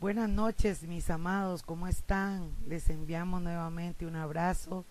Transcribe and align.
Buenas 0.00 0.28
noches, 0.28 0.84
mis 0.84 1.10
amados, 1.10 1.64
¿cómo 1.64 1.88
están? 1.88 2.52
Les 2.68 2.88
enviamos 2.88 3.42
nuevamente 3.42 4.06
un 4.06 4.14
abrazo, 4.14 4.84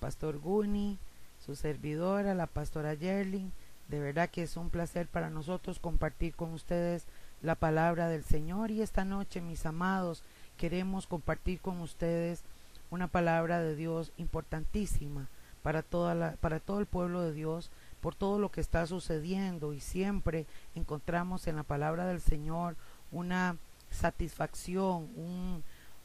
Pastor 0.00 0.38
Guni, 0.38 0.98
su 1.44 1.54
servidora, 1.54 2.32
la 2.32 2.46
Pastora 2.46 2.94
Yerling. 2.94 3.52
De 3.88 4.00
verdad 4.00 4.30
que 4.30 4.42
es 4.42 4.56
un 4.56 4.70
placer 4.70 5.08
para 5.08 5.28
nosotros 5.28 5.78
compartir 5.78 6.34
con 6.34 6.54
ustedes 6.54 7.04
la 7.42 7.54
palabra 7.54 8.08
del 8.08 8.24
Señor 8.24 8.70
y 8.70 8.80
esta 8.80 9.04
noche, 9.04 9.42
mis 9.42 9.66
amados, 9.66 10.22
queremos 10.56 11.06
compartir 11.06 11.60
con 11.60 11.82
ustedes 11.82 12.42
una 12.90 13.08
palabra 13.08 13.60
de 13.60 13.76
Dios 13.76 14.10
importantísima 14.16 15.28
para, 15.62 15.82
toda 15.82 16.14
la, 16.14 16.32
para 16.36 16.60
todo 16.60 16.80
el 16.80 16.86
pueblo 16.86 17.20
de 17.20 17.34
Dios, 17.34 17.70
por 18.00 18.14
todo 18.14 18.38
lo 18.38 18.50
que 18.50 18.62
está 18.62 18.86
sucediendo 18.86 19.74
y 19.74 19.80
siempre 19.80 20.46
encontramos 20.74 21.46
en 21.46 21.56
la 21.56 21.62
palabra 21.62 22.06
del 22.06 22.22
Señor 22.22 22.74
una 23.12 23.58
satisfacción, 23.90 25.08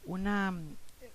una, 0.05 0.53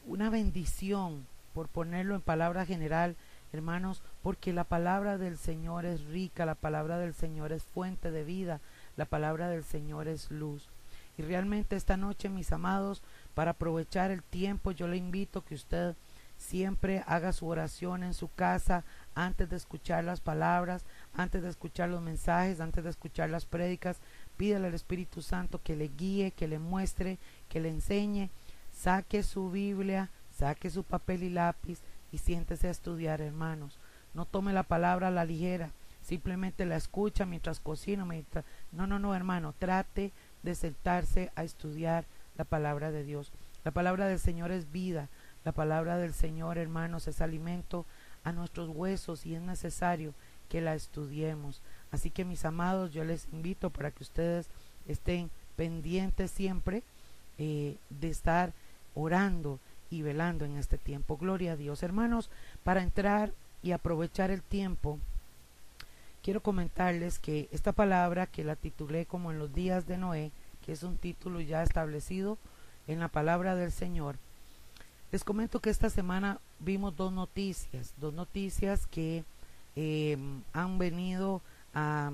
una 0.07 0.31
bendición, 0.31 1.27
por 1.55 1.69
ponerlo 1.69 2.15
en 2.15 2.21
palabra 2.21 2.67
general, 2.67 3.17
hermanos, 3.53 4.03
porque 4.23 4.53
la 4.53 4.65
palabra 4.65 5.19
del 5.19 5.39
Señor 5.39 5.87
es 5.87 6.05
rica, 6.05 6.45
la 6.45 6.55
palabra 6.55 6.99
del 6.99 7.15
Señor 7.15 7.53
es 7.53 7.63
fuente 7.63 8.11
de 8.11 8.25
vida, 8.25 8.61
la 8.97 9.07
palabra 9.07 9.49
del 9.49 9.65
Señor 9.65 10.09
es 10.09 10.31
luz. 10.31 10.69
Y 11.19 11.23
realmente 11.23 11.77
esta 11.77 11.97
noche, 11.97 12.29
mis 12.29 12.53
amados, 12.53 13.03
para 13.35 13.53
aprovechar 13.53 14.11
el 14.11 14.23
tiempo, 14.23 14.71
yo 14.71 14.87
le 14.87 14.99
invito 14.99 15.45
que 15.45 15.55
usted 15.55 15.95
siempre 16.37 17.03
haga 17.07 17.33
su 17.33 17.47
oración 17.47 18.03
en 18.03 18.13
su 18.13 18.29
casa 18.29 18.85
antes 19.15 19.49
de 19.49 19.57
escuchar 19.57 20.05
las 20.05 20.21
palabras, 20.21 20.85
antes 21.15 21.43
de 21.43 21.49
escuchar 21.49 21.89
los 21.89 22.03
mensajes, 22.03 22.61
antes 22.61 22.85
de 22.85 22.91
escuchar 22.91 23.31
las 23.31 23.47
prédicas, 23.47 23.99
Pídale 24.37 24.69
al 24.69 24.75
Espíritu 24.75 25.23
Santo 25.23 25.61
que 25.63 25.77
le 25.77 25.89
guíe, 25.89 26.31
que 26.31 26.49
le 26.49 26.59
muestre, 26.59 27.19
que 27.49 27.61
le 27.61 27.71
enseñe. 27.71 28.31
Saque 28.73 29.23
su 29.23 29.51
Biblia, 29.51 30.11
saque 30.37 30.71
su 30.71 30.85
papel 30.85 31.23
y 31.23 31.31
lápiz 31.31 31.81
y 32.13 32.19
siéntese 32.19 32.69
a 32.69 32.71
estudiar, 32.71 33.21
hermanos. 33.21 33.79
No 34.15 34.27
tome 34.27 34.53
la 34.53 34.63
palabra 34.63 35.09
a 35.09 35.11
la 35.11 35.25
ligera, 35.25 35.71
simplemente 36.03 36.67
la 36.67 36.77
escucha 36.77 37.27
mientras 37.27 37.61
cocina. 37.61 38.05
Mientras... 38.05 38.45
No, 38.73 38.87
no, 38.87 38.99
no, 38.99 39.15
hermano, 39.15 39.55
trate 39.59 40.13
de 40.43 40.55
sentarse 40.55 41.33
a 41.35 41.45
estudiar 41.45 42.05
la 42.37 42.45
palabra 42.45 42.91
de 42.91 43.05
Dios. 43.05 43.33
La 43.65 43.71
palabra 43.71 44.07
del 44.07 44.19
Señor 44.19 44.53
es 44.53 44.71
vida. 44.71 45.09
La 45.45 45.53
palabra 45.53 45.97
del 45.97 46.13
Señor, 46.13 46.59
hermanos, 46.59 47.09
es 47.09 47.21
alimento 47.21 47.87
a 48.25 48.33
nuestros 48.33 48.69
huesos 48.69 49.27
y 49.27 49.35
es 49.35 49.43
necesario 49.43 50.15
que 50.49 50.61
la 50.61 50.75
estudiemos. 50.75 51.61
Así 51.91 52.11
que 52.11 52.25
mis 52.25 52.45
amados, 52.45 52.93
yo 52.93 53.05
les 53.05 53.29
invito 53.33 53.71
para 53.71 53.91
que 53.91 54.03
ustedes 54.03 54.49
estén 54.87 55.31
pendientes 55.57 56.31
siempre 56.31 56.83
eh, 57.39 57.77
de 57.91 58.11
estar 58.11 58.53
orando 58.95 59.59
y 59.91 60.03
velando 60.03 60.45
en 60.45 60.57
este 60.57 60.79
tiempo. 60.79 61.17
Gloria 61.17 61.53
a 61.53 61.57
Dios. 61.57 61.83
Hermanos, 61.83 62.31
para 62.65 62.83
entrar 62.83 63.33
y 63.63 63.73
aprovechar 63.73 64.31
el 64.31 64.43
tiempo, 64.43 64.99
quiero 66.23 66.43
comentarles 66.43 67.19
que 67.19 67.49
esta 67.53 67.73
palabra 67.73 68.27
que 68.27 68.45
la 68.45 68.57
titulé 68.57 69.07
como 69.07 69.31
en 69.31 69.39
los 69.39 69.55
días 69.55 69.87
de 69.87 69.99
Noé, 69.99 70.33
que 70.65 70.73
es 70.73 70.83
un 70.83 70.97
título 70.97 71.41
ya 71.41 71.63
establecido 71.63 72.39
en 72.87 73.01
la 73.01 73.09
palabra 73.09 73.55
del 73.55 73.73
Señor, 73.73 74.17
les 75.13 75.23
comento 75.23 75.61
que 75.61 75.71
esta 75.71 75.89
semana 75.89 76.41
vimos 76.59 76.97
dos 76.97 77.13
noticias, 77.13 77.95
dos 77.99 78.13
noticias 78.13 78.87
que 78.89 79.25
eh, 79.77 80.19
han 80.53 80.79
venido 80.79 81.43
a, 81.77 82.11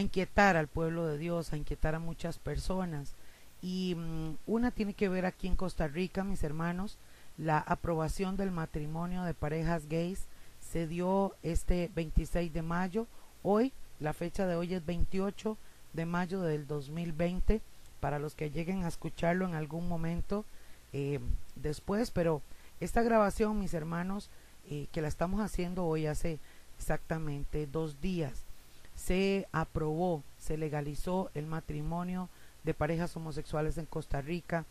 inquietar 0.00 0.56
al 0.56 0.68
pueblo 0.68 1.06
de 1.06 1.18
Dios, 1.18 1.52
a 1.52 1.56
inquietar 1.56 1.94
a 1.94 1.98
muchas 1.98 2.38
personas. 2.38 3.14
Y 3.60 3.94
mm, 3.96 4.36
una 4.46 4.70
tiene 4.70 4.94
que 4.94 5.08
ver 5.08 5.26
aquí 5.26 5.46
en 5.48 5.56
Costa 5.56 5.88
Rica, 5.88 6.24
mis 6.24 6.44
hermanos, 6.44 6.96
la 7.36 7.58
aprobación 7.58 8.36
del 8.36 8.52
matrimonio 8.52 9.24
de 9.24 9.34
parejas 9.34 9.88
gays 9.88 10.26
se 10.60 10.86
dio 10.86 11.34
este 11.42 11.90
26 11.94 12.52
de 12.52 12.62
mayo. 12.62 13.06
Hoy, 13.42 13.72
la 13.98 14.12
fecha 14.12 14.46
de 14.46 14.54
hoy 14.54 14.72
es 14.74 14.86
28 14.86 15.58
de 15.92 16.06
mayo 16.06 16.40
del 16.40 16.66
2020, 16.66 17.60
para 18.00 18.18
los 18.18 18.34
que 18.34 18.50
lleguen 18.50 18.84
a 18.84 18.88
escucharlo 18.88 19.46
en 19.46 19.54
algún 19.54 19.88
momento 19.88 20.44
eh, 20.92 21.18
después, 21.56 22.10
pero 22.10 22.42
esta 22.80 23.02
grabación, 23.02 23.58
mis 23.58 23.74
hermanos, 23.74 24.30
eh, 24.70 24.86
que 24.92 25.02
la 25.02 25.08
estamos 25.08 25.40
haciendo 25.40 25.86
hoy 25.86 26.06
hace 26.06 26.38
exactamente 26.78 27.66
dos 27.66 28.00
días 28.00 28.43
se 28.94 29.48
aprobó, 29.52 30.22
se 30.38 30.56
legalizó 30.56 31.30
el 31.34 31.46
matrimonio 31.46 32.28
de 32.62 32.74
parejas 32.74 33.16
homosexuales 33.16 33.78
en 33.78 33.86
Costa 33.86 34.20
Rica 34.20 34.64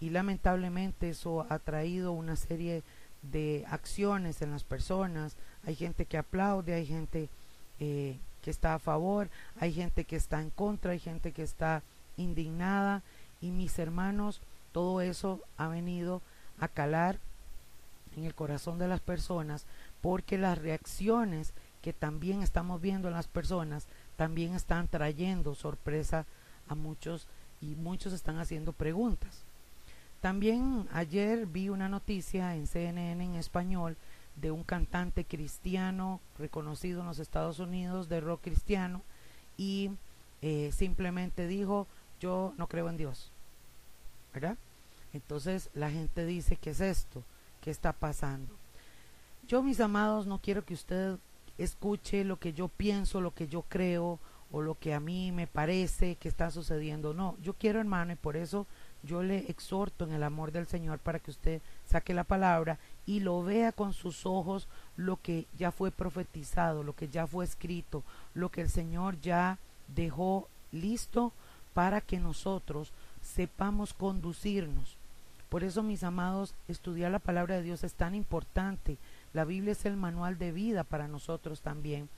y 0.00 0.10
lamentablemente 0.10 1.10
eso 1.10 1.46
ha 1.48 1.58
traído 1.58 2.12
una 2.12 2.36
serie 2.36 2.82
de 3.22 3.64
acciones 3.68 4.42
en 4.42 4.52
las 4.52 4.64
personas. 4.64 5.36
Hay 5.64 5.74
gente 5.74 6.04
que 6.04 6.18
aplaude, 6.18 6.74
hay 6.74 6.86
gente 6.86 7.28
eh, 7.80 8.16
que 8.42 8.50
está 8.50 8.74
a 8.74 8.78
favor, 8.78 9.28
hay 9.58 9.72
gente 9.72 10.04
que 10.04 10.16
está 10.16 10.40
en 10.40 10.50
contra, 10.50 10.92
hay 10.92 11.00
gente 11.00 11.32
que 11.32 11.42
está 11.42 11.82
indignada 12.16 13.02
y 13.40 13.50
mis 13.50 13.78
hermanos, 13.78 14.40
todo 14.72 15.00
eso 15.00 15.40
ha 15.56 15.68
venido 15.68 16.22
a 16.60 16.68
calar 16.68 17.18
en 18.16 18.24
el 18.24 18.34
corazón 18.34 18.78
de 18.78 18.88
las 18.88 19.00
personas 19.00 19.66
porque 20.00 20.38
las 20.38 20.58
reacciones 20.58 21.52
que 21.88 21.94
también 21.94 22.42
estamos 22.42 22.82
viendo 22.82 23.08
en 23.08 23.14
las 23.14 23.28
personas 23.28 23.86
también 24.14 24.54
están 24.54 24.88
trayendo 24.88 25.54
sorpresa 25.54 26.26
a 26.68 26.74
muchos 26.74 27.26
y 27.62 27.76
muchos 27.76 28.12
están 28.12 28.38
haciendo 28.38 28.74
preguntas. 28.74 29.40
También 30.20 30.86
ayer 30.92 31.46
vi 31.46 31.70
una 31.70 31.88
noticia 31.88 32.56
en 32.56 32.66
CNN 32.66 33.24
en 33.24 33.36
español 33.36 33.96
de 34.36 34.50
un 34.50 34.64
cantante 34.64 35.24
cristiano 35.24 36.20
reconocido 36.38 37.00
en 37.00 37.06
los 37.06 37.20
Estados 37.20 37.58
Unidos 37.58 38.10
de 38.10 38.20
rock 38.20 38.42
cristiano 38.42 39.00
y 39.56 39.90
eh, 40.42 40.70
simplemente 40.76 41.46
dijo 41.46 41.86
yo 42.20 42.52
no 42.58 42.66
creo 42.66 42.90
en 42.90 42.98
Dios. 42.98 43.30
¿Verdad? 44.34 44.58
Entonces 45.14 45.70
la 45.72 45.90
gente 45.90 46.26
dice, 46.26 46.56
¿qué 46.56 46.68
es 46.68 46.82
esto? 46.82 47.24
¿Qué 47.62 47.70
está 47.70 47.94
pasando? 47.94 48.54
Yo, 49.48 49.62
mis 49.62 49.80
amados, 49.80 50.26
no 50.26 50.38
quiero 50.38 50.62
que 50.66 50.74
usted 50.74 51.16
escuche 51.58 52.24
lo 52.24 52.38
que 52.38 52.52
yo 52.52 52.68
pienso, 52.68 53.20
lo 53.20 53.34
que 53.34 53.48
yo 53.48 53.62
creo 53.68 54.18
o 54.50 54.62
lo 54.62 54.76
que 54.76 54.94
a 54.94 55.00
mí 55.00 55.30
me 55.32 55.46
parece 55.46 56.16
que 56.16 56.28
está 56.28 56.50
sucediendo. 56.50 57.12
No, 57.12 57.36
yo 57.42 57.52
quiero 57.54 57.80
hermano 57.80 58.12
y 58.12 58.16
por 58.16 58.36
eso 58.36 58.66
yo 59.02 59.22
le 59.22 59.50
exhorto 59.50 60.04
en 60.04 60.12
el 60.12 60.22
amor 60.22 60.52
del 60.52 60.66
Señor 60.66 60.98
para 60.98 61.18
que 61.18 61.30
usted 61.30 61.60
saque 61.86 62.14
la 62.14 62.24
palabra 62.24 62.78
y 63.06 63.20
lo 63.20 63.42
vea 63.42 63.72
con 63.72 63.92
sus 63.92 64.26
ojos 64.26 64.66
lo 64.96 65.20
que 65.20 65.46
ya 65.58 65.70
fue 65.70 65.90
profetizado, 65.90 66.82
lo 66.82 66.94
que 66.94 67.08
ya 67.08 67.26
fue 67.26 67.44
escrito, 67.44 68.02
lo 68.34 68.50
que 68.50 68.62
el 68.62 68.70
Señor 68.70 69.20
ya 69.20 69.58
dejó 69.94 70.48
listo 70.72 71.32
para 71.74 72.00
que 72.00 72.18
nosotros 72.18 72.92
sepamos 73.22 73.92
conducirnos. 73.92 74.96
Por 75.48 75.64
eso, 75.64 75.82
mis 75.82 76.02
amados, 76.02 76.54
estudiar 76.66 77.10
la 77.10 77.18
palabra 77.18 77.56
de 77.56 77.62
Dios 77.62 77.84
es 77.84 77.94
tan 77.94 78.14
importante 78.14 78.98
la 79.32 79.44
Biblia 79.44 79.72
es 79.72 79.84
el 79.84 79.96
manual 79.96 80.38
de 80.38 80.52
vida 80.52 80.84
para 80.84 81.08
nosotros 81.08 81.60
también. 81.60 82.08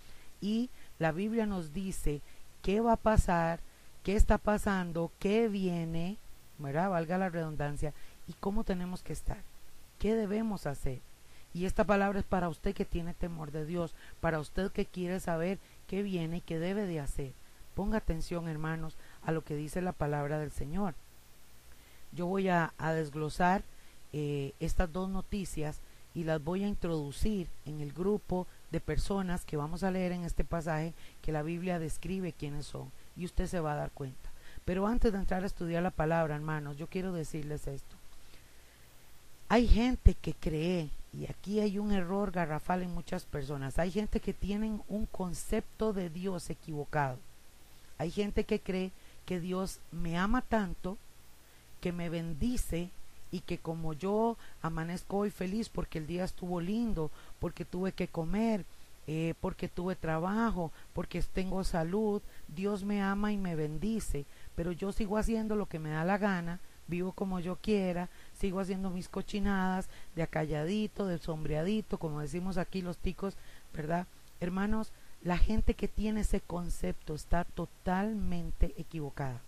Y 0.41 0.71
la 0.99 1.13
Biblia 1.13 1.47
nos 1.47 1.73
dice 1.73 2.23
qué 2.63 2.81
va 2.81 2.93
a 2.93 2.97
pasar, 2.97 3.61
qué 4.03 4.17
está 4.17 4.39
pasando, 4.39 5.11
qué 5.19 5.49
viene, 5.49 6.17
¿verdad? 6.59 6.91
Valga 6.91 7.19
la 7.19 7.29
redundancia, 7.29 7.93
y 8.27 8.35
cómo 8.35 8.65
tenemos 8.65 9.03
que 9.03 9.13
estar, 9.13 9.43
qué 9.99 10.15
debemos 10.15 10.67
hacer. 10.67 11.01
Y 11.53 11.65
esta 11.65 11.85
palabra 11.85 12.21
es 12.21 12.25
para 12.25 12.49
usted 12.49 12.75
que 12.75 12.85
tiene 12.85 13.13
temor 13.13 13.51
de 13.51 13.67
Dios, 13.67 13.95
para 14.21 14.39
usted 14.39 14.71
que 14.71 14.87
quiere 14.87 15.19
saber 15.19 15.59
qué 15.89 16.03
viene 16.03 16.37
y 16.37 16.41
qué 16.41 16.59
debe 16.59 16.87
de 16.87 17.01
hacer. 17.01 17.33
Ponga 17.75 17.99
atención, 17.99 18.49
hermanos, 18.49 18.97
a 19.23 19.33
lo 19.33 19.43
que 19.43 19.57
dice 19.57 19.83
la 19.83 19.93
palabra 19.93 20.39
del 20.39 20.53
Señor. 20.53 20.95
Yo 22.13 22.27
voy 22.27 22.49
a, 22.49 22.73
desglosar 22.79 23.65
eh, 24.13 24.53
estas 24.61 24.93
dos 24.93 25.09
noticias 25.09 25.81
y 26.15 26.25
las 26.25 26.43
voy 26.43 26.65
a 26.65 26.69
introducir 26.69 27.49
en 27.67 27.81
el 27.81 27.93
grupo 27.93 28.47
de 28.71 28.81
personas 28.81 29.45
que 29.45 29.57
vamos 29.57 29.83
a 29.83 29.91
leer 29.91 30.13
en 30.13 30.25
este 30.25 30.45
pasaje 30.45 30.95
que 31.23 31.33
la 31.33 31.43
Biblia 31.43 31.79
describe 31.79 32.33
quiénes 32.33 32.67
son 32.67 32.91
y 33.17 33.25
usted 33.25 33.47
se 33.47 33.61
va 33.61 33.73
a 33.73 33.77
dar 33.77 33.91
cuenta. 33.91 34.31
Pero 34.65 34.87
antes 34.87 35.13
de 35.13 35.19
entrar 35.19 35.43
a 35.43 35.47
estudiar 35.47 35.83
la 35.83 35.91
palabra, 35.91 36.35
hermanos, 36.35 36.77
yo 36.77 36.87
quiero 36.87 37.13
decirles 37.13 37.67
esto. 37.67 37.97
Hay 39.49 39.67
gente 39.67 40.15
que 40.15 40.35
cree, 40.35 40.91
y 41.13 41.27
aquí 41.27 41.59
hay 41.59 41.79
un 41.79 41.93
error 41.93 42.31
garrafal 42.31 42.83
en 42.83 42.95
muchas 42.95 43.25
personas, 43.25 43.79
hay 43.79 43.91
gente 43.91 44.21
que 44.21 44.33
tienen 44.33 44.81
un 44.89 45.07
concepto 45.07 45.93
de 45.93 46.09
Dios 46.09 46.51
equivocado. 46.51 47.19
Hay 47.99 48.11
gente 48.11 48.45
que 48.45 48.61
cree 48.61 48.93
que 49.27 49.41
Dios 49.41 49.81
me 49.91 50.17
ama 50.17 50.41
tanto, 50.43 50.97
que 51.81 51.93
me 51.93 52.09
bendice 52.09 52.91
y 53.31 53.41
que 53.41 53.59
como 53.59 53.93
yo 53.93 54.37
amanezco 54.63 55.19
hoy 55.19 55.31
feliz 55.31 55.69
porque 55.69 55.99
el 55.99 56.07
día 56.07 56.25
estuvo 56.25 56.61
lindo, 56.61 57.11
porque 57.39 57.65
tuve 57.65 57.93
que 57.93 58.09
comer 58.09 58.65
eh, 59.13 59.35
porque 59.41 59.69
tuve 59.69 59.97
trabajo, 59.97 60.71
porque 60.93 61.21
tengo 61.23 61.65
salud, 61.65 62.23
Dios 62.47 62.85
me 62.85 63.03
ama 63.03 63.33
y 63.33 63.37
me 63.37 63.57
bendice, 63.57 64.25
pero 64.55 64.71
yo 64.71 64.93
sigo 64.93 65.19
haciendo 65.19 65.57
lo 65.57 65.67
que 65.67 65.81
me 65.81 65.91
da 65.91 66.05
la 66.05 66.17
gana, 66.17 66.61
vivo 66.87 67.11
como 67.11 67.41
yo 67.41 67.57
quiera, 67.57 68.09
sigo 68.39 68.61
haciendo 68.61 68.89
mis 68.91 69.09
cochinadas 69.09 69.89
de 70.15 70.23
acalladito, 70.23 71.07
de 71.07 71.19
sombreadito, 71.19 71.99
como 71.99 72.21
decimos 72.21 72.57
aquí 72.57 72.83
los 72.83 72.99
ticos, 72.99 73.37
¿verdad? 73.75 74.07
Hermanos, 74.39 74.93
la 75.23 75.39
gente 75.39 75.75
que 75.75 75.89
tiene 75.89 76.21
ese 76.21 76.41
concepto 76.41 77.15
está 77.15 77.43
totalmente 77.43 78.75
equivocada. 78.77 79.41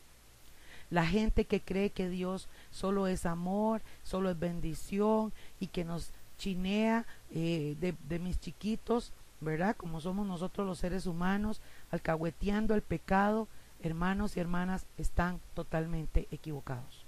La 0.93 1.07
gente 1.07 1.47
que 1.47 1.63
cree 1.63 1.89
que 1.89 2.11
Dios 2.11 2.49
solo 2.71 3.07
es 3.07 3.25
amor, 3.25 3.81
solo 4.03 4.29
es 4.29 4.39
bendición 4.39 5.33
y 5.59 5.69
que 5.69 5.87
nos 5.87 6.11
chinea 6.37 7.07
eh, 7.31 7.79
de, 7.81 7.95
de 8.11 8.19
mis 8.19 8.39
chiquitos, 8.39 9.11
¿verdad? 9.41 9.75
Como 9.75 10.03
somos 10.03 10.27
nosotros 10.27 10.67
los 10.67 10.77
seres 10.77 11.07
humanos, 11.07 11.63
alcahueteando 11.91 12.75
el 12.75 12.83
pecado, 12.83 13.49
hermanos 13.83 14.37
y 14.37 14.41
hermanas, 14.41 14.85
están 14.99 15.41
totalmente 15.55 16.29
equivocados. 16.31 17.07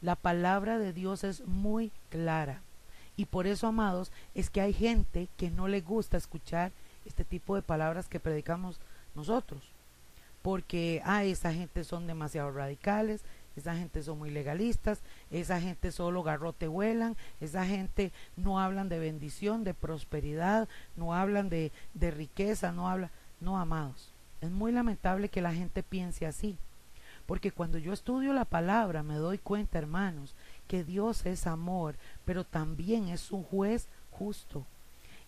La 0.00 0.14
palabra 0.14 0.78
de 0.78 0.92
Dios 0.92 1.24
es 1.24 1.44
muy 1.48 1.90
clara. 2.08 2.60
Y 3.16 3.24
por 3.24 3.48
eso, 3.48 3.66
amados, 3.66 4.12
es 4.36 4.48
que 4.48 4.60
hay 4.60 4.72
gente 4.72 5.26
que 5.36 5.50
no 5.50 5.66
le 5.66 5.80
gusta 5.80 6.16
escuchar 6.16 6.70
este 7.04 7.24
tipo 7.24 7.56
de 7.56 7.62
palabras 7.62 8.06
que 8.06 8.20
predicamos 8.20 8.78
nosotros. 9.16 9.73
Porque, 10.44 11.00
ah, 11.06 11.24
esa 11.24 11.54
gente 11.54 11.84
son 11.84 12.06
demasiado 12.06 12.50
radicales, 12.50 13.24
esa 13.56 13.74
gente 13.76 14.02
son 14.02 14.18
muy 14.18 14.28
legalistas, 14.28 15.00
esa 15.30 15.58
gente 15.58 15.90
solo 15.90 16.22
garrote 16.22 16.68
vuelan, 16.68 17.16
esa 17.40 17.64
gente 17.64 18.12
no 18.36 18.60
hablan 18.60 18.90
de 18.90 18.98
bendición, 18.98 19.64
de 19.64 19.72
prosperidad, 19.72 20.68
no 20.96 21.14
hablan 21.14 21.48
de, 21.48 21.72
de 21.94 22.10
riqueza, 22.10 22.72
no 22.72 22.90
hablan, 22.90 23.10
no 23.40 23.58
amados. 23.58 24.12
Es 24.42 24.50
muy 24.50 24.70
lamentable 24.70 25.30
que 25.30 25.40
la 25.40 25.54
gente 25.54 25.82
piense 25.82 26.26
así, 26.26 26.58
porque 27.24 27.50
cuando 27.50 27.78
yo 27.78 27.94
estudio 27.94 28.34
la 28.34 28.44
palabra 28.44 29.02
me 29.02 29.14
doy 29.14 29.38
cuenta, 29.38 29.78
hermanos, 29.78 30.34
que 30.68 30.84
Dios 30.84 31.24
es 31.24 31.46
amor, 31.46 31.96
pero 32.26 32.44
también 32.44 33.08
es 33.08 33.32
un 33.32 33.44
juez 33.44 33.88
justo 34.10 34.66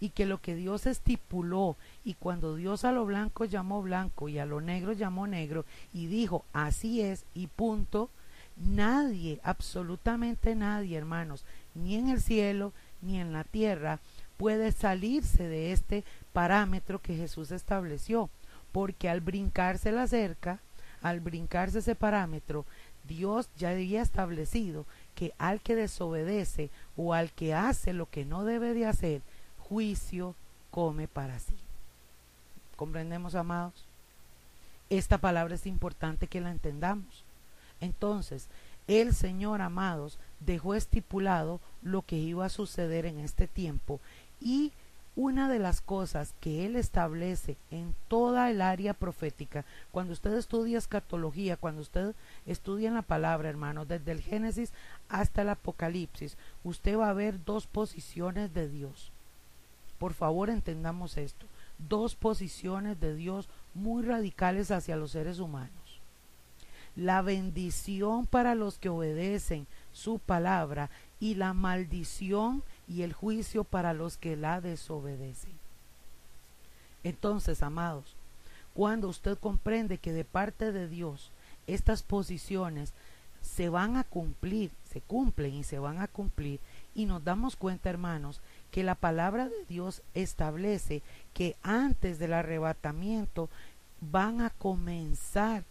y 0.01 0.11
que 0.11 0.27
lo 0.27 0.41
que 0.41 0.55
Dios 0.55 0.87
estipuló 0.87 1.77
y 2.05 2.15
cuando 2.15 2.55
Dios 2.55 2.85
a 2.85 2.93
lo 2.93 3.05
blanco 3.05 3.45
llamó 3.45 3.83
blanco 3.83 4.29
y 4.29 4.39
a 4.39 4.47
lo 4.47 4.61
negro 4.61 4.93
llamó 4.93 5.27
negro 5.27 5.65
y 5.93 6.07
dijo 6.07 6.45
así 6.53 7.01
es 7.01 7.25
y 7.35 7.47
punto, 7.47 8.11
nadie, 8.57 9.41
absolutamente 9.43 10.55
nadie, 10.55 10.97
hermanos, 10.97 11.45
ni 11.75 11.97
en 11.97 12.09
el 12.09 12.21
cielo 12.21 12.73
ni 13.03 13.21
en 13.21 13.33
la 13.33 13.45
tierra 13.45 14.01
puede 14.37 14.73
salirse 14.73 15.45
de 15.49 15.73
este 15.73 16.05
parámetro 16.33 17.01
que 17.01 17.17
Jesús 17.17 17.51
estableció, 17.51 18.29
porque 18.73 19.09
al 19.09 19.21
brincarse 19.21 19.93
la 19.93 20.07
cerca, 20.07 20.61
al 21.03 21.21
brincarse 21.21 21.79
ese 21.79 21.95
parámetro, 21.95 22.67
Dios 23.07 23.49
ya 23.57 23.71
había 23.71 24.03
establecido 24.03 24.85
que 25.15 25.33
al 25.39 25.61
que 25.61 25.77
desobedece 25.77 26.71
o 26.97 27.15
al 27.15 27.33
que 27.33 27.55
hace 27.55 27.93
lo 27.93 28.11
que 28.11 28.25
no 28.25 28.45
debe 28.45 28.75
de 28.75 28.87
hacer, 28.87 29.23
juicio 29.69 30.35
come 30.71 31.09
para 31.09 31.39
sí. 31.39 31.55
¿Comprendemos, 32.77 33.35
amados? 33.35 33.87
Esta 34.91 35.19
palabra 35.19 35.55
es 35.55 35.67
importante 35.67 36.27
que 36.27 36.41
la 36.41 36.51
entendamos. 36.51 37.25
Entonces, 37.81 38.49
el 38.87 39.15
Señor, 39.15 39.63
amados, 39.63 40.19
dejó 40.41 40.75
estipulado 40.75 41.61
lo 41.83 42.03
que 42.03 42.17
iba 42.17 42.45
a 42.45 42.51
suceder 42.51 43.07
en 43.07 43.19
este 43.19 43.49
tiempo 43.49 44.01
y 44.41 44.73
una 45.17 45.49
de 45.49 45.59
las 45.59 45.81
cosas 45.81 46.35
que 46.41 46.67
Él 46.67 46.77
establece 46.77 47.57
en 47.71 47.95
toda 48.07 48.51
el 48.51 48.61
área 48.61 48.93
profética, 48.93 49.65
cuando 49.91 50.13
usted 50.13 50.35
estudia 50.35 50.77
escatología, 50.77 51.57
cuando 51.57 51.81
usted 51.81 52.15
estudia 52.45 52.89
en 52.89 52.95
la 52.95 53.03
palabra, 53.03 53.49
hermano, 53.49 53.87
desde 53.87 54.13
el 54.13 54.21
Génesis 54.21 54.73
hasta 55.09 55.41
el 55.41 55.49
Apocalipsis, 55.49 56.37
usted 56.65 56.99
va 56.99 57.09
a 57.09 57.15
ver 57.15 57.43
dos 57.45 57.67
posiciones 57.67 58.53
de 58.53 58.69
Dios. 58.69 59.11
Por 59.99 60.15
favor, 60.15 60.51
entendamos 60.51 61.17
esto. 61.17 61.47
Dos 61.79 62.15
posiciones 62.15 63.01
de 63.01 63.15
Dios 63.15 63.49
muy 63.75 64.03
radicales 64.03 64.71
hacia 64.71 64.97
los 64.97 65.13
seres 65.13 65.39
humanos. 65.39 65.71
La 66.95 67.21
bendición 67.23 68.27
para 68.27 68.55
los 68.55 68.79
que 68.79 68.89
obedecen 68.89 69.67
su 69.93 70.19
palabra 70.19 70.91
y 71.21 71.35
la 71.35 71.53
maldición 71.53 72.63
y 72.89 73.03
el 73.03 73.13
juicio 73.13 73.65
para 73.65 73.93
los 73.93 74.17
que 74.17 74.37
la 74.37 74.61
desobedecen. 74.61 75.53
Entonces, 77.05 77.63
amados, 77.63 78.17
cuando 78.75 79.09
usted 79.09 79.39
comprende 79.39 79.99
que 79.99 80.13
de 80.13 80.25
parte 80.25 80.73
de 80.73 80.89
Dios 80.89 81.31
estas 81.67 82.03
posiciones 82.03 82.93
se 83.41 83.69
van 83.69 83.97
a 83.97 84.05
cumplir, 84.05 84.71
se 84.91 85.01
cumplen 85.01 85.55
y 85.55 85.65
se 85.65 85.79
van 85.79 86.01
a 86.01 86.09
cumplir, 86.09 86.61
y 86.95 87.07
nos 87.07 87.23
damos 87.23 87.57
cuenta, 87.57 87.89
hermanos, 87.89 88.41
que 88.77 88.85
la 88.85 88.95
palabra 88.95 89.49
de 89.49 89.65
Dios 89.71 90.03
establece 90.13 91.01
que 91.33 91.57
antes 91.63 92.19
del 92.19 92.35
arrebatamiento 92.35 93.49
van 94.03 94.43
a 94.43 94.51
comenzar, 94.51 95.65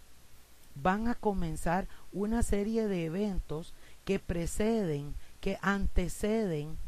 van 0.74 1.08
a 1.08 1.14
comenzar 1.14 1.88
una 2.14 2.42
serie 2.42 2.88
de 2.88 3.06
eventos 3.06 3.76
que 4.06 4.18
preceden, 4.18 5.14
que 5.40 5.60
anteceden 5.62 6.80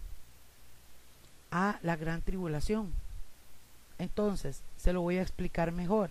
a 1.51 1.77
la 1.83 1.95
gran 1.95 2.23
tribulación. 2.23 2.91
Entonces, 3.99 4.63
se 4.75 4.93
lo 4.93 5.01
voy 5.01 5.17
a 5.17 5.21
explicar 5.21 5.71
mejor. 5.71 6.09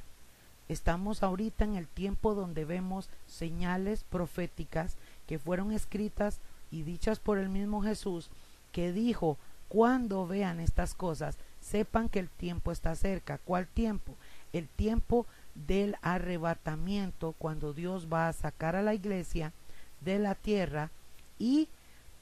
Estamos 0.69 1.25
ahorita 1.25 1.65
en 1.65 1.75
el 1.75 1.89
tiempo 1.89 2.37
donde 2.37 2.65
vemos 2.65 3.11
señales 3.27 4.05
proféticas 4.05 4.95
que 5.27 5.41
fueron 5.41 5.73
escritas 5.73 6.39
y 6.71 6.83
dichas 6.83 7.19
por 7.19 7.39
el 7.39 7.49
mismo 7.49 7.83
Jesús, 7.83 8.31
que 8.71 8.93
dijo, 8.93 9.37
cuando 9.69 10.27
vean 10.27 10.61
estas 10.61 10.95
cosas, 10.95 11.37
sepan 11.61 12.09
que 12.09 12.21
el 12.21 12.29
tiempo 12.29 12.73
está 12.73 12.95
cerca. 12.95 13.39
¿Cuál 13.39 13.67
tiempo? 13.67 14.15
El 14.53 14.69
tiempo 14.69 15.27
del 15.55 15.97
arrebatamiento, 16.03 17.35
cuando 17.39 17.73
Dios 17.73 18.09
va 18.13 18.29
a 18.29 18.33
sacar 18.33 18.77
a 18.77 18.83
la 18.83 18.95
iglesia 18.95 19.53
de 20.01 20.19
la 20.19 20.35
tierra 20.35 20.91
y 21.39 21.69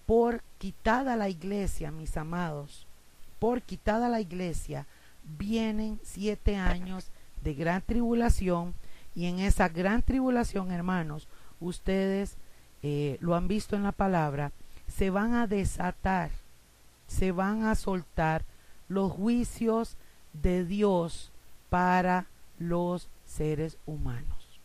por 0.06 0.42
quitada 0.58 1.16
la 1.16 1.28
iglesia, 1.28 1.90
mis 1.90 2.16
amados, 2.16 2.86
por 3.38 3.62
quitada 3.62 4.08
la 4.08 4.20
iglesia, 4.20 4.86
vienen 5.38 5.98
siete 6.02 6.56
años 6.56 7.08
de 7.42 7.54
gran 7.54 7.82
tribulación 7.82 8.74
y 9.14 9.26
en 9.26 9.38
esa 9.38 9.68
gran 9.68 10.02
tribulación, 10.02 10.72
hermanos, 10.72 11.28
ustedes 11.60 12.36
eh, 12.82 13.16
lo 13.20 13.34
han 13.34 13.48
visto 13.48 13.76
en 13.76 13.82
la 13.82 13.92
palabra, 13.92 14.52
se 14.88 15.10
van 15.10 15.34
a 15.34 15.46
desatar 15.46 16.30
se 17.06 17.32
van 17.32 17.64
a 17.64 17.74
soltar 17.74 18.44
los 18.88 19.12
juicios 19.12 19.96
de 20.32 20.64
Dios 20.64 21.30
para 21.70 22.26
los 22.58 23.08
seres 23.24 23.78
humanos. 23.86 24.60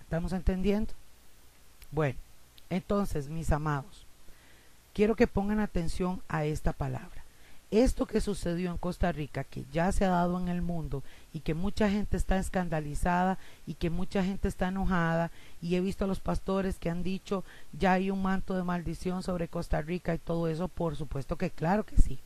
¿Estamos 0.00 0.32
entendiendo? 0.32 0.92
Bueno, 1.90 2.18
entonces, 2.70 3.28
mis 3.28 3.52
amados, 3.52 4.06
quiero 4.92 5.16
que 5.16 5.26
pongan 5.26 5.60
atención 5.60 6.22
a 6.28 6.44
esta 6.44 6.72
palabra 6.72 7.23
esto 7.82 8.06
que 8.06 8.20
sucedió 8.20 8.70
en 8.70 8.76
Costa 8.76 9.10
Rica, 9.10 9.44
que 9.44 9.64
ya 9.72 9.90
se 9.90 10.04
ha 10.04 10.10
dado 10.10 10.38
en 10.38 10.48
el 10.48 10.62
mundo 10.62 11.02
y 11.32 11.40
que 11.40 11.54
mucha 11.54 11.90
gente 11.90 12.16
está 12.16 12.38
escandalizada 12.38 13.38
y 13.66 13.74
que 13.74 13.90
mucha 13.90 14.22
gente 14.22 14.48
está 14.48 14.68
enojada 14.68 15.30
y 15.62 15.74
he 15.74 15.80
visto 15.80 16.04
a 16.04 16.08
los 16.08 16.20
pastores 16.20 16.78
que 16.78 16.90
han 16.90 17.02
dicho 17.02 17.42
ya 17.72 17.92
hay 17.92 18.10
un 18.10 18.22
manto 18.22 18.54
de 18.54 18.62
maldición 18.62 19.22
sobre 19.22 19.48
Costa 19.48 19.80
Rica 19.82 20.14
y 20.14 20.18
todo 20.18 20.48
eso, 20.48 20.68
por 20.68 20.96
supuesto 20.96 21.36
que 21.36 21.50
claro 21.50 21.84
que 21.84 21.96
sí, 21.96 22.18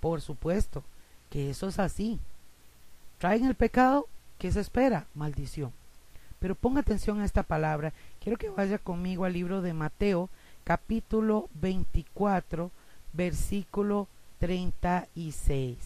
por 0.00 0.20
supuesto 0.20 0.82
que 1.28 1.50
eso 1.50 1.68
es 1.68 1.78
así. 1.78 2.20
Traen 3.18 3.46
el 3.46 3.54
pecado, 3.54 4.06
¿qué 4.38 4.52
se 4.52 4.60
espera? 4.60 5.06
Maldición. 5.14 5.72
Pero 6.38 6.54
ponga 6.54 6.80
atención 6.80 7.20
a 7.20 7.24
esta 7.24 7.42
palabra, 7.42 7.92
quiero 8.20 8.36
que 8.36 8.50
vaya 8.50 8.78
conmigo 8.78 9.24
al 9.24 9.32
libro 9.32 9.62
de 9.62 9.72
Mateo, 9.72 10.28
capítulo 10.64 11.48
24, 11.54 12.70
versículo 13.12 14.08
36. 14.42 15.78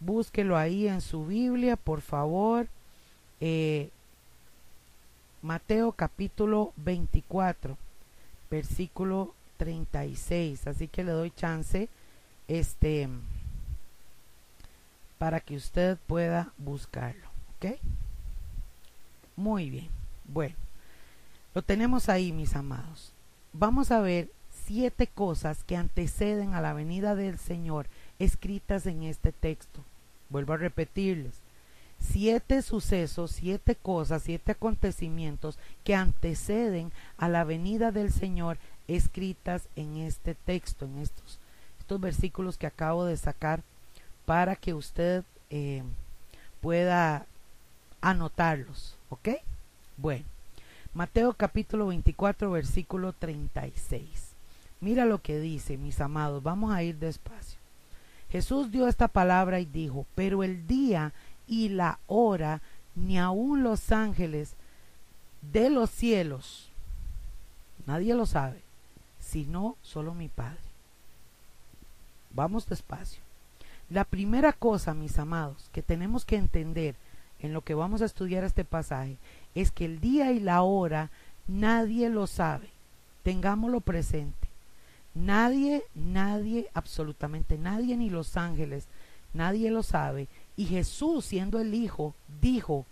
Búsquelo 0.00 0.56
ahí 0.56 0.88
en 0.88 1.00
su 1.00 1.24
Biblia, 1.24 1.76
por 1.76 2.00
favor. 2.00 2.66
Eh, 3.40 3.90
Mateo 5.42 5.92
capítulo 5.92 6.72
24, 6.74 7.78
versículo 8.50 9.32
36. 9.58 10.66
Así 10.66 10.88
que 10.88 11.04
le 11.04 11.12
doy 11.12 11.30
chance 11.30 11.88
este 12.48 13.08
para 15.18 15.38
que 15.38 15.54
usted 15.54 15.98
pueda 16.08 16.52
buscarlo. 16.58 17.28
¿Ok? 17.58 17.78
Muy 19.36 19.70
bien. 19.70 19.88
Bueno, 20.24 20.56
lo 21.54 21.62
tenemos 21.62 22.08
ahí, 22.08 22.32
mis 22.32 22.56
amados. 22.56 23.12
Vamos 23.52 23.92
a 23.92 24.00
ver 24.00 24.32
siete 24.68 25.06
cosas 25.06 25.64
que 25.64 25.78
anteceden 25.78 26.52
a 26.52 26.60
la 26.60 26.74
venida 26.74 27.14
del 27.14 27.38
Señor 27.38 27.86
escritas 28.18 28.84
en 28.84 29.02
este 29.02 29.32
texto. 29.32 29.80
Vuelvo 30.28 30.52
a 30.52 30.58
repetirles. 30.58 31.32
Siete 31.98 32.60
sucesos, 32.60 33.30
siete 33.30 33.76
cosas, 33.76 34.24
siete 34.24 34.52
acontecimientos 34.52 35.58
que 35.84 35.94
anteceden 35.94 36.92
a 37.16 37.30
la 37.30 37.44
venida 37.44 37.92
del 37.92 38.12
Señor 38.12 38.58
escritas 38.88 39.62
en 39.74 39.96
este 39.96 40.34
texto, 40.34 40.84
en 40.84 40.98
estos, 40.98 41.38
estos 41.80 41.98
versículos 41.98 42.58
que 42.58 42.66
acabo 42.66 43.06
de 43.06 43.16
sacar, 43.16 43.62
para 44.26 44.54
que 44.54 44.74
usted 44.74 45.24
eh, 45.48 45.82
pueda 46.60 47.24
anotarlos. 48.02 48.96
¿Ok? 49.08 49.30
Bueno, 49.96 50.26
Mateo 50.92 51.32
capítulo 51.32 51.86
24, 51.86 52.50
versículo 52.50 53.14
36. 53.14 54.27
Mira 54.80 55.04
lo 55.04 55.20
que 55.20 55.40
dice, 55.40 55.76
mis 55.76 56.00
amados, 56.00 56.42
vamos 56.42 56.72
a 56.72 56.82
ir 56.82 56.98
despacio. 56.98 57.58
Jesús 58.30 58.70
dio 58.70 58.86
esta 58.88 59.08
palabra 59.08 59.58
y 59.60 59.64
dijo, 59.64 60.06
pero 60.14 60.44
el 60.44 60.66
día 60.66 61.12
y 61.46 61.70
la 61.70 61.98
hora, 62.06 62.60
ni 62.94 63.18
aun 63.18 63.62
los 63.62 63.90
ángeles 63.90 64.54
de 65.52 65.70
los 65.70 65.90
cielos, 65.90 66.70
nadie 67.86 68.14
lo 68.14 68.26
sabe, 68.26 68.60
sino 69.18 69.76
solo 69.82 70.14
mi 70.14 70.28
Padre. 70.28 70.58
Vamos 72.30 72.66
despacio. 72.66 73.22
La 73.90 74.04
primera 74.04 74.52
cosa, 74.52 74.92
mis 74.92 75.18
amados, 75.18 75.70
que 75.72 75.82
tenemos 75.82 76.24
que 76.26 76.36
entender 76.36 76.94
en 77.40 77.52
lo 77.52 77.62
que 77.62 77.74
vamos 77.74 78.02
a 78.02 78.04
estudiar 78.04 78.44
este 78.44 78.64
pasaje, 78.64 79.16
es 79.54 79.70
que 79.70 79.86
el 79.86 80.00
día 80.00 80.32
y 80.32 80.40
la 80.40 80.62
hora 80.62 81.10
nadie 81.46 82.10
lo 82.10 82.26
sabe. 82.26 82.68
Tengámoslo 83.22 83.80
presente. 83.80 84.47
Nadie, 85.14 85.84
nadie, 85.94 86.68
absolutamente 86.74 87.58
nadie, 87.58 87.96
ni 87.96 88.10
los 88.10 88.36
ángeles, 88.36 88.86
nadie 89.34 89.70
lo 89.70 89.82
sabe. 89.82 90.28
Y 90.56 90.66
Jesús, 90.66 91.24
siendo 91.24 91.60
el 91.60 91.74
Hijo, 91.74 92.14
dijo, 92.40 92.86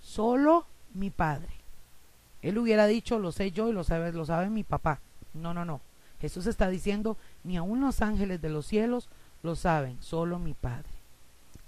solo 0.00 0.66
mi 0.94 1.10
Padre. 1.10 1.48
Él 2.42 2.58
hubiera 2.58 2.86
dicho, 2.86 3.18
lo 3.18 3.32
sé 3.32 3.50
yo 3.50 3.68
y 3.68 3.72
lo 3.72 3.84
sabe, 3.84 4.12
lo 4.12 4.24
sabe 4.24 4.48
mi 4.48 4.62
papá. 4.62 5.00
No, 5.34 5.52
no, 5.52 5.64
no. 5.64 5.80
Jesús 6.20 6.46
está 6.46 6.68
diciendo, 6.68 7.16
ni 7.44 7.56
aun 7.56 7.80
los 7.80 8.00
ángeles 8.02 8.40
de 8.40 8.50
los 8.50 8.66
cielos 8.66 9.08
lo 9.42 9.56
saben, 9.56 9.98
solo 10.00 10.38
mi 10.38 10.54
Padre. 10.54 10.88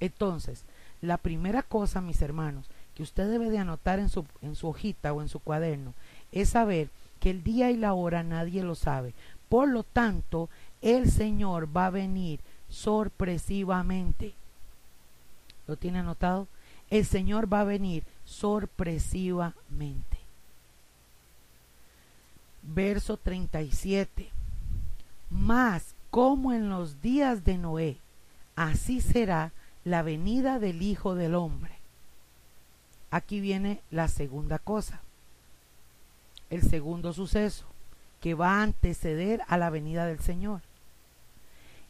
Entonces, 0.00 0.64
la 1.00 1.16
primera 1.16 1.62
cosa, 1.62 2.00
mis 2.00 2.22
hermanos, 2.22 2.66
que 2.94 3.02
usted 3.02 3.30
debe 3.30 3.50
de 3.50 3.58
anotar 3.58 3.98
en 3.98 4.08
su, 4.08 4.24
en 4.42 4.56
su 4.56 4.68
hojita 4.68 5.12
o 5.12 5.22
en 5.22 5.28
su 5.28 5.38
cuaderno, 5.40 5.94
es 6.32 6.50
saber 6.50 6.88
que 7.20 7.30
el 7.30 7.42
día 7.42 7.70
y 7.70 7.76
la 7.76 7.94
hora 7.94 8.22
nadie 8.22 8.62
lo 8.62 8.74
sabe. 8.74 9.14
Por 9.48 9.68
lo 9.68 9.82
tanto, 9.82 10.48
el 10.82 11.10
Señor 11.10 11.74
va 11.74 11.86
a 11.86 11.90
venir 11.90 12.40
sorpresivamente. 12.68 14.34
¿Lo 15.66 15.76
tiene 15.76 16.00
anotado? 16.00 16.48
El 16.90 17.04
Señor 17.04 17.52
va 17.52 17.60
a 17.60 17.64
venir 17.64 18.04
sorpresivamente. 18.24 20.18
Verso 22.62 23.16
37. 23.16 24.30
Más 25.30 25.94
como 26.10 26.52
en 26.52 26.70
los 26.70 27.00
días 27.02 27.44
de 27.44 27.58
Noé, 27.58 27.98
así 28.56 29.00
será 29.00 29.52
la 29.84 30.02
venida 30.02 30.58
del 30.58 30.82
Hijo 30.82 31.14
del 31.14 31.34
Hombre. 31.34 31.78
Aquí 33.10 33.40
viene 33.40 33.80
la 33.90 34.08
segunda 34.08 34.58
cosa, 34.58 35.00
el 36.50 36.62
segundo 36.62 37.14
suceso 37.14 37.66
que 38.20 38.34
va 38.34 38.58
a 38.58 38.62
anteceder 38.62 39.42
a 39.48 39.56
la 39.56 39.70
venida 39.70 40.06
del 40.06 40.20
Señor. 40.20 40.60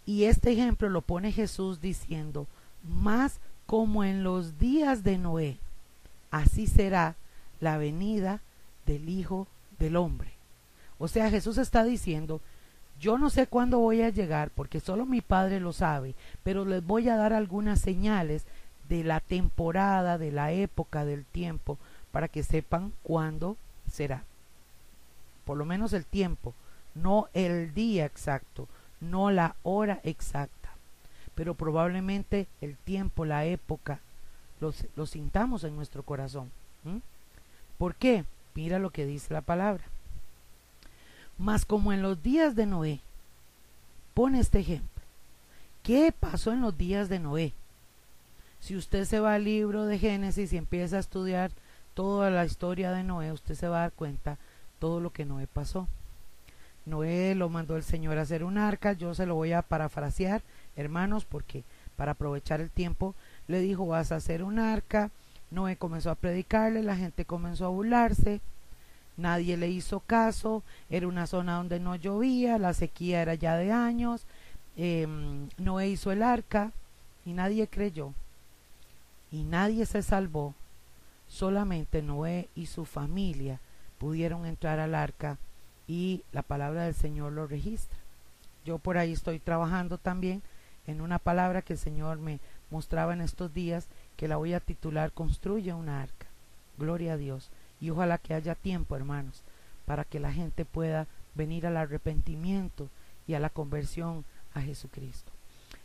Y 0.07 0.25
este 0.25 0.53
ejemplo 0.53 0.89
lo 0.89 1.03
pone 1.03 1.33
Jesús 1.33 1.81
diciendo, 1.81 2.47
más 2.83 3.41
como 3.67 4.05
en 4.05 4.23
los 4.23 4.59
días 4.59 5.05
de 5.05 5.19
Noé, 5.19 5.59
así 6.31 6.67
será 6.67 7.17
la 7.61 7.77
venida 7.77 8.41
del 8.87 9.09
Hijo 9.09 9.47
del 9.79 9.97
Hombre. 9.97 10.33
O 10.99 11.09
sea, 11.09 11.31
Jesús 11.31 11.59
está 11.59 11.85
diciendo, 11.85 12.41
yo 12.99 13.19
no 13.19 13.31
sé 13.31 13.47
cuándo 13.47 13.79
voy 13.79 14.03
a 14.03 14.09
llegar, 14.09 14.51
porque 14.51 14.81
solo 14.81 15.07
mi 15.07 15.21
Padre 15.21 15.61
lo 15.61 15.73
sabe, 15.73 16.15
pero 16.43 16.65
les 16.65 16.85
voy 16.85 17.09
a 17.09 17.17
dar 17.17 17.33
algunas 17.33 17.81
señales 17.81 18.45
de 18.89 19.05
la 19.05 19.21
temporada, 19.21 20.19
de 20.19 20.33
la 20.33 20.53
época, 20.53 21.05
del 21.05 21.25
tiempo, 21.25 21.79
para 22.11 22.29
que 22.29 22.43
sepan 22.43 22.93
cuándo 23.03 23.57
será 23.91 24.25
por 25.49 25.57
lo 25.57 25.65
menos 25.65 25.95
el 25.95 26.05
tiempo, 26.05 26.53
no 26.95 27.31
el 27.33 27.73
día 27.73 28.05
exacto, 28.05 28.69
no 29.01 29.31
la 29.31 29.57
hora 29.63 29.99
exacta, 30.05 30.69
pero 31.35 31.55
probablemente 31.55 32.49
el 32.61 32.77
tiempo, 32.77 33.25
la 33.25 33.47
época, 33.47 34.01
lo, 34.61 35.07
sintamos 35.07 35.65
en 35.65 35.75
nuestro 35.75 36.03
corazón. 36.03 36.51
¿Por 37.79 37.95
qué? 37.95 38.27
Mira 38.55 38.79
lo 38.79 38.91
que 38.91 39.07
dice 39.07 39.33
la 39.33 39.41
palabra. 39.41 39.85
Mas 41.39 41.65
como 41.65 41.95
en 41.95 42.03
los 42.03 42.23
días 42.23 42.55
de 42.55 42.67
Noé, 42.67 43.01
pone 44.13 44.41
este 44.41 44.59
ejemplo. 44.59 45.03
¿Qué 45.83 46.13
pasó 46.13 46.53
en 46.53 46.61
los 46.61 46.77
días 46.77 47.09
de 47.09 47.21
Noé? 47.21 47.55
Si 48.61 48.77
usted 48.77 49.07
se 49.07 49.19
va 49.19 49.33
al 49.33 49.45
libro 49.45 49.87
de 49.87 49.99
Génesis 49.99 50.53
y 50.53 50.59
empieza 50.59 50.99
a 50.99 51.01
estudiar 51.01 51.53
toda 51.95 52.29
la 52.29 52.45
historia 52.45 52.93
de 52.93 53.03
Noé, 53.03 53.33
usted 53.33 53.55
se 53.55 53.67
va 53.67 53.79
a 53.79 53.81
dar 53.81 53.93
cuenta 53.93 54.37
todo 54.79 55.01
lo 55.01 55.11
que 55.11 55.25
Noé 55.25 55.47
pasó. 55.47 55.89
Noé 56.87 57.35
lo 57.35 57.49
mandó 57.49 57.77
el 57.77 57.83
Señor 57.83 58.19
a 58.19 58.23
hacer 58.23 58.43
un 58.43 58.59
arca, 58.59 58.93
yo 58.93 59.15
se 59.15 59.27
lo 59.27 59.35
voy 59.35 59.53
a 59.53 59.63
parafrasear, 59.63 60.43
hermanos, 60.77 61.25
porque 61.25 61.65
para 61.97 62.13
aprovechar 62.13 62.61
el 62.61 62.71
tiempo 62.71 63.15
le 63.47 63.61
dijo, 63.61 63.87
vas 63.87 64.11
a 64.11 64.17
hacer 64.17 64.43
un 64.43 64.59
arca, 64.59 65.11
Noé 65.51 65.77
comenzó 65.77 66.11
a 66.11 66.15
predicarle, 66.15 66.83
la 66.83 66.97
gente 66.97 67.25
comenzó 67.25 67.67
a 67.67 67.71
burlarse, 67.71 68.41
nadie 69.17 69.57
le 69.57 69.69
hizo 69.69 70.01
caso, 70.01 70.63
era 70.89 71.07
una 71.07 71.27
zona 71.27 71.57
donde 71.57 71.81
no 71.81 71.97
llovía, 71.97 72.59
la 72.59 72.73
sequía 72.73 73.23
era 73.23 73.35
ya 73.35 73.57
de 73.57 73.73
años, 73.73 74.27
em, 74.77 75.49
Noé 75.59 75.89
hizo 75.89 76.11
el 76.11 76.23
arca 76.23 76.73
y 77.27 77.33
nadie 77.33 77.67
creyó 77.69 78.15
y 79.31 79.43
nadie 79.43 79.85
se 79.85 80.03
salvó, 80.03 80.55
solamente 81.27 82.01
Noé 82.01 82.49
y 82.55 82.67
su 82.67 82.85
familia 82.87 83.61
pudieron 83.99 84.47
entrar 84.47 84.79
al 84.79 84.95
arca 84.95 85.39
y 85.87 86.23
la 86.33 86.43
palabra 86.43 86.85
del 86.85 86.95
Señor 86.95 87.33
lo 87.33 87.47
registra. 87.47 87.99
Yo 88.65 88.79
por 88.79 88.99
ahí 88.99 89.13
estoy 89.13 89.39
trabajando 89.39 89.99
también 89.99 90.43
en 90.87 91.01
una 91.01 91.19
palabra 91.19 91.63
que 91.63 91.75
el 91.75 91.79
Señor 91.79 92.19
me 92.19 92.41
mostraba 92.71 93.13
en 93.13 93.21
estos 93.21 93.53
días 93.53 93.87
que 94.17 94.29
la 94.29 94.37
voy 94.37 94.55
a 94.55 94.61
titular 94.61 95.13
Construye 95.13 95.73
una 95.73 96.03
arca. 96.03 96.27
Gloria 96.79 97.15
a 97.15 97.17
Dios. 97.17 97.51
Y 97.81 97.91
ojalá 97.91 98.19
que 98.19 98.35
haya 98.35 98.55
tiempo, 98.55 98.97
hermanos, 98.97 99.43
para 99.87 100.05
que 100.05 100.21
la 100.21 100.33
gente 100.33 100.65
pueda 100.65 101.07
venir 101.35 101.67
al 101.67 101.77
arrepentimiento 101.77 102.89
y 103.27 103.35
a 103.35 103.41
la 103.41 103.51
conversión 103.51 104.25
a 104.55 104.61
Jesucristo. 104.61 105.33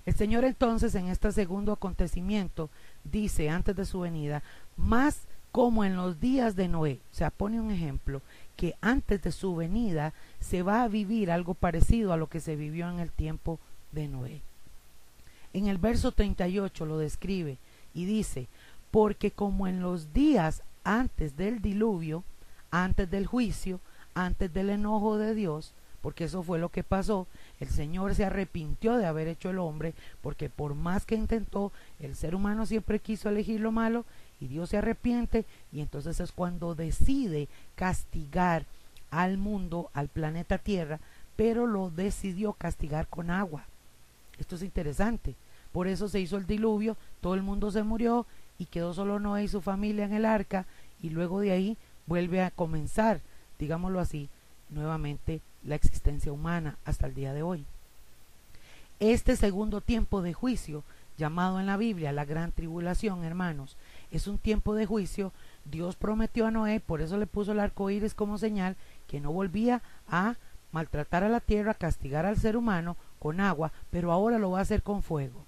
El 0.05 0.15
Señor 0.15 0.43
entonces 0.43 0.95
en 0.95 1.07
este 1.07 1.31
segundo 1.31 1.71
acontecimiento 1.71 2.69
dice 3.03 3.49
antes 3.49 3.75
de 3.75 3.85
su 3.85 4.01
venida, 4.01 4.43
más 4.75 5.21
como 5.53 5.85
en 5.85 5.95
los 5.95 6.19
días 6.19 6.55
de 6.55 6.67
Noé. 6.67 6.99
O 7.11 7.15
sea, 7.15 7.29
pone 7.29 7.61
un 7.61 7.69
ejemplo 7.69 8.23
que 8.57 8.73
antes 8.81 9.21
de 9.21 9.31
su 9.31 9.55
venida 9.55 10.11
se 10.39 10.63
va 10.63 10.81
a 10.81 10.87
vivir 10.87 11.29
algo 11.29 11.53
parecido 11.53 12.11
a 12.11 12.17
lo 12.17 12.25
que 12.25 12.39
se 12.39 12.55
vivió 12.55 12.89
en 12.89 12.99
el 12.99 13.11
tiempo 13.11 13.59
de 13.91 14.07
Noé. 14.07 14.41
En 15.53 15.67
el 15.67 15.77
verso 15.77 16.11
38 16.11 16.87
lo 16.87 16.97
describe 16.97 17.59
y 17.93 18.05
dice, 18.05 18.47
porque 18.89 19.29
como 19.29 19.67
en 19.67 19.79
los 19.79 20.11
días 20.11 20.63
antes 20.83 21.37
del 21.37 21.61
diluvio, 21.61 22.23
antes 22.71 23.11
del 23.11 23.27
juicio, 23.27 23.79
antes 24.15 24.51
del 24.51 24.71
enojo 24.71 25.19
de 25.19 25.35
Dios, 25.35 25.75
porque 26.01 26.23
eso 26.23 26.41
fue 26.41 26.57
lo 26.57 26.69
que 26.69 26.83
pasó, 26.83 27.27
el 27.59 27.69
Señor 27.69 28.15
se 28.15 28.25
arrepintió 28.25 28.97
de 28.97 29.05
haber 29.05 29.27
hecho 29.27 29.51
el 29.51 29.59
hombre, 29.59 29.93
porque 30.23 30.49
por 30.49 30.73
más 30.73 31.05
que 31.05 31.13
intentó, 31.13 31.71
el 31.99 32.15
ser 32.15 32.33
humano 32.33 32.65
siempre 32.65 32.97
quiso 32.97 33.29
elegir 33.29 33.61
lo 33.61 33.71
malo 33.71 34.03
y 34.43 34.47
Dios 34.47 34.69
se 34.69 34.77
arrepiente 34.77 35.45
y 35.71 35.79
entonces 35.79 36.19
es 36.19 36.33
cuando 36.33 36.75
decide 36.75 37.47
castigar 37.75 38.65
al 39.09 39.37
mundo, 39.37 39.89
al 39.93 40.09
planeta 40.09 40.57
Tierra, 40.57 40.99
pero 41.37 41.65
lo 41.65 41.89
decidió 41.89 42.51
castigar 42.51 43.07
con 43.07 43.29
agua. 43.29 43.63
Esto 44.37 44.57
es 44.57 44.63
interesante. 44.63 45.35
Por 45.71 45.87
eso 45.87 46.09
se 46.09 46.19
hizo 46.19 46.35
el 46.35 46.45
diluvio, 46.45 46.97
todo 47.21 47.35
el 47.35 47.41
mundo 47.41 47.71
se 47.71 47.83
murió 47.83 48.25
y 48.59 48.65
quedó 48.65 48.93
solo 48.93 49.17
Noé 49.17 49.45
y 49.45 49.47
su 49.47 49.61
familia 49.61 50.03
en 50.03 50.13
el 50.13 50.25
arca 50.25 50.65
y 51.01 51.09
luego 51.09 51.39
de 51.39 51.51
ahí 51.51 51.77
vuelve 52.05 52.41
a 52.41 52.51
comenzar, 52.51 53.21
digámoslo 53.59 54.01
así, 54.01 54.27
nuevamente 54.69 55.39
la 55.63 55.75
existencia 55.75 56.33
humana 56.33 56.77
hasta 56.83 57.07
el 57.07 57.15
día 57.15 57.33
de 57.33 57.43
hoy. 57.43 57.63
Este 58.99 59.37
segundo 59.37 59.79
tiempo 59.79 60.21
de 60.21 60.33
juicio, 60.33 60.83
llamado 61.17 61.61
en 61.61 61.65
la 61.65 61.77
Biblia 61.77 62.11
la 62.11 62.25
gran 62.25 62.51
tribulación, 62.51 63.23
hermanos, 63.23 63.77
es 64.13 64.27
un 64.27 64.37
tiempo 64.37 64.75
de 64.75 64.85
juicio. 64.85 65.31
Dios 65.65 65.95
prometió 65.95 66.45
a 66.45 66.51
Noé, 66.51 66.79
por 66.79 67.01
eso 67.01 67.17
le 67.17 67.27
puso 67.27 67.51
el 67.51 67.59
arco 67.59 67.89
iris 67.89 68.13
como 68.13 68.37
señal, 68.37 68.75
que 69.07 69.19
no 69.19 69.31
volvía 69.31 69.81
a 70.07 70.35
maltratar 70.71 71.23
a 71.23 71.29
la 71.29 71.39
tierra, 71.39 71.73
castigar 71.73 72.25
al 72.25 72.37
ser 72.37 72.55
humano 72.55 72.95
con 73.19 73.39
agua, 73.39 73.71
pero 73.89 74.11
ahora 74.11 74.37
lo 74.37 74.51
va 74.51 74.59
a 74.59 74.63
hacer 74.63 74.83
con 74.83 75.01
fuego. 75.01 75.45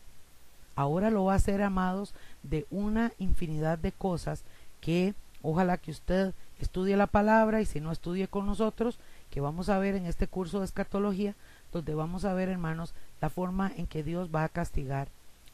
Ahora 0.76 1.10
lo 1.10 1.26
va 1.26 1.34
a 1.34 1.38
hacer, 1.38 1.62
amados, 1.62 2.14
de 2.44 2.66
una 2.70 3.14
infinidad 3.20 3.78
de 3.78 3.92
cosas 3.92 4.44
que 4.82 5.14
ojalá 5.42 5.78
que 5.78 5.92
usted 5.92 6.34
estudie 6.60 6.98
la 6.98 7.08
palabra 7.08 7.62
y 7.62 7.66
si 7.66 7.80
no 7.80 7.92
estudie 7.92 8.28
con 8.28 8.46
nosotros, 8.46 8.98
que 9.30 9.42
vamos 9.42 9.70
a 9.70 9.78
ver 9.78 9.96
en 9.96 10.06
este 10.06 10.28
curso 10.28 10.60
de 10.60 10.66
escatología, 10.66 11.36
donde 11.72 11.94
vamos 11.94 12.26
a 12.26 12.34
ver, 12.34 12.50
hermanos, 12.50 12.94
la 13.22 13.30
forma 13.30 13.72
en 13.76 13.88
que 13.88 14.04
Dios 14.04 14.30
va 14.34 14.44
a 14.44 14.50
castigar 14.50 15.08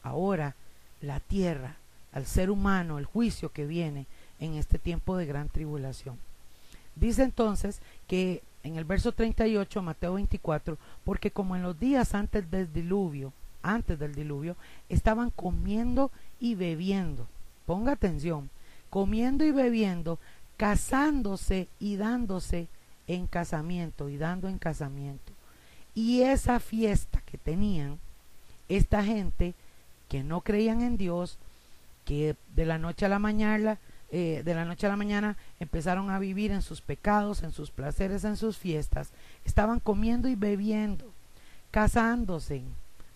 ahora 0.03 0.55
la 1.01 1.19
tierra, 1.19 1.77
al 2.11 2.25
ser 2.25 2.49
humano, 2.49 2.97
el 2.97 3.05
juicio 3.05 3.51
que 3.51 3.65
viene 3.65 4.05
en 4.39 4.55
este 4.55 4.79
tiempo 4.79 5.17
de 5.17 5.25
gran 5.25 5.49
tribulación. 5.49 6.17
Dice 6.95 7.23
entonces 7.23 7.81
que 8.07 8.43
en 8.63 8.75
el 8.75 8.85
verso 8.85 9.11
38, 9.11 9.81
Mateo 9.81 10.15
24, 10.15 10.77
porque 11.03 11.31
como 11.31 11.55
en 11.55 11.63
los 11.63 11.79
días 11.79 12.13
antes 12.13 12.49
del 12.51 12.71
diluvio, 12.71 13.33
antes 13.63 13.97
del 13.97 14.13
diluvio, 14.13 14.55
estaban 14.89 15.29
comiendo 15.29 16.11
y 16.39 16.55
bebiendo. 16.55 17.27
Ponga 17.65 17.93
atención, 17.93 18.49
comiendo 18.89 19.43
y 19.45 19.51
bebiendo, 19.51 20.19
casándose 20.57 21.67
y 21.79 21.95
dándose 21.95 22.67
en 23.07 23.27
casamiento 23.27 24.09
y 24.09 24.17
dando 24.17 24.47
en 24.47 24.57
casamiento. 24.57 25.33
Y 25.93 26.21
esa 26.21 26.59
fiesta 26.59 27.21
que 27.25 27.37
tenían, 27.37 27.99
esta 28.69 29.03
gente 29.03 29.53
que 30.07 30.23
no 30.23 30.41
creían 30.41 30.81
en 30.81 30.97
Dios, 30.97 31.37
de 32.11 32.65
la 32.65 32.77
noche 32.77 33.05
a 33.05 33.09
la 33.09 33.19
mañana, 33.19 33.79
eh, 34.11 34.41
de 34.43 34.53
la 34.53 34.65
noche 34.65 34.85
a 34.85 34.89
la 34.89 34.97
mañana 34.97 35.37
empezaron 35.59 36.09
a 36.09 36.19
vivir 36.19 36.51
en 36.51 36.61
sus 36.61 36.81
pecados, 36.81 37.43
en 37.43 37.51
sus 37.51 37.71
placeres, 37.71 38.25
en 38.25 38.35
sus 38.35 38.57
fiestas, 38.57 39.11
estaban 39.45 39.79
comiendo 39.79 40.27
y 40.27 40.35
bebiendo, 40.35 41.05
casándose, 41.71 42.63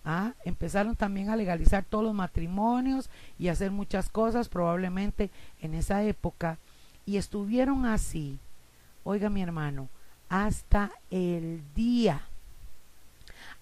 ¿ah? 0.04 0.32
empezaron 0.44 0.96
también 0.96 1.28
a 1.28 1.36
legalizar 1.36 1.84
todos 1.84 2.04
los 2.04 2.14
matrimonios 2.14 3.10
y 3.38 3.48
hacer 3.48 3.70
muchas 3.70 4.08
cosas 4.08 4.48
probablemente 4.48 5.30
en 5.60 5.74
esa 5.74 6.02
época 6.02 6.58
y 7.04 7.18
estuvieron 7.18 7.84
así, 7.84 8.38
oiga 9.04 9.28
mi 9.28 9.42
hermano, 9.42 9.90
hasta 10.30 10.90
el 11.10 11.60
día 11.74 12.22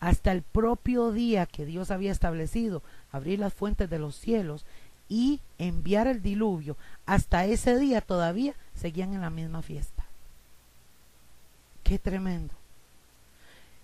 hasta 0.00 0.32
el 0.32 0.42
propio 0.42 1.12
día 1.12 1.46
que 1.46 1.64
Dios 1.64 1.90
había 1.90 2.12
establecido, 2.12 2.82
abrir 3.10 3.38
las 3.38 3.54
fuentes 3.54 3.88
de 3.88 3.98
los 3.98 4.16
cielos 4.16 4.66
y 5.14 5.40
enviar 5.58 6.08
el 6.08 6.22
diluvio, 6.22 6.76
hasta 7.06 7.44
ese 7.44 7.78
día 7.78 8.00
todavía 8.00 8.54
seguían 8.74 9.14
en 9.14 9.20
la 9.20 9.30
misma 9.30 9.62
fiesta. 9.62 10.04
Qué 11.84 12.00
tremendo. 12.00 12.52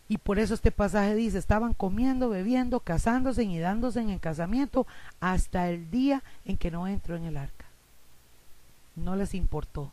Y 0.09 0.19
por 0.19 0.41
eso 0.41 0.55
este 0.55 0.73
pasaje 0.73 1.15
dice, 1.15 1.39
estaban 1.39 1.73
comiendo, 1.73 2.31
bebiendo, 2.31 2.81
casándose 2.81 3.45
y 3.45 3.61
dándose 3.61 4.01
en 4.01 4.19
casamiento 4.19 4.89
hasta 5.21 5.71
el 5.71 5.89
día 5.93 6.25
en 6.45 6.57
que 6.57 6.73
no 6.73 6.89
entró 6.89 7.15
en 7.15 7.27
el 7.27 7.37
arca. 7.37 7.67
No 8.97 9.15
les 9.15 9.33
importó, 9.35 9.93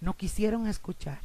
no 0.00 0.14
quisieron 0.14 0.66
escuchar. 0.66 1.20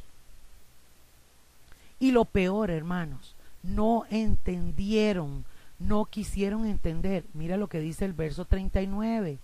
Y 1.98 2.12
lo 2.12 2.26
peor, 2.26 2.70
hermanos, 2.70 3.34
no 3.64 4.04
entendieron, 4.08 5.44
no 5.86 6.04
quisieron 6.06 6.66
entender. 6.66 7.24
Mira 7.34 7.56
lo 7.56 7.68
que 7.68 7.80
dice 7.80 8.04
el 8.04 8.12
verso 8.12 8.44
39. 8.44 9.38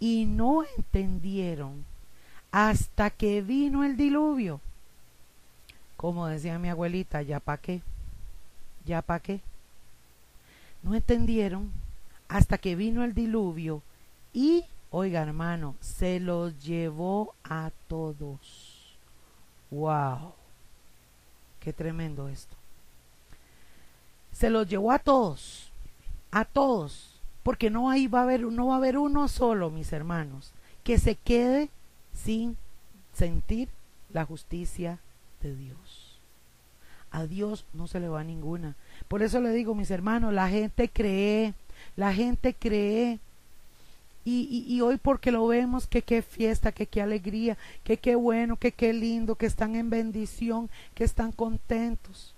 Y 0.00 0.26
no 0.26 0.64
entendieron 0.76 1.84
hasta 2.50 3.10
que 3.10 3.42
vino 3.42 3.84
el 3.84 3.96
diluvio. 3.96 4.60
Como 5.96 6.26
decía 6.26 6.58
mi 6.58 6.68
abuelita, 6.68 7.22
¿ya 7.22 7.40
pa' 7.40 7.58
qué? 7.58 7.82
¿Ya 8.84 9.02
pa' 9.02 9.20
qué? 9.20 9.40
No 10.82 10.94
entendieron 10.94 11.70
hasta 12.28 12.58
que 12.58 12.74
vino 12.74 13.04
el 13.04 13.14
diluvio 13.14 13.82
y, 14.32 14.64
oiga 14.90 15.22
hermano, 15.22 15.76
se 15.80 16.18
los 16.18 16.60
llevó 16.64 17.34
a 17.44 17.70
todos. 17.86 18.96
¡Wow! 19.70 20.32
Qué 21.60 21.72
tremendo 21.72 22.28
esto 22.28 22.61
se 24.32 24.50
los 24.50 24.68
llevó 24.68 24.92
a 24.92 24.98
todos, 24.98 25.70
a 26.30 26.44
todos, 26.44 27.20
porque 27.42 27.70
no 27.70 27.90
ahí 27.90 28.06
va 28.06 28.20
a 28.20 28.22
haber, 28.22 28.42
no 28.42 28.66
va 28.68 28.74
a 28.74 28.78
haber 28.78 28.98
uno 28.98 29.28
solo, 29.28 29.70
mis 29.70 29.92
hermanos, 29.92 30.52
que 30.84 30.98
se 30.98 31.14
quede 31.14 31.68
sin 32.14 32.56
sentir 33.12 33.68
la 34.12 34.24
justicia 34.24 34.98
de 35.42 35.54
Dios. 35.54 36.18
A 37.10 37.26
Dios 37.26 37.66
no 37.74 37.86
se 37.86 38.00
le 38.00 38.08
va 38.08 38.24
ninguna. 38.24 38.74
Por 39.06 39.22
eso 39.22 39.40
le 39.40 39.50
digo, 39.50 39.74
mis 39.74 39.90
hermanos, 39.90 40.32
la 40.32 40.48
gente 40.48 40.88
cree, 40.88 41.52
la 41.94 42.14
gente 42.14 42.54
cree. 42.54 43.18
Y, 44.24 44.64
y, 44.68 44.80
hoy 44.80 44.98
porque 44.98 45.32
lo 45.32 45.46
vemos, 45.48 45.88
que 45.88 46.02
qué 46.02 46.22
fiesta, 46.22 46.70
que 46.70 46.86
qué 46.86 47.02
alegría, 47.02 47.58
que 47.82 47.96
qué 47.96 48.14
bueno, 48.14 48.56
que 48.56 48.70
qué 48.70 48.92
lindo, 48.92 49.34
que 49.34 49.46
están 49.46 49.74
en 49.74 49.90
bendición, 49.90 50.70
que 50.94 51.02
están 51.02 51.32
contentos 51.32 52.32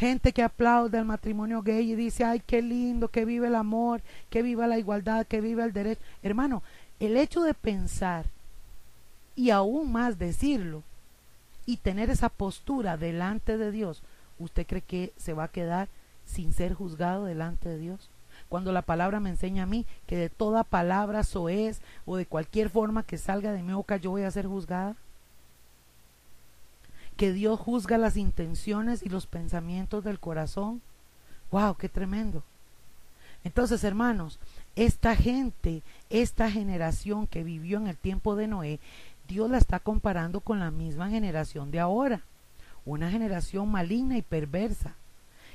gente 0.00 0.32
que 0.32 0.42
aplaude 0.42 0.96
al 0.96 1.04
matrimonio 1.04 1.60
gay 1.60 1.92
y 1.92 1.94
dice, 1.94 2.24
ay, 2.24 2.40
qué 2.40 2.62
lindo, 2.62 3.08
que 3.08 3.26
vive 3.26 3.48
el 3.48 3.54
amor, 3.54 4.00
que 4.30 4.40
viva 4.40 4.66
la 4.66 4.78
igualdad, 4.78 5.26
que 5.26 5.42
viva 5.42 5.62
el 5.62 5.74
derecho. 5.74 6.00
Hermano, 6.22 6.62
el 7.00 7.18
hecho 7.18 7.42
de 7.42 7.52
pensar 7.52 8.24
y 9.36 9.50
aún 9.50 9.92
más 9.92 10.18
decirlo 10.18 10.82
y 11.66 11.76
tener 11.76 12.08
esa 12.08 12.30
postura 12.30 12.96
delante 12.96 13.58
de 13.58 13.70
Dios, 13.70 14.02
¿usted 14.38 14.66
cree 14.66 14.80
que 14.80 15.12
se 15.18 15.34
va 15.34 15.44
a 15.44 15.48
quedar 15.48 15.88
sin 16.24 16.54
ser 16.54 16.72
juzgado 16.72 17.26
delante 17.26 17.68
de 17.68 17.76
Dios? 17.76 18.08
Cuando 18.48 18.72
la 18.72 18.80
palabra 18.80 19.20
me 19.20 19.28
enseña 19.28 19.64
a 19.64 19.66
mí 19.66 19.84
que 20.06 20.16
de 20.16 20.30
toda 20.30 20.64
palabra 20.64 21.24
soez 21.24 21.82
o 22.06 22.16
de 22.16 22.24
cualquier 22.24 22.70
forma 22.70 23.02
que 23.02 23.18
salga 23.18 23.52
de 23.52 23.62
mi 23.62 23.74
boca 23.74 23.98
yo 23.98 24.12
voy 24.12 24.22
a 24.22 24.30
ser 24.30 24.46
juzgada 24.46 24.96
que 27.20 27.34
Dios 27.34 27.60
juzga 27.60 27.98
las 27.98 28.16
intenciones 28.16 29.02
y 29.02 29.10
los 29.10 29.26
pensamientos 29.26 30.02
del 30.02 30.18
corazón. 30.18 30.80
¡Wow! 31.50 31.74
¡Qué 31.76 31.90
tremendo! 31.90 32.42
Entonces, 33.44 33.84
hermanos, 33.84 34.38
esta 34.74 35.14
gente, 35.14 35.82
esta 36.08 36.50
generación 36.50 37.26
que 37.26 37.44
vivió 37.44 37.76
en 37.76 37.88
el 37.88 37.98
tiempo 37.98 38.36
de 38.36 38.46
Noé, 38.46 38.80
Dios 39.28 39.50
la 39.50 39.58
está 39.58 39.80
comparando 39.80 40.40
con 40.40 40.60
la 40.60 40.70
misma 40.70 41.10
generación 41.10 41.70
de 41.70 41.80
ahora. 41.80 42.22
Una 42.86 43.10
generación 43.10 43.70
maligna 43.70 44.16
y 44.16 44.22
perversa, 44.22 44.94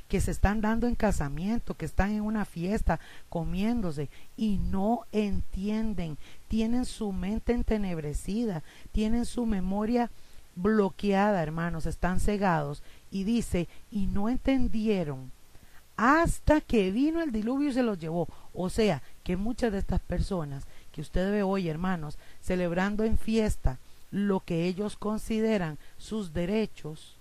que 0.07 0.21
se 0.21 0.29
están 0.29 0.61
dando 0.61 0.85
en 0.85 0.93
casamiento, 0.93 1.73
que 1.73 1.85
están 1.85 2.11
en 2.11 2.21
una 2.21 2.45
fiesta, 2.45 2.99
comiéndose 3.27 4.07
y 4.37 4.57
no 4.57 5.07
entienden, 5.11 6.19
tienen 6.47 6.85
su 6.85 7.11
mente 7.11 7.53
entenebrecida, 7.53 8.61
tienen 8.91 9.25
su 9.25 9.47
memoria 9.47 10.11
bloqueada, 10.55 11.43
hermanos, 11.43 11.85
están 11.85 12.19
cegados. 12.19 12.81
Y 13.11 13.23
dice, 13.23 13.67
y 13.91 14.07
no 14.07 14.29
entendieron 14.29 15.31
hasta 15.97 16.59
que 16.61 16.91
vino 16.91 17.21
el 17.21 17.31
diluvio 17.31 17.69
y 17.69 17.73
se 17.73 17.83
los 17.83 17.99
llevó. 17.99 18.27
O 18.53 18.69
sea, 18.69 19.01
que 19.23 19.37
muchas 19.37 19.71
de 19.71 19.79
estas 19.79 20.01
personas 20.01 20.65
que 20.91 21.01
usted 21.01 21.31
ve 21.31 21.43
hoy, 21.43 21.69
hermanos, 21.69 22.17
celebrando 22.41 23.03
en 23.03 23.17
fiesta 23.17 23.79
lo 24.11 24.39
que 24.39 24.65
ellos 24.65 24.95
consideran 24.97 25.77
sus 25.97 26.33
derechos, 26.33 27.15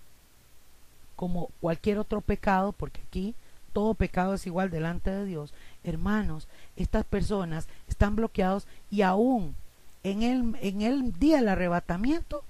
como 1.15 1.49
cualquier 1.61 1.97
otro 1.99 2.21
pecado, 2.21 2.71
porque 2.73 3.01
aquí 3.07 3.35
todo 3.73 3.93
pecado 3.93 4.35
es 4.35 4.47
igual 4.47 4.69
delante 4.69 5.11
de 5.11 5.25
Dios, 5.25 5.53
hermanos, 5.83 6.47
estas 6.77 7.03
personas 7.05 7.67
están 7.87 8.15
bloqueados 8.15 8.67
y 8.89 9.01
aún 9.01 9.55
en 10.03 10.23
el, 10.23 10.55
en 10.61 10.81
el 10.81 11.11
día 11.19 11.37
del 11.37 11.49
arrebatamiento 11.49 12.43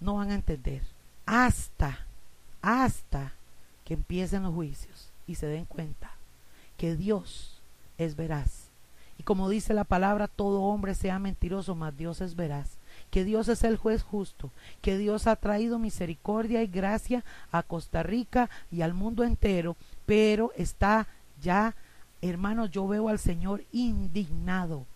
no 0.00 0.14
van 0.14 0.30
a 0.30 0.34
entender 0.34 0.82
hasta, 1.26 2.06
hasta 2.62 3.32
que 3.84 3.94
empiecen 3.94 4.42
los 4.42 4.54
juicios 4.54 5.10
y 5.26 5.34
se 5.34 5.46
den 5.46 5.64
cuenta 5.64 6.12
que 6.76 6.96
Dios 6.96 7.60
es 7.98 8.16
veraz. 8.16 8.66
Y 9.18 9.22
como 9.22 9.48
dice 9.48 9.74
la 9.74 9.84
palabra, 9.84 10.28
todo 10.28 10.62
hombre 10.62 10.94
sea 10.94 11.18
mentiroso, 11.18 11.74
mas 11.74 11.96
Dios 11.96 12.20
es 12.20 12.36
veraz. 12.36 12.76
Que 13.10 13.24
Dios 13.24 13.48
es 13.48 13.64
el 13.64 13.76
juez 13.76 14.02
justo, 14.02 14.50
que 14.82 14.98
Dios 14.98 15.26
ha 15.26 15.36
traído 15.36 15.78
misericordia 15.78 16.62
y 16.62 16.66
gracia 16.66 17.24
a 17.50 17.62
Costa 17.62 18.02
Rica 18.02 18.50
y 18.70 18.82
al 18.82 18.94
mundo 18.94 19.24
entero, 19.24 19.76
pero 20.06 20.52
está 20.56 21.06
ya, 21.40 21.74
hermanos, 22.20 22.70
yo 22.70 22.86
veo 22.88 23.08
al 23.08 23.18
Señor 23.18 23.64
indignado 23.72 24.86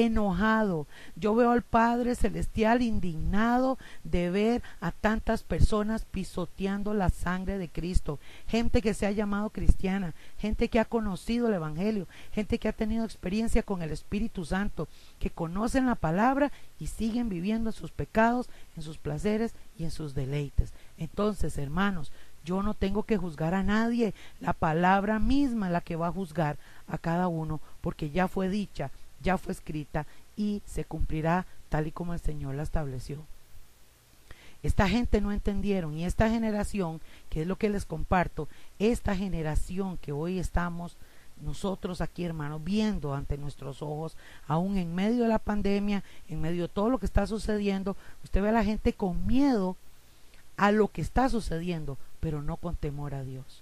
enojado. 0.00 0.86
Yo 1.16 1.34
veo 1.34 1.50
al 1.50 1.62
Padre 1.62 2.14
Celestial 2.14 2.80
indignado 2.80 3.78
de 4.04 4.30
ver 4.30 4.62
a 4.80 4.90
tantas 4.90 5.42
personas 5.42 6.06
pisoteando 6.06 6.94
la 6.94 7.10
sangre 7.10 7.58
de 7.58 7.68
Cristo. 7.68 8.18
Gente 8.48 8.80
que 8.80 8.94
se 8.94 9.06
ha 9.06 9.10
llamado 9.10 9.50
cristiana, 9.50 10.14
gente 10.38 10.68
que 10.68 10.80
ha 10.80 10.86
conocido 10.86 11.48
el 11.48 11.54
Evangelio, 11.54 12.08
gente 12.32 12.58
que 12.58 12.68
ha 12.68 12.72
tenido 12.72 13.04
experiencia 13.04 13.62
con 13.62 13.82
el 13.82 13.90
Espíritu 13.90 14.44
Santo, 14.44 14.88
que 15.18 15.30
conocen 15.30 15.86
la 15.86 15.94
palabra 15.94 16.52
y 16.78 16.86
siguen 16.86 17.28
viviendo 17.28 17.70
en 17.70 17.74
sus 17.74 17.90
pecados, 17.90 18.48
en 18.76 18.82
sus 18.82 18.96
placeres 18.96 19.54
y 19.78 19.84
en 19.84 19.90
sus 19.90 20.14
deleites. 20.14 20.72
Entonces, 20.96 21.58
hermanos, 21.58 22.12
Yo 22.44 22.62
no 22.62 22.74
tengo 22.74 23.04
que 23.04 23.16
juzgar 23.16 23.54
a 23.54 23.62
nadie. 23.62 24.14
La 24.40 24.52
palabra 24.52 25.18
misma 25.18 25.66
es 25.66 25.72
la 25.72 25.80
que 25.80 25.96
va 25.96 26.08
a 26.08 26.12
juzgar 26.12 26.58
a 26.88 26.98
cada 26.98 27.28
uno, 27.28 27.60
porque 27.80 28.10
ya 28.10 28.28
fue 28.28 28.48
dicha, 28.48 28.90
ya 29.22 29.38
fue 29.38 29.52
escrita 29.52 30.06
y 30.36 30.62
se 30.66 30.84
cumplirá 30.84 31.46
tal 31.68 31.86
y 31.86 31.92
como 31.92 32.14
el 32.14 32.20
Señor 32.20 32.54
la 32.54 32.62
estableció. 32.62 33.18
Esta 34.62 34.88
gente 34.88 35.20
no 35.20 35.32
entendieron 35.32 35.98
y 35.98 36.04
esta 36.04 36.28
generación, 36.30 37.00
que 37.30 37.42
es 37.42 37.46
lo 37.46 37.56
que 37.56 37.68
les 37.68 37.84
comparto, 37.84 38.48
esta 38.78 39.16
generación 39.16 39.96
que 39.98 40.12
hoy 40.12 40.38
estamos 40.38 40.96
nosotros 41.40 42.00
aquí, 42.00 42.24
hermanos, 42.24 42.62
viendo 42.62 43.14
ante 43.14 43.36
nuestros 43.36 43.82
ojos, 43.82 44.16
aún 44.46 44.78
en 44.78 44.94
medio 44.94 45.24
de 45.24 45.28
la 45.28 45.40
pandemia, 45.40 46.04
en 46.28 46.40
medio 46.40 46.62
de 46.62 46.68
todo 46.68 46.88
lo 46.88 46.98
que 46.98 47.06
está 47.06 47.26
sucediendo, 47.26 47.96
usted 48.22 48.42
ve 48.42 48.50
a 48.50 48.52
la 48.52 48.64
gente 48.64 48.92
con 48.92 49.26
miedo 49.26 49.76
a 50.56 50.70
lo 50.70 50.88
que 50.88 51.00
está 51.00 51.28
sucediendo, 51.28 51.98
pero 52.20 52.42
no 52.42 52.56
con 52.56 52.76
temor 52.76 53.14
a 53.14 53.24
Dios. 53.24 53.61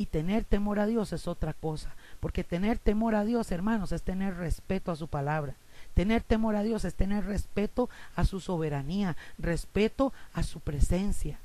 Y 0.00 0.06
tener 0.06 0.44
temor 0.44 0.78
a 0.78 0.86
Dios 0.86 1.12
es 1.12 1.28
otra 1.28 1.52
cosa, 1.52 1.94
porque 2.20 2.42
tener 2.42 2.78
temor 2.78 3.14
a 3.14 3.26
Dios, 3.26 3.52
hermanos, 3.52 3.92
es 3.92 4.00
tener 4.00 4.34
respeto 4.34 4.90
a 4.90 4.96
su 4.96 5.08
palabra. 5.08 5.56
Tener 5.92 6.22
temor 6.22 6.56
a 6.56 6.62
Dios 6.62 6.86
es 6.86 6.94
tener 6.94 7.26
respeto 7.26 7.90
a 8.16 8.24
su 8.24 8.40
soberanía, 8.40 9.14
respeto 9.36 10.14
a 10.32 10.42
su 10.42 10.60
presencia. 10.60 11.38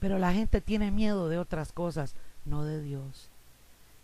Pero 0.00 0.18
la 0.18 0.32
gente 0.32 0.62
tiene 0.62 0.90
miedo 0.90 1.28
de 1.28 1.36
otras 1.36 1.70
cosas, 1.70 2.14
no 2.46 2.64
de 2.64 2.80
Dios. 2.80 3.28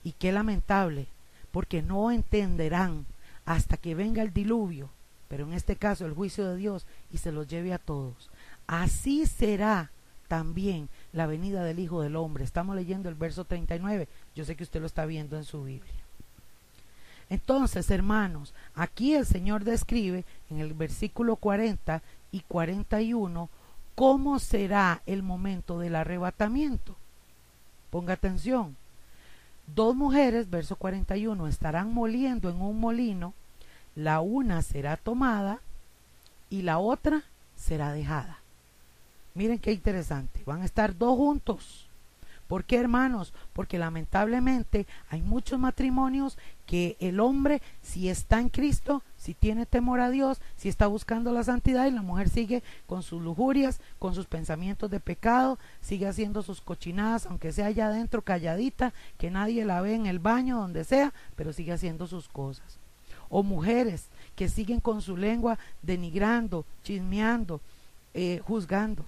Y 0.05 0.13
qué 0.13 0.31
lamentable, 0.31 1.07
porque 1.51 1.81
no 1.81 2.11
entenderán 2.11 3.07
hasta 3.47 3.79
que 3.79 3.95
venga 3.95 4.21
el 4.21 4.35
diluvio, 4.35 4.91
pero 5.29 5.47
en 5.47 5.55
este 5.55 5.77
caso 5.77 6.05
el 6.05 6.13
juicio 6.13 6.47
de 6.47 6.57
Dios, 6.59 6.85
y 7.11 7.17
se 7.17 7.33
los 7.33 7.49
lleve 7.49 7.73
a 7.73 7.79
todos. 7.79 8.29
Así 8.67 9.25
será 9.25 9.91
también 10.29 10.91
la 11.13 11.27
venida 11.27 11.65
del 11.65 11.79
Hijo 11.79 12.03
del 12.03 12.17
Hombre. 12.17 12.45
Estamos 12.45 12.77
leyendo 12.77 13.09
el 13.09 13.15
verso 13.15 13.45
39. 13.45 14.09
Yo 14.35 14.45
sé 14.45 14.57
que 14.57 14.65
usted 14.65 14.81
lo 14.81 14.87
está 14.87 15.07
viendo 15.07 15.37
en 15.37 15.45
su 15.45 15.65
Biblia. 15.65 16.05
Entonces, 17.31 17.91
hermanos, 17.91 18.55
aquí 18.75 19.15
el 19.15 19.27
Señor 19.27 19.65
describe 19.65 20.25
en 20.51 20.61
el 20.61 20.73
versículo 20.73 21.37
40 21.37 22.03
y 22.33 22.41
41 22.41 23.51
cómo 23.95 24.39
será 24.39 25.03
el 25.07 25.23
momento 25.23 25.79
del 25.79 25.97
arrebatamiento. 25.97 26.97
Ponga 27.91 28.15
atención. 28.15 28.77
Dos 29.75 29.95
mujeres, 29.95 30.49
verso 30.49 30.77
41, 30.77 31.47
estarán 31.47 31.93
moliendo 31.93 32.49
en 32.49 32.63
un 32.63 32.81
molino, 32.81 33.35
la 33.95 34.21
una 34.21 34.63
será 34.63 34.97
tomada 34.97 35.61
y 36.49 36.63
la 36.63 36.79
otra 36.79 37.25
será 37.55 37.93
dejada. 37.93 38.39
Miren 39.39 39.61
qué 39.61 39.71
interesante, 39.71 40.43
van 40.45 40.63
a 40.63 40.65
estar 40.65 40.99
dos 40.99 41.17
juntos. 41.17 41.87
¿Por 42.49 42.65
qué, 42.65 42.77
hermanos? 42.77 43.33
Porque 43.53 43.79
lamentablemente 43.79 44.85
hay 45.11 45.23
muchos 45.23 45.61
matrimonios 45.61 46.37
que 46.67 46.97
el 46.99 47.21
hombre, 47.21 47.63
si 47.81 48.09
está 48.09 48.41
en 48.41 48.49
Cristo, 48.49 49.01
si 49.17 49.35
tiene 49.35 49.65
temor 49.65 50.01
a 50.01 50.11
Dios, 50.11 50.41
si 50.57 50.69
está 50.69 50.89
buscando 50.89 51.31
la 51.31 51.45
santidad 51.45 51.87
y 51.87 51.93
la 51.93 52.03
mujer 52.03 52.29
sigue 52.31 52.65
con 52.89 53.05
sus 53.05 53.23
lujurias, 53.23 53.81
con 54.01 54.13
sus 54.13 54.27
pensamientos 54.27 54.91
de 54.91 54.99
pecado, 54.99 55.57
sigue 55.83 56.09
haciendo 56.09 56.43
sus 56.43 56.61
cochinadas, 56.61 57.27
aunque 57.27 57.53
sea 57.53 57.67
allá 57.67 57.87
adentro 57.87 58.23
calladita, 58.23 58.93
que 59.19 59.31
nadie 59.31 59.65
la 59.65 59.81
ve 59.83 59.95
en 59.95 60.07
el 60.07 60.19
baño, 60.19 60.59
donde 60.59 60.83
sea, 60.83 61.13
pero 61.37 61.53
sigue 61.53 61.71
haciendo 61.71 62.09
sus 62.09 62.27
cosas. 62.27 62.81
O 63.29 63.45
mujeres 63.45 64.07
que 64.35 64.49
siguen 64.49 64.81
con 64.81 65.01
su 65.01 65.17
lengua 65.17 65.61
denigrando, 65.83 66.65
chismeando, 66.83 67.61
eh, 68.15 68.41
juzgando. 68.45 69.05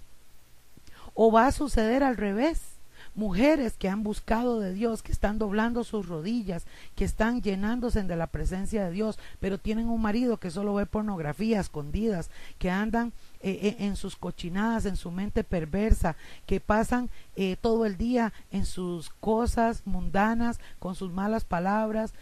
O 1.15 1.33
va 1.33 1.47
a 1.47 1.53
suceder 1.53 2.03
al 2.03 2.17
revés 2.17 2.71
mujeres 3.15 3.75
que 3.77 3.89
han 3.89 4.03
buscado 4.03 4.61
de 4.61 4.73
Dios, 4.73 5.03
que 5.03 5.13
están 5.13 5.39
doblando 5.39 5.85
sus 5.85 6.07
rodillas, 6.09 6.65
que 6.95 7.05
están 7.05 7.43
llenándose 7.43 8.03
de 8.03 8.17
la 8.17 8.29
presencia 8.29 8.85
de 8.85 8.93
Dios, 8.93 9.19
pero 9.41 9.59
tienen 9.59 9.89
un 9.89 10.01
marido 10.01 10.39
que 10.39 10.51
solo 10.51 10.75
ve 10.75 10.87
pornografía 10.87 11.61
escondidas, 11.61 12.31
que 12.59 12.71
andan 12.71 13.13
eh, 13.43 13.59
eh, 13.63 13.77
en 13.81 13.97
sus 13.97 14.17
cochinadas, 14.17 14.87
en 14.87 14.97
su 14.97 15.11
mente 15.11 15.45
perversa, 15.45 16.17
que 16.47 16.61
pasan 16.61 17.11
eh, 17.37 17.57
todo 17.61 17.85
el 17.87 17.97
día 17.97 18.33
en 18.51 18.65
sus 18.65 19.11
cosas 19.11 19.83
mundanas, 19.85 20.61
con 20.79 20.95
sus 20.95 21.13
malas 21.13 21.45
palabras, 21.45 22.15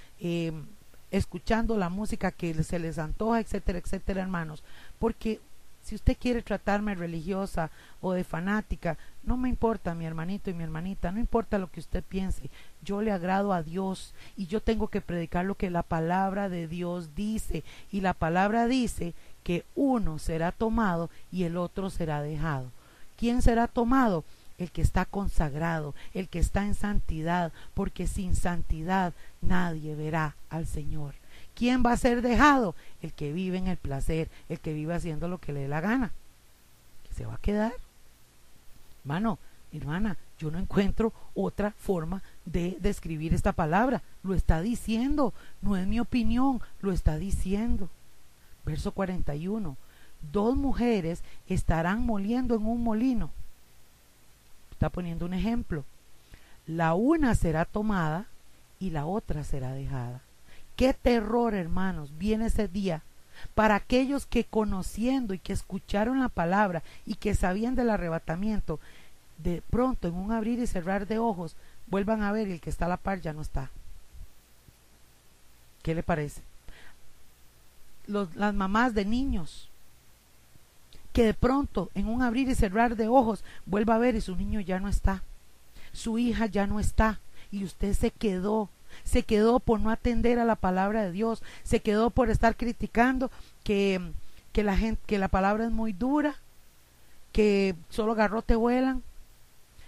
escuchando 1.11 1.77
la 1.77 1.88
música 1.88 2.33
que 2.33 2.62
se 2.64 2.79
les 2.79 2.98
antoja, 2.98 3.40
etcétera, 3.40 3.79
etcétera, 3.79 4.22
hermanos. 4.22 4.62
Porque 4.98 5.40
si 5.88 5.94
usted 5.94 6.18
quiere 6.20 6.42
tratarme 6.42 6.94
religiosa 6.94 7.70
o 8.03 8.12
de 8.12 8.22
fanática, 8.22 8.98
no 9.22 9.38
me 9.38 9.48
importa 9.48 9.94
mi 9.94 10.05
hermanito 10.05 10.51
y 10.51 10.53
mi 10.53 10.62
hermanita, 10.62 11.11
no 11.12 11.18
importa 11.18 11.57
lo 11.57 11.70
que 11.70 11.81
usted 11.81 12.05
piense, 12.05 12.51
yo 12.83 13.01
le 13.01 13.11
agrado 13.11 13.55
a 13.55 13.62
Dios 13.62 14.14
y 14.37 14.48
yo 14.48 14.61
tengo 14.61 14.88
que 14.88 15.01
predicar 15.01 15.46
lo 15.46 15.55
que 15.55 15.70
la 15.70 15.83
palabra 15.83 16.51
de 16.51 16.68
Dios 16.68 17.14
dice 17.14 17.64
y 17.90 18.03
la 18.03 18.12
palabra 18.12 18.66
dice 18.66 19.14
que 19.42 19.64
uno 19.74 20.18
será 20.18 20.53
tomado 20.53 21.09
y 21.33 21.44
el 21.44 21.57
otro 21.57 21.88
será 21.88 22.20
dejado. 22.20 22.70
¿Quién 23.16 23.40
será 23.40 23.66
tomado? 23.66 24.24
El 24.59 24.70
que 24.70 24.83
está 24.83 25.07
consagrado, 25.07 25.94
el 26.12 26.29
que 26.29 26.38
está 26.38 26.66
en 26.66 26.74
santidad, 26.74 27.51
porque 27.72 28.07
sin 28.07 28.37
santidad 28.37 29.14
nadie 29.40 29.94
verá 29.94 30.37
al 30.51 30.66
Señor. 30.66 31.14
¿Quién 31.59 31.83
va 31.85 31.90
a 31.90 31.97
ser 31.97 32.23
dejado? 32.23 32.77
El 33.03 33.12
que 33.12 33.33
vive 33.33 33.59
en 33.59 33.66
el 33.66 33.77
placer, 33.77 34.31
el 34.49 34.61
que 34.61 34.73
vive 34.73 34.94
haciendo 34.94 35.27
lo 35.27 35.38
que 35.38 35.53
le 35.53 35.62
dé 35.62 35.68
la 35.68 35.81
gana. 35.81 36.12
Que 37.09 37.14
se 37.14 37.27
va 37.27 37.35
a 37.35 37.40
quedar. 37.40 37.73
Hermano, 39.01 39.40
hermana, 39.73 40.16
yo 40.38 40.53
no 40.53 40.61
encuentro 40.61 41.12
otra 41.35 41.73
forma 41.73 42.23
de 42.44 42.77
describir 42.79 43.35
esta 43.35 43.51
palabra. 43.51 44.03
Lo 44.23 44.35
está 44.35 44.62
diciendo, 44.62 45.35
no 45.61 45.77
es 45.77 45.85
mi 45.88 45.99
opinión, 45.99 46.61
lo 46.81 46.92
está 46.92 47.16
diciendo. 47.18 47.88
Verso 48.64 48.92
41. 48.92 49.77
Dos 50.31 50.57
mujeres 50.57 51.25
estarán 51.49 52.07
moliendo 52.07 52.55
en 52.55 52.66
un 52.66 52.85
molino. 52.85 53.33
Está 54.71 54.90
poniendo 54.90 55.27
un 55.27 55.35
ejemplo. 55.35 55.85
La 56.68 56.94
una 56.94 57.35
será 57.35 57.64
tomada 57.64 58.27
y 58.79 58.90
la 58.90 59.07
otra 59.07 59.42
será 59.42 59.73
dejada. 59.73 60.23
Qué 60.79 60.95
terror, 60.95 61.55
hermanos, 61.55 62.17
viene 62.19 62.47
ese 62.47 62.69
día 62.69 63.03
para 63.57 63.75
aquellos 63.75 64.27
que 64.27 64.45
conociendo 64.45 65.35
y 65.35 65.41
que 65.41 65.53
escucharon 65.53 66.21
la 66.21 66.29
palabra 66.29 66.85
y 67.05 67.17
que 67.17 67.35
sabían 67.35 67.75
del 67.75 67.91
arrebatamiento, 67.91 68.79
de 69.38 69.61
pronto 69.71 70.07
en 70.07 70.14
un 70.14 70.31
abrir 70.31 70.61
y 70.61 70.69
cerrar 70.69 71.09
de 71.09 71.19
ojos 71.19 71.57
vuelvan 71.88 72.23
a 72.23 72.31
ver 72.31 72.47
y 72.47 72.53
el 72.53 72.61
que 72.61 72.71
está 72.71 72.85
a 72.85 72.91
la 72.91 72.97
par 72.97 73.21
ya 73.21 73.33
no 73.33 73.43
está. 73.43 73.71
¿Qué 75.83 75.97
le 75.97 76.05
parece? 76.05 76.43
las 78.07 78.55
mamás 78.55 78.95
de 78.95 79.05
niños 79.05 79.69
que 81.12 81.25
de 81.25 81.35
pronto 81.35 81.91
en 81.95 82.07
un 82.07 82.23
abrir 82.23 82.49
y 82.49 82.55
cerrar 82.55 82.95
de 82.95 83.09
ojos 83.09 83.43
vuelva 83.67 83.97
a 83.97 83.99
ver 83.99 84.14
y 84.14 84.21
su 84.21 84.37
niño 84.37 84.61
ya 84.61 84.79
no 84.79 84.88
está, 84.88 85.25
su 85.93 86.19
hija 86.19 86.47
ya 86.47 86.69
no 86.69 86.79
está 86.79 87.19
y 87.51 87.64
usted 87.64 87.95
se 87.95 88.12
quedó 88.12 88.71
se 89.04 89.22
quedó 89.22 89.61
por 89.61 89.80
no 89.80 89.90
atender 89.90 90.38
a 90.38 90.44
la 90.44 90.56
palabra 90.56 91.04
de 91.04 91.12
Dios, 91.12 91.42
se 91.62 91.80
quedó 91.80 92.11
por 92.11 92.30
estar 92.30 92.56
criticando 92.56 93.30
que, 93.64 94.00
que 94.52 94.64
la 94.64 94.76
gente, 94.76 95.00
que 95.06 95.18
la 95.18 95.28
palabra 95.28 95.64
es 95.64 95.70
muy 95.70 95.92
dura, 95.92 96.37
que 97.32 97.74
solo 97.88 98.14
garrote 98.14 98.54
vuelan, 98.56 99.02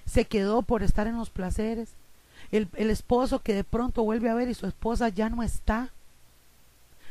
se 0.07 0.25
quedó 0.25 0.63
por 0.63 0.83
estar 0.83 1.07
en 1.07 1.17
los 1.17 1.31
placeres, 1.31 1.91
el, 2.53 2.69
el 2.75 2.91
esposo 2.91 3.41
que 3.41 3.55
de 3.55 3.65
pronto 3.65 4.03
vuelve 4.03 4.29
a 4.29 4.35
ver 4.35 4.49
y 4.49 4.55
su 4.55 4.67
esposa 4.67 5.09
ya 5.09 5.29
no 5.29 5.43
está, 5.43 5.91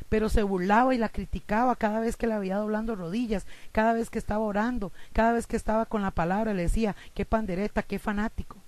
pero 0.09 0.29
se 0.29 0.43
burlaba 0.43 0.93
y 0.95 0.97
la 0.97 1.09
criticaba 1.09 1.75
cada 1.75 1.99
vez 1.99 2.17
que 2.17 2.27
la 2.27 2.39
veía 2.39 2.57
doblando 2.57 2.95
rodillas, 2.95 3.45
cada 3.71 3.93
vez 3.93 4.09
que 4.09 4.19
estaba 4.19 4.43
orando, 4.43 4.91
cada 5.13 5.33
vez 5.33 5.47
que 5.47 5.55
estaba 5.55 5.85
con 5.85 6.01
la 6.01 6.11
palabra, 6.11 6.53
le 6.53 6.63
decía, 6.63 6.95
qué 7.13 7.25
pandereta, 7.25 7.83
qué 7.83 7.99
fanático 7.99 8.58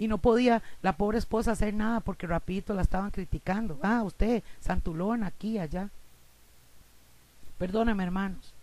y 0.00 0.08
no 0.08 0.16
podía 0.16 0.62
la 0.80 0.96
pobre 0.96 1.18
esposa 1.18 1.52
hacer 1.52 1.74
nada 1.74 2.00
porque 2.00 2.26
rapidito 2.26 2.72
la 2.72 2.80
estaban 2.80 3.10
criticando. 3.10 3.78
Ah, 3.82 4.02
usted, 4.02 4.42
santulón, 4.58 5.22
aquí, 5.22 5.58
allá. 5.58 5.90
Perdóneme, 7.58 8.02
hermanos, 8.02 8.54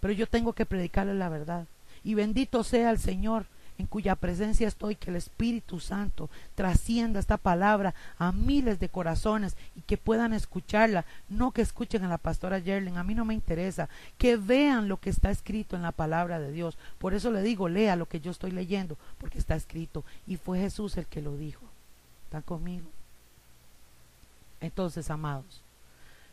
pero 0.00 0.12
yo 0.12 0.26
tengo 0.26 0.52
que 0.52 0.66
predicarle 0.66 1.14
la 1.14 1.28
verdad. 1.28 1.66
Y 2.02 2.14
bendito 2.14 2.64
sea 2.64 2.90
el 2.90 2.98
Señor 2.98 3.46
en 3.78 3.86
cuya 3.86 4.16
presencia 4.16 4.68
estoy, 4.68 4.96
que 4.96 5.10
el 5.10 5.16
Espíritu 5.16 5.80
Santo 5.80 6.30
trascienda 6.54 7.20
esta 7.20 7.36
palabra 7.36 7.94
a 8.18 8.32
miles 8.32 8.78
de 8.78 8.88
corazones 8.88 9.56
y 9.74 9.80
que 9.82 9.96
puedan 9.96 10.32
escucharla, 10.32 11.04
no 11.28 11.52
que 11.52 11.62
escuchen 11.62 12.04
a 12.04 12.08
la 12.08 12.18
pastora 12.18 12.58
Yerling, 12.58 12.96
a 12.96 13.04
mí 13.04 13.14
no 13.14 13.24
me 13.24 13.34
interesa, 13.34 13.88
que 14.18 14.36
vean 14.36 14.88
lo 14.88 14.98
que 14.98 15.10
está 15.10 15.30
escrito 15.30 15.76
en 15.76 15.82
la 15.82 15.92
palabra 15.92 16.38
de 16.38 16.52
Dios. 16.52 16.76
Por 16.98 17.14
eso 17.14 17.30
le 17.30 17.42
digo, 17.42 17.68
lea 17.68 17.96
lo 17.96 18.06
que 18.06 18.20
yo 18.20 18.30
estoy 18.30 18.50
leyendo, 18.50 18.96
porque 19.18 19.38
está 19.38 19.54
escrito 19.54 20.04
y 20.26 20.36
fue 20.36 20.60
Jesús 20.60 20.96
el 20.96 21.06
que 21.06 21.22
lo 21.22 21.36
dijo. 21.36 21.64
¿Están 22.24 22.42
conmigo? 22.42 22.86
Entonces, 24.60 25.10
amados, 25.10 25.62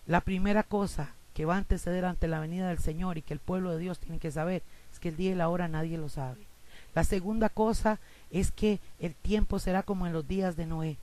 la 0.06 0.22
primera 0.22 0.64
cosa 0.64 1.14
que 1.34 1.46
va 1.46 1.56
a 1.56 1.60
anteceder 1.60 2.06
ante 2.06 2.28
la 2.28 2.40
venida 2.40 2.68
del 2.68 2.80
Señor 2.80 3.18
y 3.18 3.22
que 3.22 3.34
el 3.34 3.40
pueblo 3.40 3.72
de 3.72 3.80
Dios 3.80 4.00
tiene 4.00 4.20
que 4.20 4.32
saber 4.32 4.62
es 4.92 5.00
que 5.00 5.10
el 5.10 5.18
día 5.18 5.32
y 5.32 5.36
la 5.36 5.50
hora 5.50 5.68
nadie 5.68 5.98
lo 5.98 6.10
sabe. 6.10 6.49
La 7.00 7.06
segunda 7.06 7.48
cosa 7.48 7.98
es 8.30 8.52
que 8.52 8.82
el 9.00 9.16
tiempo 9.16 9.58
será 9.58 9.84
como 9.84 10.06
en 10.06 10.12
los 10.12 10.28
días 10.28 10.58
de 10.58 10.66
Noé. 10.66 10.98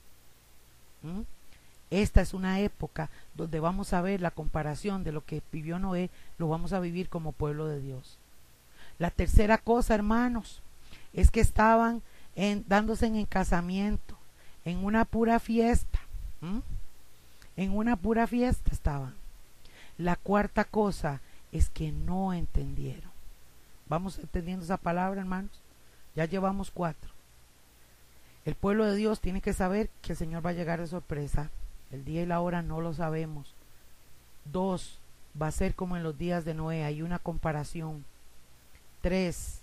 Esta 1.89 2.21
es 2.21 2.35
una 2.35 2.59
época 2.59 3.09
donde 3.33 3.59
vamos 3.59 3.93
a 3.93 4.01
ver 4.01 4.21
la 4.21 4.29
comparación 4.29 5.03
de 5.03 5.11
lo 5.11 5.25
que 5.25 5.41
vivió 5.51 5.79
Noé, 5.79 6.11
lo 6.37 6.49
vamos 6.49 6.71
a 6.71 6.79
vivir 6.79 7.09
como 7.09 7.31
pueblo 7.31 7.65
de 7.65 7.81
Dios. 7.81 8.19
La 8.99 9.09
tercera 9.09 9.57
cosa, 9.57 9.95
hermanos, 9.95 10.61
es 11.13 11.31
que 11.31 11.39
estaban 11.39 12.03
en, 12.35 12.63
dándose 12.67 13.07
en 13.07 13.25
casamiento, 13.25 14.15
en 14.65 14.85
una 14.85 15.03
pura 15.03 15.39
fiesta. 15.39 15.99
En 17.55 17.75
una 17.75 17.95
pura 17.95 18.27
fiesta 18.27 18.69
estaban. 18.71 19.15
La 19.97 20.15
cuarta 20.15 20.63
cosa 20.63 21.21
es 21.51 21.69
que 21.71 21.91
no 21.91 22.33
entendieron. 22.33 23.09
¿Vamos 23.89 24.19
entendiendo 24.19 24.63
esa 24.63 24.77
palabra, 24.77 25.21
hermanos? 25.21 25.59
Ya 26.17 26.25
llevamos 26.25 26.71
cuatro. 26.71 27.11
El 28.43 28.55
pueblo 28.55 28.85
de 28.85 28.95
Dios 28.95 29.19
tiene 29.19 29.39
que 29.39 29.53
saber 29.53 29.91
que 30.01 30.13
el 30.13 30.17
Señor 30.17 30.43
va 30.43 30.49
a 30.49 30.53
llegar 30.53 30.79
de 30.79 30.87
sorpresa. 30.87 31.51
El 31.91 32.05
día 32.05 32.23
y 32.23 32.25
la 32.25 32.39
hora 32.39 32.63
no 32.63 32.81
lo 32.81 32.95
sabemos. 32.95 33.53
Dos, 34.43 34.97
va 35.39 35.45
a 35.45 35.51
ser 35.51 35.75
como 35.75 35.95
en 35.95 36.01
los 36.01 36.17
días 36.17 36.43
de 36.43 36.55
Noé. 36.55 36.85
Hay 36.85 37.03
una 37.03 37.19
comparación. 37.19 38.03
Tres, 39.03 39.61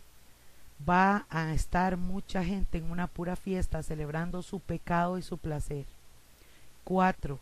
va 0.89 1.27
a 1.29 1.53
estar 1.55 1.97
mucha 1.97 2.45
gente 2.45 2.79
en 2.79 2.89
una 2.89 3.09
pura 3.09 3.35
fiesta 3.35 3.83
celebrando 3.83 4.41
su 4.41 4.61
pecado 4.61 5.19
y 5.19 5.23
su 5.23 5.39
placer. 5.39 5.87
Cuatro, 6.85 7.41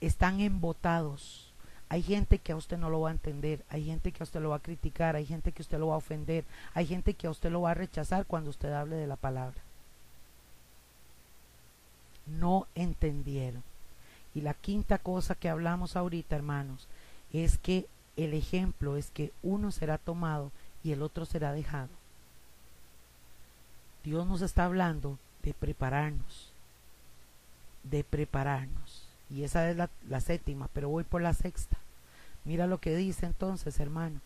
están 0.00 0.38
embotados. 0.38 1.47
Hay 1.90 2.02
gente 2.02 2.38
que 2.38 2.52
a 2.52 2.56
usted 2.56 2.76
no 2.76 2.90
lo 2.90 3.00
va 3.00 3.08
a 3.08 3.12
entender, 3.12 3.64
hay 3.70 3.84
gente 3.84 4.12
que 4.12 4.22
a 4.22 4.24
usted 4.24 4.40
lo 4.40 4.50
va 4.50 4.56
a 4.56 4.62
criticar, 4.62 5.16
hay 5.16 5.24
gente 5.24 5.52
que 5.52 5.62
a 5.62 5.64
usted 5.64 5.78
lo 5.78 5.88
va 5.88 5.94
a 5.94 5.98
ofender, 5.98 6.44
hay 6.74 6.86
gente 6.86 7.14
que 7.14 7.26
a 7.26 7.30
usted 7.30 7.50
lo 7.50 7.62
va 7.62 7.70
a 7.70 7.74
rechazar 7.74 8.26
cuando 8.26 8.50
usted 8.50 8.72
hable 8.72 8.96
de 8.96 9.06
la 9.06 9.16
palabra. 9.16 9.58
No 12.26 12.66
entendieron. 12.74 13.62
Y 14.34 14.42
la 14.42 14.52
quinta 14.52 14.98
cosa 14.98 15.34
que 15.34 15.48
hablamos 15.48 15.96
ahorita, 15.96 16.36
hermanos, 16.36 16.86
es 17.32 17.56
que 17.56 17.86
el 18.16 18.34
ejemplo 18.34 18.96
es 18.96 19.10
que 19.10 19.32
uno 19.42 19.70
será 19.70 19.96
tomado 19.96 20.52
y 20.84 20.92
el 20.92 21.02
otro 21.02 21.24
será 21.24 21.52
dejado. 21.52 21.88
Dios 24.04 24.26
nos 24.26 24.42
está 24.42 24.64
hablando 24.64 25.18
de 25.42 25.54
prepararnos, 25.54 26.52
de 27.82 28.04
prepararnos. 28.04 29.07
Y 29.30 29.44
esa 29.44 29.70
es 29.70 29.76
la, 29.76 30.20
séptima, 30.20 30.68
pero 30.72 30.88
voy 30.88 31.04
por 31.04 31.20
la 31.20 31.34
sexta. 31.34 31.76
Mira 32.44 32.66
lo 32.66 32.78
que 32.78 32.96
dice 32.96 33.26
entonces, 33.26 33.78
hermanos. 33.78 34.22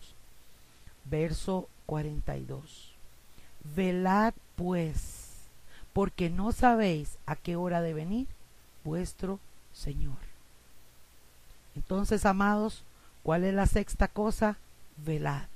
Verso 1.05 1.67
42. 1.85 2.93
Velad 3.75 4.33
pues, 4.55 5.29
porque 5.91 6.29
no 6.29 6.51
sabéis 6.51 7.17
a 7.25 7.35
qué 7.35 7.55
hora 7.55 7.81
de 7.81 7.93
venir 7.93 8.27
vuestro 8.83 9.39
Señor. 9.73 10.17
Entonces, 11.75 12.25
amados, 12.25 12.83
¿cuál 13.23 13.43
es 13.43 13.53
la 13.53 13.65
sexta 13.65 14.07
cosa? 14.07 14.57
Velad. 14.97 15.47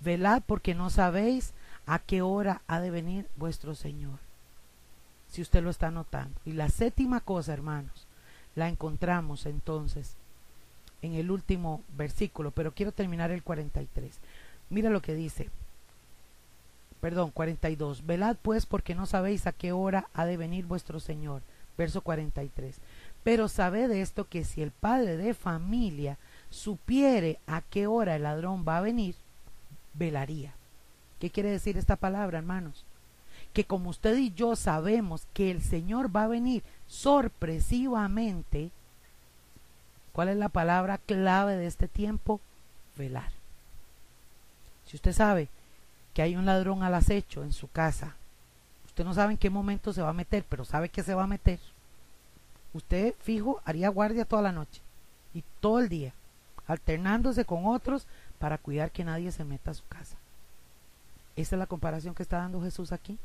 Velad 0.00 0.42
porque 0.46 0.74
no 0.74 0.90
sabéis 0.90 1.54
a 1.86 1.98
qué 1.98 2.22
hora 2.22 2.62
ha 2.66 2.80
de 2.80 2.90
venir 2.90 3.26
vuestro 3.36 3.74
Señor. 3.74 4.18
Si 5.30 5.42
usted 5.42 5.62
lo 5.62 5.70
está 5.70 5.90
notando. 5.90 6.38
Y 6.44 6.52
la 6.52 6.68
séptima 6.68 7.20
cosa, 7.20 7.52
hermanos, 7.52 8.06
la 8.54 8.68
encontramos 8.68 9.46
entonces 9.46 10.16
en 11.02 11.14
el 11.14 11.30
último 11.30 11.82
versículo, 11.96 12.50
pero 12.50 12.72
quiero 12.72 12.92
terminar 12.92 13.30
el 13.30 13.42
43. 13.42 14.18
Mira 14.70 14.90
lo 14.90 15.02
que 15.02 15.14
dice. 15.14 15.50
Perdón, 17.00 17.30
42. 17.30 18.06
Velad 18.06 18.36
pues 18.40 18.64
porque 18.64 18.94
no 18.94 19.04
sabéis 19.04 19.46
a 19.46 19.52
qué 19.52 19.72
hora 19.72 20.08
ha 20.14 20.24
de 20.24 20.38
venir 20.38 20.64
vuestro 20.64 21.00
Señor. 21.00 21.42
Verso 21.76 22.00
43. 22.00 22.80
Pero 23.22 23.48
sabed 23.48 23.90
esto 23.90 24.26
que 24.28 24.44
si 24.44 24.62
el 24.62 24.70
padre 24.70 25.16
de 25.16 25.34
familia 25.34 26.18
supiere 26.50 27.38
a 27.46 27.60
qué 27.62 27.86
hora 27.86 28.16
el 28.16 28.22
ladrón 28.22 28.64
va 28.66 28.78
a 28.78 28.82
venir, 28.82 29.16
velaría. 29.92 30.54
¿Qué 31.18 31.30
quiere 31.30 31.50
decir 31.50 31.76
esta 31.76 31.96
palabra, 31.96 32.38
hermanos? 32.38 32.84
Que 33.52 33.64
como 33.64 33.90
usted 33.90 34.16
y 34.16 34.32
yo 34.32 34.56
sabemos 34.56 35.26
que 35.32 35.50
el 35.50 35.62
Señor 35.62 36.14
va 36.14 36.24
a 36.24 36.28
venir 36.28 36.62
sorpresivamente, 36.94 38.70
¿cuál 40.12 40.28
es 40.28 40.36
la 40.36 40.48
palabra 40.48 40.98
clave 40.98 41.56
de 41.56 41.66
este 41.66 41.88
tiempo? 41.88 42.40
Velar. 42.96 43.32
Si 44.86 44.96
usted 44.96 45.12
sabe 45.12 45.48
que 46.14 46.22
hay 46.22 46.36
un 46.36 46.46
ladrón 46.46 46.84
al 46.84 46.94
acecho 46.94 47.42
en 47.42 47.52
su 47.52 47.68
casa, 47.68 48.14
usted 48.86 49.04
no 49.04 49.12
sabe 49.12 49.32
en 49.32 49.38
qué 49.38 49.50
momento 49.50 49.92
se 49.92 50.02
va 50.02 50.10
a 50.10 50.14
meter, 50.14 50.44
pero 50.48 50.64
sabe 50.64 50.88
que 50.88 51.02
se 51.02 51.14
va 51.14 51.24
a 51.24 51.28
meter. 51.28 51.58
Usted 52.72 53.14
fijo 53.20 53.60
haría 53.64 53.88
guardia 53.88 54.24
toda 54.24 54.42
la 54.42 54.52
noche 54.52 54.80
y 55.34 55.42
todo 55.60 55.80
el 55.80 55.88
día, 55.88 56.14
alternándose 56.68 57.44
con 57.44 57.66
otros 57.66 58.06
para 58.38 58.58
cuidar 58.58 58.92
que 58.92 59.04
nadie 59.04 59.32
se 59.32 59.44
meta 59.44 59.72
a 59.72 59.74
su 59.74 59.86
casa. 59.88 60.16
Esa 61.34 61.56
es 61.56 61.58
la 61.58 61.66
comparación 61.66 62.14
que 62.14 62.22
está 62.22 62.38
dando 62.38 62.62
Jesús 62.62 62.92
aquí. 62.92 63.18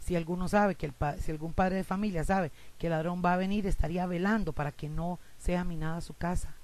Si 0.00 0.16
alguno 0.16 0.48
sabe 0.48 0.74
que 0.74 0.86
el 0.86 0.94
si 1.20 1.30
algún 1.30 1.52
padre 1.52 1.76
de 1.76 1.84
familia 1.84 2.24
sabe 2.24 2.50
que 2.78 2.86
el 2.86 2.92
ladrón 2.92 3.22
va 3.24 3.34
a 3.34 3.38
venir, 3.38 3.66
estaría 3.66 4.06
velando 4.06 4.52
para 4.52 4.72
que 4.72 4.88
no 4.88 5.18
sea 5.38 5.64
minada 5.64 6.00
su 6.00 6.14
casa. 6.14 6.54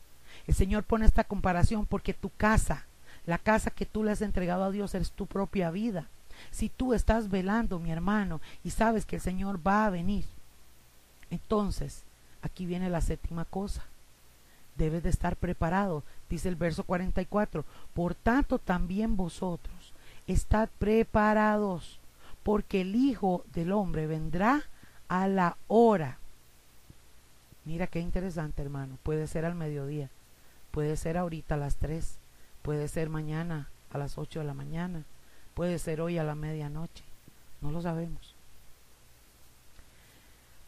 El 0.47 0.55
Señor 0.55 0.85
pone 0.85 1.07
esta 1.07 1.25
comparación 1.25 1.87
porque 1.87 2.15
tu 2.15 2.31
casa, 2.31 2.87
la 3.27 3.39
casa 3.39 3.71
que 3.71 3.87
tú 3.87 4.03
le 4.03 4.13
has 4.13 4.23
entregado 4.23 4.65
a 4.65 4.71
Dios, 4.71 4.95
es 4.95 5.13
tu 5.13 5.27
propia 5.27 5.71
vida. 5.71 6.09
Si 6.51 6.69
tú 6.69 6.95
estás 6.95 7.31
velando, 7.31 7.79
mi 7.79 7.91
hermano, 7.91 8.41
y 8.65 8.71
sabes 8.71 9.07
que 9.07 9.17
el 9.17 9.23
Señor 9.23 9.67
va 9.67 9.87
a 9.87 9.91
venir, 9.91 10.25
entonces 11.31 12.05
aquí 12.43 12.67
viene 12.67 12.91
la 12.91 13.01
séptima 13.01 13.45
cosa. 13.45 13.85
Debes 14.77 15.03
de 15.03 15.09
estar 15.09 15.37
preparado, 15.37 16.03
dice 16.29 16.49
el 16.49 16.57
verso 16.57 16.85
44. 16.85 17.65
Por 17.95 18.15
tanto, 18.15 18.59
también 18.59 19.17
vosotros 19.17 19.95
estad 20.27 20.69
preparados, 20.79 21.99
porque 22.47 22.83
el 22.83 22.95
Hijo 22.95 23.45
del 23.55 23.73
Hombre 23.73 24.07
vendrá 24.07 24.63
a 25.09 25.27
la 25.27 25.57
hora. 25.67 26.19
Mira 27.65 27.89
qué 27.89 27.99
interesante, 27.99 28.63
hermano. 28.63 28.99
Puede 29.03 29.27
ser 29.27 29.45
al 29.45 29.57
mediodía, 29.57 30.11
puede 30.71 30.97
ser 30.97 31.19
ahorita 31.19 31.57
a 31.57 31.59
las 31.59 31.75
3, 31.75 32.19
puede 32.63 32.87
ser 32.87 33.09
mañana 33.09 33.69
a 33.91 33.99
las 33.99 34.17
8 34.17 34.39
de 34.39 34.45
la 34.45 34.55
mañana, 34.55 35.03
puede 35.55 35.81
ser 35.81 36.01
hoy 36.01 36.19
a 36.19 36.23
la 36.23 36.37
medianoche. 36.37 37.03
No 37.61 37.73
lo 37.73 37.83
sabemos. 37.83 38.37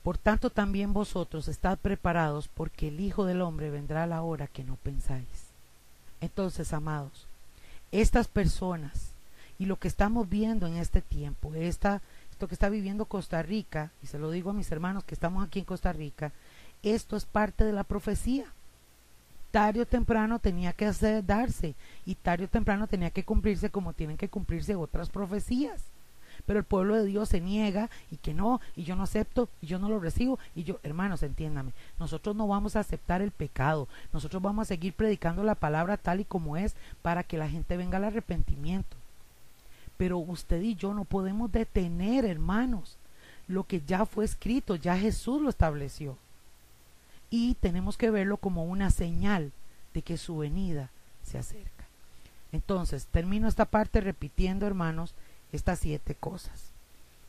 Por 0.02 0.18
tanto 0.18 0.50
también 0.50 0.92
vosotros 0.92 1.46
estad 1.46 1.78
preparados 1.78 2.48
porque 2.48 2.88
el 2.88 2.98
Hijo 2.98 3.24
del 3.24 3.40
Hombre 3.40 3.70
vendrá 3.70 4.02
a 4.02 4.08
la 4.08 4.22
hora 4.22 4.48
que 4.48 4.64
no 4.64 4.74
pensáis. 4.82 5.46
Entonces, 6.20 6.72
amados, 6.72 7.28
estas 7.92 8.26
personas 8.26 9.12
y 9.58 9.66
lo 9.66 9.76
que 9.78 9.88
estamos 9.88 10.28
viendo 10.28 10.66
en 10.66 10.76
este 10.76 11.02
tiempo, 11.02 11.54
esto 11.54 12.00
que 12.46 12.54
está 12.54 12.68
viviendo 12.68 13.06
Costa 13.06 13.42
Rica, 13.42 13.90
y 14.02 14.06
se 14.06 14.18
lo 14.18 14.30
digo 14.30 14.50
a 14.50 14.54
mis 14.54 14.70
hermanos 14.70 15.04
que 15.04 15.14
estamos 15.14 15.44
aquí 15.44 15.58
en 15.58 15.64
Costa 15.64 15.92
Rica, 15.92 16.32
esto 16.82 17.16
es 17.16 17.24
parte 17.24 17.64
de 17.64 17.72
la 17.72 17.84
profecía. 17.84 18.46
Tarde 19.50 19.80
o 19.80 19.86
temprano 19.86 20.38
tenía 20.38 20.74
que 20.74 20.92
darse 21.22 21.74
y 22.04 22.14
tarde 22.14 22.44
o 22.44 22.48
temprano 22.48 22.86
tenía 22.86 23.10
que 23.10 23.24
cumplirse 23.24 23.70
como 23.70 23.94
tienen 23.94 24.18
que 24.18 24.28
cumplirse 24.28 24.76
otras 24.76 25.08
profecías. 25.08 25.82
Pero 26.46 26.60
el 26.60 26.64
pueblo 26.64 26.94
de 26.94 27.06
Dios 27.06 27.30
se 27.30 27.40
niega 27.40 27.90
y 28.12 28.18
que 28.18 28.34
no, 28.34 28.60
y 28.76 28.84
yo 28.84 28.94
no 28.94 29.02
acepto, 29.02 29.48
y 29.60 29.66
yo 29.66 29.80
no 29.80 29.88
lo 29.88 29.98
recibo, 29.98 30.38
y 30.54 30.62
yo, 30.62 30.78
hermanos, 30.84 31.24
entiéndame, 31.24 31.72
nosotros 31.98 32.36
no 32.36 32.46
vamos 32.46 32.76
a 32.76 32.80
aceptar 32.80 33.22
el 33.22 33.32
pecado, 33.32 33.88
nosotros 34.12 34.40
vamos 34.40 34.62
a 34.62 34.68
seguir 34.68 34.92
predicando 34.92 35.42
la 35.42 35.56
palabra 35.56 35.96
tal 35.96 36.20
y 36.20 36.24
como 36.24 36.56
es 36.56 36.76
para 37.02 37.24
que 37.24 37.38
la 37.38 37.48
gente 37.48 37.76
venga 37.76 37.96
al 37.96 38.04
arrepentimiento. 38.04 38.96
Pero 39.98 40.16
usted 40.16 40.62
y 40.62 40.74
yo 40.74 40.94
no 40.94 41.04
podemos 41.04 41.52
detener, 41.52 42.24
hermanos, 42.24 42.96
lo 43.46 43.64
que 43.64 43.82
ya 43.82 44.06
fue 44.06 44.24
escrito, 44.24 44.76
ya 44.76 44.96
Jesús 44.96 45.42
lo 45.42 45.50
estableció. 45.50 46.16
Y 47.28 47.54
tenemos 47.56 47.98
que 47.98 48.10
verlo 48.10 48.38
como 48.38 48.64
una 48.64 48.90
señal 48.90 49.52
de 49.92 50.00
que 50.00 50.16
su 50.16 50.38
venida 50.38 50.88
se 51.22 51.36
acerca. 51.36 51.84
Entonces, 52.52 53.06
termino 53.10 53.48
esta 53.48 53.66
parte 53.66 54.00
repitiendo, 54.00 54.66
hermanos, 54.66 55.14
estas 55.52 55.80
siete 55.80 56.14
cosas. 56.14 56.70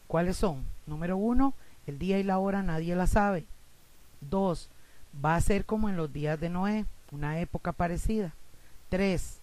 ¿Cuáles 0.07 0.37
son? 0.37 0.63
Número 0.87 1.17
uno, 1.17 1.53
el 1.87 1.99
día 1.99 2.19
y 2.19 2.23
la 2.23 2.39
hora 2.39 2.63
nadie 2.63 2.95
la 2.95 3.07
sabe. 3.07 3.45
Dos, 4.21 4.69
va 5.23 5.35
a 5.35 5.41
ser 5.41 5.65
como 5.65 5.89
en 5.89 5.97
los 5.97 6.13
días 6.13 6.39
de 6.39 6.49
Noé, 6.49 6.85
una 7.11 7.39
época 7.39 7.71
parecida. 7.71 8.33
Tres, 8.89 9.39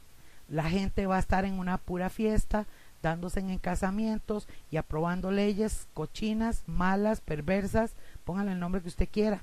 la 0.48 0.68
gente 0.70 1.06
va 1.06 1.16
a 1.16 1.20
estar 1.20 1.44
en 1.44 1.58
una 1.58 1.78
pura 1.78 2.08
fiesta 2.08 2.66
dándose 3.02 3.40
en 3.40 3.58
casamientos 3.58 4.48
y 4.70 4.76
aprobando 4.76 5.30
leyes 5.30 5.86
cochinas, 5.94 6.62
malas, 6.66 7.20
perversas, 7.20 7.92
póngale 8.24 8.52
el 8.52 8.60
nombre 8.60 8.82
que 8.82 8.88
usted 8.88 9.08
quiera. 9.10 9.42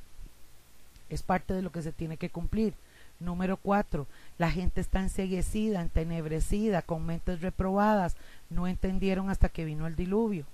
Es 1.09 1.23
parte 1.23 1.53
de 1.53 1.61
lo 1.61 1.71
que 1.71 1.81
se 1.81 1.91
tiene 1.91 2.17
que 2.17 2.29
cumplir. 2.29 2.73
Número 3.19 3.57
cuatro, 3.57 4.07
la 4.37 4.51
gente 4.51 4.81
está 4.81 4.99
enseguecida, 4.99 5.81
entenebrecida, 5.81 6.81
con 6.81 7.05
mentes 7.05 7.41
reprobadas. 7.41 8.15
No 8.49 8.67
entendieron 8.67 9.29
hasta 9.29 9.49
que 9.49 9.65
vino 9.65 9.87
el 9.87 9.95
diluvio. 9.95 10.45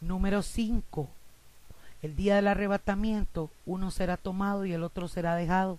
Número 0.00 0.42
cinco, 0.42 1.08
el 2.02 2.16
día 2.16 2.36
del 2.36 2.48
arrebatamiento, 2.48 3.50
uno 3.66 3.90
será 3.90 4.16
tomado 4.16 4.64
y 4.64 4.72
el 4.72 4.82
otro 4.82 5.08
será 5.08 5.34
dejado. 5.36 5.78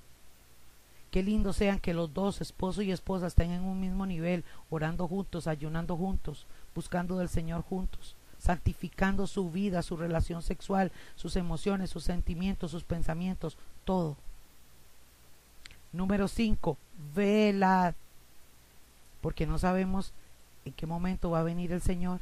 Qué 1.12 1.24
lindo 1.24 1.54
sean 1.54 1.80
que 1.80 1.94
los 1.94 2.14
dos, 2.14 2.42
esposo 2.42 2.82
y 2.82 2.92
esposa, 2.92 3.28
estén 3.28 3.52
en 3.52 3.64
un 3.64 3.80
mismo 3.80 4.06
nivel, 4.06 4.44
orando 4.70 5.08
juntos, 5.08 5.48
ayunando 5.48 5.96
juntos, 5.96 6.46
buscando 6.74 7.18
del 7.18 7.30
Señor 7.30 7.62
juntos, 7.62 8.16
santificando 8.38 9.26
su 9.26 9.50
vida, 9.50 9.82
su 9.82 9.96
relación 9.96 10.42
sexual, 10.42 10.92
sus 11.16 11.36
emociones, 11.38 11.90
sus 11.90 12.04
sentimientos, 12.04 12.72
sus 12.72 12.84
pensamientos, 12.84 13.58
todo. 13.86 14.18
Número 15.94 16.28
5. 16.28 16.78
Velad. 17.16 17.96
Porque 19.22 19.48
no 19.48 19.58
sabemos 19.58 20.12
en 20.66 20.74
qué 20.74 20.86
momento 20.86 21.30
va 21.30 21.40
a 21.40 21.44
venir 21.44 21.72
el 21.72 21.82
Señor. 21.82 22.20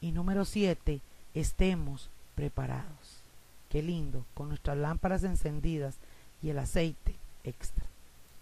Y 0.00 0.12
número 0.12 0.44
7. 0.44 1.00
Estemos 1.34 2.10
preparados. 2.36 3.22
Qué 3.68 3.82
lindo, 3.82 4.24
con 4.34 4.48
nuestras 4.48 4.78
lámparas 4.78 5.24
encendidas 5.24 5.96
y 6.40 6.50
el 6.50 6.60
aceite 6.60 7.16
extra. 7.44 7.84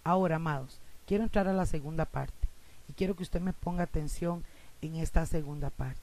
Ahora, 0.03 0.37
amados, 0.37 0.79
quiero 1.05 1.23
entrar 1.23 1.47
a 1.47 1.53
la 1.53 1.65
segunda 1.65 2.05
parte 2.05 2.47
y 2.89 2.93
quiero 2.93 3.15
que 3.15 3.23
usted 3.23 3.41
me 3.41 3.53
ponga 3.53 3.83
atención 3.83 4.43
en 4.81 4.95
esta 4.95 5.25
segunda 5.25 5.69
parte. 5.69 6.01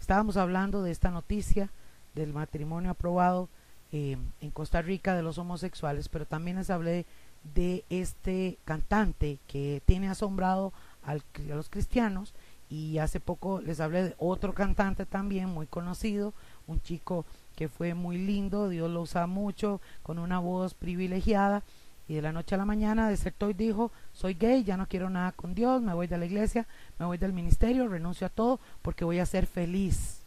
Estábamos 0.00 0.36
hablando 0.36 0.82
de 0.82 0.90
esta 0.90 1.10
noticia 1.10 1.70
del 2.14 2.32
matrimonio 2.32 2.90
aprobado 2.90 3.48
eh, 3.92 4.16
en 4.40 4.50
Costa 4.50 4.82
Rica 4.82 5.14
de 5.14 5.22
los 5.22 5.38
homosexuales, 5.38 6.08
pero 6.08 6.26
también 6.26 6.56
les 6.56 6.70
hablé 6.70 7.06
de 7.54 7.84
este 7.90 8.58
cantante 8.64 9.38
que 9.46 9.82
tiene 9.86 10.08
asombrado 10.08 10.72
a 11.04 11.16
los 11.46 11.68
cristianos 11.68 12.34
y 12.68 12.98
hace 12.98 13.18
poco 13.18 13.60
les 13.60 13.80
hablé 13.80 14.04
de 14.04 14.14
otro 14.18 14.54
cantante 14.54 15.06
también 15.06 15.48
muy 15.48 15.66
conocido, 15.66 16.32
un 16.66 16.80
chico 16.82 17.24
que 17.56 17.68
fue 17.68 17.94
muy 17.94 18.16
lindo, 18.16 18.68
Dios 18.68 18.90
lo 18.90 19.02
usa 19.02 19.26
mucho, 19.26 19.80
con 20.02 20.18
una 20.18 20.38
voz 20.38 20.74
privilegiada 20.74 21.62
y 22.10 22.14
de 22.14 22.22
la 22.22 22.32
noche 22.32 22.56
a 22.56 22.58
la 22.58 22.64
mañana 22.64 23.08
desertó 23.08 23.50
y 23.50 23.54
dijo, 23.54 23.92
soy 24.12 24.34
gay, 24.34 24.64
ya 24.64 24.76
no 24.76 24.88
quiero 24.88 25.08
nada 25.08 25.30
con 25.30 25.54
Dios, 25.54 25.80
me 25.80 25.94
voy 25.94 26.08
de 26.08 26.18
la 26.18 26.26
iglesia, 26.26 26.66
me 26.98 27.06
voy 27.06 27.18
del 27.18 27.32
ministerio, 27.32 27.86
renuncio 27.86 28.26
a 28.26 28.30
todo 28.30 28.58
porque 28.82 29.04
voy 29.04 29.20
a 29.20 29.26
ser 29.26 29.46
feliz. 29.46 30.18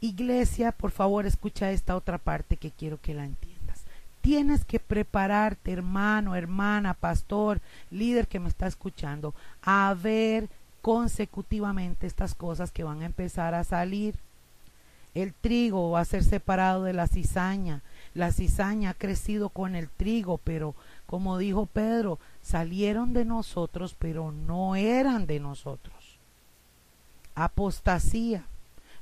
Iglesia, 0.00 0.72
por 0.72 0.90
favor, 0.90 1.26
escucha 1.26 1.70
esta 1.70 1.96
otra 1.96 2.16
parte 2.16 2.56
que 2.56 2.70
quiero 2.70 2.98
que 2.98 3.12
la 3.12 3.26
entiendas. 3.26 3.82
Tienes 4.22 4.64
que 4.64 4.80
prepararte, 4.80 5.70
hermano, 5.70 6.34
hermana, 6.34 6.94
pastor, 6.94 7.60
líder 7.90 8.26
que 8.26 8.40
me 8.40 8.48
está 8.48 8.66
escuchando, 8.66 9.34
a 9.62 9.94
ver 10.02 10.48
consecutivamente 10.80 12.06
estas 12.06 12.34
cosas 12.34 12.72
que 12.72 12.84
van 12.84 13.02
a 13.02 13.06
empezar 13.06 13.52
a 13.52 13.64
salir. 13.64 14.14
El 15.14 15.34
trigo 15.34 15.90
va 15.90 16.00
a 16.00 16.06
ser 16.06 16.24
separado 16.24 16.84
de 16.84 16.94
la 16.94 17.06
cizaña. 17.06 17.82
La 18.14 18.32
cizaña 18.32 18.90
ha 18.90 18.94
crecido 18.94 19.50
con 19.50 19.76
el 19.76 19.88
trigo, 19.88 20.38
pero 20.38 20.74
como 21.06 21.38
dijo 21.38 21.66
Pedro, 21.66 22.18
salieron 22.42 23.12
de 23.12 23.24
nosotros, 23.24 23.94
pero 23.98 24.32
no 24.32 24.74
eran 24.74 25.26
de 25.26 25.38
nosotros. 25.38 26.18
Apostasía. 27.36 28.44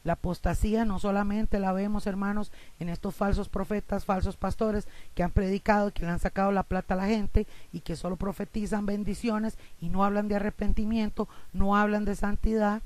La 0.04 0.12
apostasía 0.12 0.84
no 0.84 0.98
solamente 0.98 1.58
la 1.58 1.72
vemos, 1.72 2.06
hermanos, 2.06 2.52
en 2.78 2.88
estos 2.88 3.14
falsos 3.14 3.48
profetas, 3.48 4.04
falsos 4.04 4.36
pastores 4.36 4.86
que 5.14 5.22
han 5.22 5.32
predicado, 5.32 5.90
que 5.90 6.04
le 6.04 6.10
han 6.10 6.20
sacado 6.20 6.52
la 6.52 6.62
plata 6.62 6.94
a 6.94 6.98
la 6.98 7.06
gente 7.06 7.46
y 7.72 7.80
que 7.80 7.96
solo 7.96 8.16
profetizan 8.16 8.86
bendiciones 8.86 9.58
y 9.80 9.88
no 9.88 10.04
hablan 10.04 10.28
de 10.28 10.36
arrepentimiento, 10.36 11.28
no 11.52 11.76
hablan 11.76 12.04
de 12.04 12.14
santidad. 12.14 12.82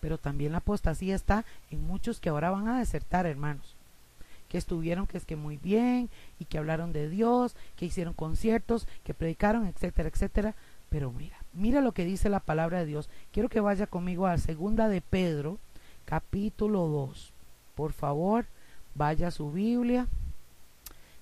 Pero 0.00 0.18
también 0.18 0.52
la 0.52 0.58
apostasía 0.58 1.14
está 1.14 1.44
en 1.70 1.86
muchos 1.86 2.20
que 2.20 2.30
ahora 2.30 2.50
van 2.50 2.68
a 2.68 2.78
desertar, 2.78 3.26
hermanos 3.26 3.75
estuvieron 4.58 5.06
que 5.06 5.18
es 5.18 5.24
que 5.24 5.36
muy 5.36 5.56
bien 5.56 6.08
y 6.38 6.44
que 6.44 6.58
hablaron 6.58 6.92
de 6.92 7.08
Dios, 7.08 7.56
que 7.76 7.86
hicieron 7.86 8.14
conciertos, 8.14 8.86
que 9.04 9.14
predicaron, 9.14 9.66
etcétera, 9.66 10.08
etcétera. 10.08 10.54
Pero 10.88 11.12
mira, 11.12 11.36
mira 11.52 11.80
lo 11.80 11.92
que 11.92 12.04
dice 12.04 12.28
la 12.28 12.40
palabra 12.40 12.78
de 12.78 12.86
Dios. 12.86 13.08
Quiero 13.32 13.48
que 13.48 13.60
vaya 13.60 13.86
conmigo 13.86 14.26
a 14.26 14.38
segunda 14.38 14.88
de 14.88 15.00
Pedro, 15.00 15.58
capítulo 16.04 16.86
2. 16.86 17.32
Por 17.74 17.92
favor, 17.92 18.46
vaya 18.94 19.28
a 19.28 19.32
su 19.32 19.50
Biblia. 19.50 20.06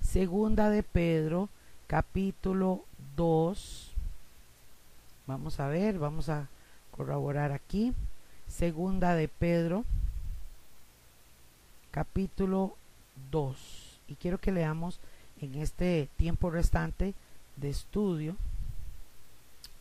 Segunda 0.01 0.71
de 0.71 0.83
Pedro, 0.83 1.49
capítulo 1.87 2.85
2. 3.17 3.93
Vamos 5.27 5.59
a 5.59 5.69
ver, 5.69 5.99
vamos 5.99 6.29
a 6.29 6.49
corroborar 6.91 7.53
aquí. 7.53 7.95
Segunda 8.47 9.15
de 9.15 9.27
Pedro, 9.27 9.85
capítulo 11.91 12.77
2. 13.31 14.01
Y 14.09 14.15
quiero 14.17 14.39
que 14.39 14.53
leamos 14.53 15.01
en 15.41 15.55
este 15.57 16.09
tiempo 16.17 16.51
restante 16.51 17.15
de 17.57 17.71
estudio. 17.71 18.37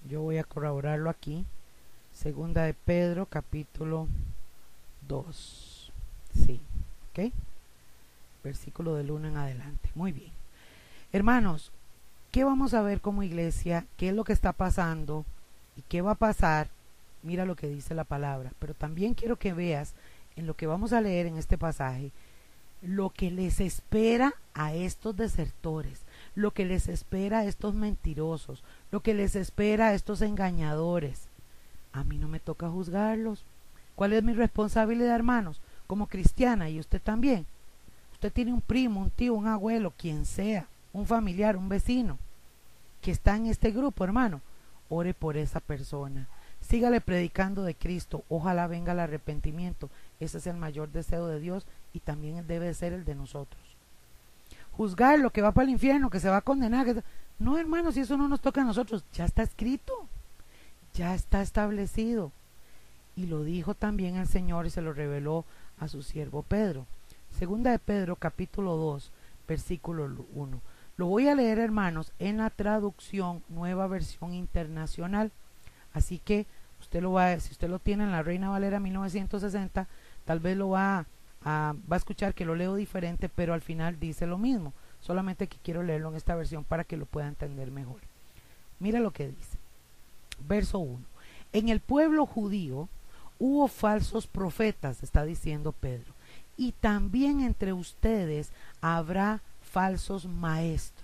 Yo 0.10 0.22
voy 0.22 0.38
a 0.38 0.44
corroborarlo 0.44 1.10
aquí. 1.10 1.46
Segunda 2.14 2.64
de 2.64 2.74
Pedro, 2.74 3.26
capítulo 3.26 4.08
2. 5.08 5.92
Sí, 6.46 6.60
¿ok? 7.12 7.32
Versículo 8.44 8.96
del 8.96 9.12
1 9.12 9.30
en 9.30 9.38
adelante. 9.38 9.90
Muy 9.96 10.12
bien. 10.12 10.32
Hermanos, 11.12 11.72
¿qué 12.32 12.44
vamos 12.44 12.74
a 12.74 12.82
ver 12.82 13.02
como 13.02 13.24
iglesia? 13.24 13.86
¿Qué 13.98 14.10
es 14.10 14.16
lo 14.16 14.24
que 14.24 14.34
está 14.34 14.52
pasando? 14.52 15.26
¿Y 15.78 15.82
qué 15.84 16.02
va 16.02 16.12
a 16.12 16.16
pasar? 16.16 16.70
Mira 17.24 17.46
lo 17.46 17.56
que 17.56 17.68
dice 17.68 17.96
la 17.96 18.04
palabra. 18.04 18.52
Pero 18.60 18.74
también 18.74 19.14
quiero 19.14 19.38
que 19.38 19.54
veas 19.54 19.94
en 20.36 20.48
lo 20.48 20.56
que 20.56 20.68
vamos 20.68 20.94
a 20.94 21.02
leer 21.02 21.26
en 21.26 21.38
este 21.38 21.58
pasaje 21.58 22.12
lo 22.84 23.10
que 23.10 23.32
les 23.32 23.60
espera 23.60 24.34
a 24.54 24.74
estos 24.74 25.16
desertores, 25.16 26.02
lo 26.36 26.52
que 26.52 26.66
les 26.66 26.88
espera 26.88 27.40
a 27.40 27.46
estos 27.46 27.76
mentirosos, 27.76 28.64
lo 28.92 29.02
que 29.02 29.14
les 29.14 29.36
espera 29.36 29.88
a 29.88 29.94
estos 29.94 30.22
engañadores. 30.22 31.28
A 31.92 32.04
mí 32.04 32.18
no 32.18 32.28
me 32.28 32.40
toca 32.40 32.70
juzgarlos, 32.70 33.46
¿Cuál 33.96 34.14
es 34.14 34.24
mi 34.24 34.34
responsabilidad, 34.34 35.16
hermanos? 35.16 35.62
Como 35.88 36.08
cristiana 36.08 36.70
y 36.70 36.80
usted 36.80 37.02
también. 37.02 37.46
Usted 38.14 38.32
tiene 38.32 38.54
un 38.54 38.62
primo, 38.62 39.02
un 39.02 39.10
tío, 39.10 39.34
un 39.34 39.48
abuelo, 39.48 39.94
quien 39.98 40.26
sea, 40.26 40.68
un 40.94 41.06
familiar, 41.06 41.58
un 41.58 41.70
vecino, 41.70 42.18
que 43.02 43.12
está 43.12 43.36
en 43.36 43.48
este 43.48 43.72
grupo, 43.72 44.04
hermano. 44.04 44.42
Ore 44.90 45.14
por 45.14 45.38
esa 45.38 45.60
persona. 45.60 46.28
Sígale 46.62 47.02
predicando 47.02 47.64
de 47.64 47.76
Cristo. 47.76 48.24
Ojalá 48.30 48.68
venga 48.68 48.94
el 48.94 49.00
arrepentimiento. 49.00 49.90
Ese 50.20 50.38
es 50.38 50.48
el 50.48 50.58
mayor 50.58 50.92
deseo 50.92 51.28
de 51.28 51.40
Dios 51.40 51.66
y 51.94 52.00
también 52.00 52.46
debe 52.48 52.74
ser 52.74 52.94
el 52.94 53.06
de 53.06 53.16
nosotros. 53.16 53.62
Juzgar 54.72 55.20
lo 55.20 55.30
que 55.30 55.42
va 55.42 55.52
para 55.52 55.66
el 55.66 55.72
infierno, 55.72 56.10
que 56.10 56.20
se 56.20 56.30
va 56.30 56.38
a 56.38 56.42
condenar. 56.42 57.04
No, 57.40 57.58
hermanos, 57.58 57.94
si 57.94 58.02
eso 58.02 58.18
no 58.18 58.28
nos 58.28 58.42
toca 58.42 58.62
a 58.62 58.66
nosotros, 58.66 59.06
ya 59.14 59.26
está 59.26 59.44
escrito. 59.44 59.94
Ya 60.94 61.16
está 61.16 61.42
establecido 61.42 62.32
y 63.16 63.28
lo 63.28 63.44
dijo 63.44 63.74
también 63.74 64.16
el 64.16 64.28
Señor 64.28 64.66
y 64.66 64.70
se 64.70 64.82
lo 64.82 64.94
reveló 64.94 65.46
a 65.80 65.88
su 65.88 66.04
siervo 66.04 66.44
Pedro. 66.44 66.86
Segunda 67.38 67.72
de 67.72 67.80
Pedro 67.80 68.16
capítulo 68.16 68.76
2 68.76 69.12
versículo 69.48 70.10
1. 70.34 70.62
Lo 70.98 71.06
voy 71.08 71.28
a 71.28 71.36
leer 71.36 71.60
hermanos 71.60 72.12
en 72.20 72.38
la 72.38 72.50
traducción 72.50 73.44
nueva 73.50 73.88
versión 73.88 74.34
internacional. 74.34 75.32
Así 75.94 76.20
que 76.20 76.46
usted 76.80 77.02
lo 77.02 77.14
va, 77.14 77.40
si 77.40 77.52
usted 77.52 77.70
lo 77.70 77.80
tiene 77.80 78.04
en 78.04 78.12
la 78.12 78.24
Reina 78.24 78.50
Valera 78.50 78.80
1960, 78.80 79.88
tal 80.26 80.40
vez 80.40 80.58
lo 80.58 80.70
va 80.70 81.06
a, 81.46 81.76
va 81.92 81.96
a 81.96 81.98
escuchar 81.98 82.34
que 82.34 82.46
lo 82.46 82.56
leo 82.56 82.76
diferente, 82.76 83.30
pero 83.30 83.54
al 83.54 83.62
final 83.62 84.00
dice 84.00 84.26
lo 84.26 84.38
mismo. 84.38 84.74
Solamente 85.02 85.48
que 85.48 85.58
quiero 85.62 85.84
leerlo 85.84 86.10
en 86.10 86.16
esta 86.16 86.36
versión 86.36 86.64
para 86.64 86.84
que 86.84 86.98
lo 86.98 87.06
pueda 87.06 87.28
entender 87.28 87.72
mejor. 87.72 88.00
Mira 88.80 89.00
lo 89.00 89.12
que 89.12 89.28
dice. 89.28 89.58
Verso 90.48 90.80
1. 90.80 91.00
En 91.54 91.70
el 91.70 91.80
pueblo 91.80 92.26
judío 92.26 92.90
hubo 93.40 93.68
falsos 93.68 94.28
profetas, 94.28 95.04
está 95.04 95.24
diciendo 95.24 95.72
Pedro, 95.72 96.14
y 96.58 96.72
también 96.74 97.42
entre 97.42 97.74
ustedes 97.74 98.52
habrá 98.82 99.42
falsos 99.62 100.26
maestros. 100.26 101.04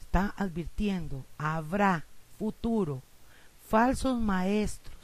Está 0.00 0.34
advirtiendo, 0.36 1.24
habrá 1.38 2.04
futuro, 2.38 3.02
falsos 3.68 4.20
maestros. 4.20 5.01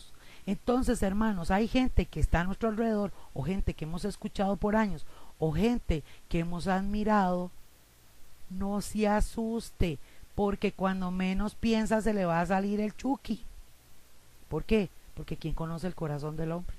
Entonces, 0.49 1.03
hermanos, 1.03 1.51
hay 1.51 1.69
gente 1.69 2.07
que 2.07 2.21
está 2.21 2.41
a 2.41 2.45
nuestro 2.45 2.71
alrededor, 2.71 3.13
o 3.35 3.43
gente 3.43 3.75
que 3.75 3.85
hemos 3.85 4.05
escuchado 4.05 4.57
por 4.57 4.77
años, 4.77 5.05
o 5.39 5.53
gente 5.53 6.03
que 6.29 6.39
hemos 6.41 6.67
admirado. 6.67 7.51
No 8.49 8.81
se 8.81 9.07
asuste, 9.07 9.99
porque 10.35 10.73
cuando 10.73 11.11
menos 11.11 11.55
piensa 11.55 12.01
se 12.01 12.15
le 12.15 12.25
va 12.25 12.41
a 12.41 12.47
salir 12.47 12.81
el 12.81 12.97
chuki. 12.97 13.45
¿Por 14.49 14.65
qué? 14.65 14.89
porque 15.19 15.37
quien 15.37 15.53
conoce 15.53 15.89
el 15.89 15.97
corazón 15.97 16.37
del 16.37 16.53
hombre. 16.53 16.77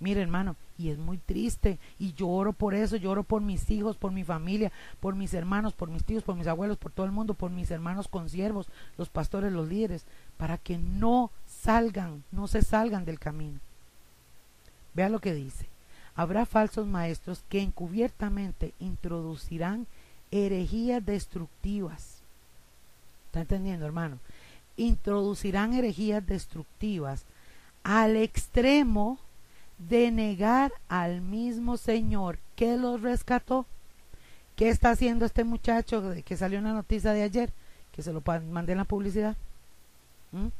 Mire, 0.00 0.20
hermano, 0.20 0.56
y 0.76 0.90
es 0.90 0.98
muy 0.98 1.18
triste. 1.18 1.78
Y 2.00 2.12
lloro 2.14 2.52
por 2.52 2.74
eso, 2.74 2.96
lloro 2.96 3.22
por 3.22 3.42
mis 3.42 3.70
hijos, 3.70 3.96
por 3.96 4.10
mi 4.10 4.24
familia, 4.24 4.72
por 4.98 5.14
mis 5.14 5.34
hermanos, 5.34 5.72
por 5.72 5.88
mis 5.88 6.02
tíos, 6.02 6.24
por 6.24 6.34
mis 6.34 6.48
abuelos, 6.48 6.78
por 6.78 6.90
todo 6.90 7.06
el 7.06 7.12
mundo, 7.12 7.34
por 7.34 7.52
mis 7.52 7.70
hermanos 7.70 8.08
consiervos, 8.08 8.66
los 8.98 9.08
pastores, 9.08 9.52
los 9.52 9.68
líderes, 9.68 10.04
para 10.36 10.58
que 10.58 10.78
no 10.78 11.30
salgan, 11.64 12.22
no 12.30 12.46
se 12.46 12.60
salgan 12.60 13.06
del 13.06 13.18
camino. 13.18 13.58
Vea 14.92 15.08
lo 15.08 15.18
que 15.18 15.34
dice. 15.34 15.66
Habrá 16.14 16.44
falsos 16.44 16.86
maestros 16.86 17.42
que 17.48 17.62
encubiertamente 17.62 18.74
introducirán 18.78 19.86
herejías 20.30 21.04
destructivas. 21.04 22.18
¿Está 23.26 23.40
entendiendo, 23.40 23.86
hermano? 23.86 24.18
Introducirán 24.76 25.72
herejías 25.72 26.24
destructivas 26.26 27.24
al 27.82 28.16
extremo 28.16 29.18
de 29.78 30.10
negar 30.10 30.72
al 30.88 31.22
mismo 31.22 31.78
Señor 31.78 32.38
que 32.56 32.76
los 32.76 33.00
rescató. 33.00 33.66
¿Qué 34.54 34.68
está 34.68 34.90
haciendo 34.90 35.24
este 35.24 35.44
muchacho 35.44 36.14
que 36.24 36.36
salió 36.36 36.58
en 36.58 36.64
la 36.64 36.74
noticia 36.74 37.12
de 37.12 37.22
ayer? 37.22 37.52
Que 37.90 38.02
se 38.02 38.12
lo 38.12 38.22
mandé 38.50 38.72
en 38.72 38.78
la 38.78 38.84
publicidad. 38.84 39.36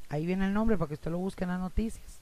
Ahí 0.08 0.26
viene 0.26 0.46
el 0.46 0.54
nombre 0.54 0.76
para 0.76 0.88
que 0.88 0.94
usted 0.94 1.10
lo 1.10 1.18
busque 1.18 1.44
en 1.44 1.50
las 1.50 1.60
noticias. 1.60 2.18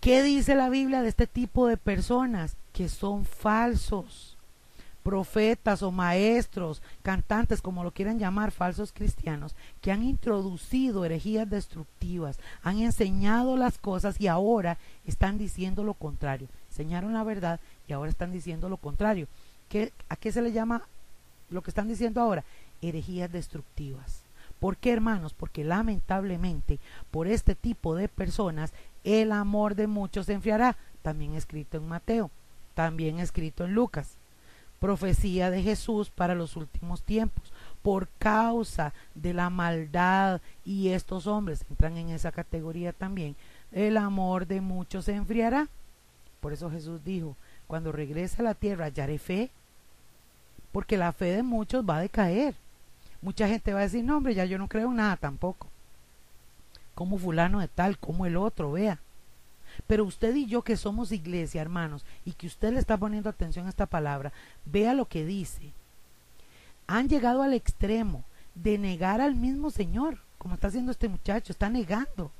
¿Qué 0.00 0.22
dice 0.22 0.54
la 0.54 0.68
Biblia 0.68 1.02
de 1.02 1.08
este 1.08 1.26
tipo 1.26 1.66
de 1.66 1.76
personas? 1.76 2.56
Que 2.72 2.88
son 2.88 3.24
falsos 3.24 4.36
profetas 5.02 5.82
o 5.82 5.90
maestros, 5.90 6.82
cantantes, 7.02 7.60
como 7.60 7.84
lo 7.84 7.90
quieran 7.90 8.18
llamar, 8.18 8.52
falsos 8.52 8.92
cristianos, 8.92 9.54
que 9.80 9.92
han 9.92 10.02
introducido 10.02 11.04
herejías 11.04 11.48
destructivas, 11.50 12.38
han 12.62 12.78
enseñado 12.78 13.56
las 13.56 13.78
cosas 13.78 14.20
y 14.20 14.28
ahora 14.28 14.78
están 15.06 15.38
diciendo 15.38 15.84
lo 15.84 15.94
contrario. 15.94 16.48
Enseñaron 16.70 17.12
la 17.12 17.24
verdad 17.24 17.60
y 17.88 17.92
ahora 17.92 18.10
están 18.10 18.32
diciendo 18.32 18.68
lo 18.68 18.76
contrario. 18.76 19.26
¿Qué, 19.68 19.92
¿A 20.08 20.16
qué 20.16 20.32
se 20.32 20.42
le 20.42 20.52
llama 20.52 20.82
lo 21.50 21.62
que 21.62 21.70
están 21.70 21.88
diciendo 21.88 22.20
ahora? 22.20 22.44
Herejías 22.80 23.30
destructivas. 23.32 24.21
¿Por 24.62 24.76
qué, 24.76 24.92
hermanos? 24.92 25.34
Porque 25.34 25.64
lamentablemente 25.64 26.78
por 27.10 27.26
este 27.26 27.56
tipo 27.56 27.96
de 27.96 28.06
personas 28.06 28.72
el 29.02 29.32
amor 29.32 29.74
de 29.74 29.88
muchos 29.88 30.26
se 30.26 30.34
enfriará. 30.34 30.76
También 31.02 31.34
escrito 31.34 31.78
en 31.78 31.88
Mateo, 31.88 32.30
también 32.74 33.18
escrito 33.18 33.64
en 33.64 33.74
Lucas 33.74 34.16
profecía 34.78 35.50
de 35.50 35.62
Jesús 35.62 36.10
para 36.10 36.36
los 36.36 36.54
últimos 36.54 37.02
tiempos. 37.02 37.52
Por 37.82 38.06
causa 38.20 38.94
de 39.16 39.34
la 39.34 39.50
maldad 39.50 40.40
y 40.64 40.90
estos 40.90 41.26
hombres 41.26 41.64
entran 41.68 41.96
en 41.96 42.10
esa 42.10 42.30
categoría 42.30 42.92
también, 42.92 43.34
el 43.72 43.96
amor 43.96 44.46
de 44.46 44.60
muchos 44.60 45.06
se 45.06 45.14
enfriará. 45.16 45.66
Por 46.40 46.52
eso 46.52 46.70
Jesús 46.70 47.02
dijo, 47.04 47.36
cuando 47.66 47.90
regrese 47.90 48.42
a 48.42 48.44
la 48.44 48.54
tierra 48.54 48.84
hallaré 48.84 49.18
fe, 49.18 49.50
porque 50.70 50.96
la 50.96 51.10
fe 51.10 51.32
de 51.32 51.42
muchos 51.42 51.84
va 51.84 51.96
a 51.96 52.02
decaer. 52.02 52.54
Mucha 53.22 53.46
gente 53.48 53.72
va 53.72 53.80
a 53.80 53.84
decir, 53.84 54.04
no 54.04 54.16
hombre, 54.16 54.34
ya 54.34 54.44
yo 54.44 54.58
no 54.58 54.68
creo 54.68 54.90
en 54.90 54.96
nada 54.96 55.16
tampoco. 55.16 55.68
Como 56.94 57.18
fulano 57.18 57.60
de 57.60 57.68
tal, 57.68 57.96
como 57.98 58.26
el 58.26 58.36
otro, 58.36 58.72
vea. 58.72 58.98
Pero 59.86 60.04
usted 60.04 60.34
y 60.34 60.46
yo 60.46 60.62
que 60.62 60.76
somos 60.76 61.12
iglesia, 61.12 61.62
hermanos, 61.62 62.04
y 62.24 62.32
que 62.32 62.46
usted 62.46 62.72
le 62.72 62.80
está 62.80 62.96
poniendo 62.96 63.30
atención 63.30 63.66
a 63.66 63.70
esta 63.70 63.86
palabra, 63.86 64.32
vea 64.64 64.92
lo 64.92 65.06
que 65.06 65.24
dice. 65.24 65.72
Han 66.86 67.08
llegado 67.08 67.42
al 67.42 67.54
extremo 67.54 68.24
de 68.54 68.76
negar 68.76 69.20
al 69.20 69.34
mismo 69.34 69.70
Señor, 69.70 70.18
como 70.36 70.54
está 70.54 70.66
haciendo 70.66 70.90
este 70.90 71.08
muchacho, 71.08 71.52
está 71.52 71.70
negando. 71.70 72.30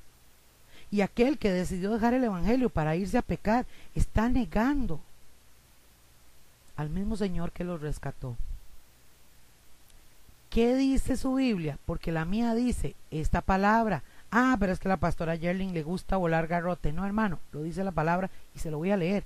Y 0.91 1.01
aquel 1.01 1.39
que 1.39 1.51
decidió 1.51 1.93
dejar 1.93 2.13
el 2.13 2.25
Evangelio 2.25 2.69
para 2.69 2.97
irse 2.97 3.17
a 3.17 3.23
pecar, 3.23 3.67
está 3.95 4.29
negando 4.29 5.01
al 6.77 6.91
mismo 6.91 7.17
Señor 7.17 7.53
que 7.53 7.65
lo 7.65 7.79
rescató. 7.79 8.37
¿Qué 10.53 10.77
dice 10.77 11.17
su 11.17 11.35
Biblia? 11.35 11.79
Porque 11.87 12.13
la 12.13 12.27
mía 12.27 12.55
dice 12.55 12.95
esta 13.11 13.41
palabra, 13.41 14.03
Ah, 14.35 14.57
pero 14.59 14.73
es 14.73 14.79
que 14.79 14.89
la 14.89 14.97
pastora 14.97 15.37
Yerling 15.37 15.75
le 15.75 15.83
gusta 15.83 16.17
volar 16.17 16.47
garrote. 16.47 16.91
No, 16.91 17.05
hermano, 17.05 17.39
lo 17.53 17.63
dice 17.63 17.85
la 17.85 17.93
palabra 17.93 18.31
y 18.55 18.61
se 18.61 18.71
lo 18.71 18.79
voy 18.79 18.91
a 18.91 18.97
leer. 18.97 19.25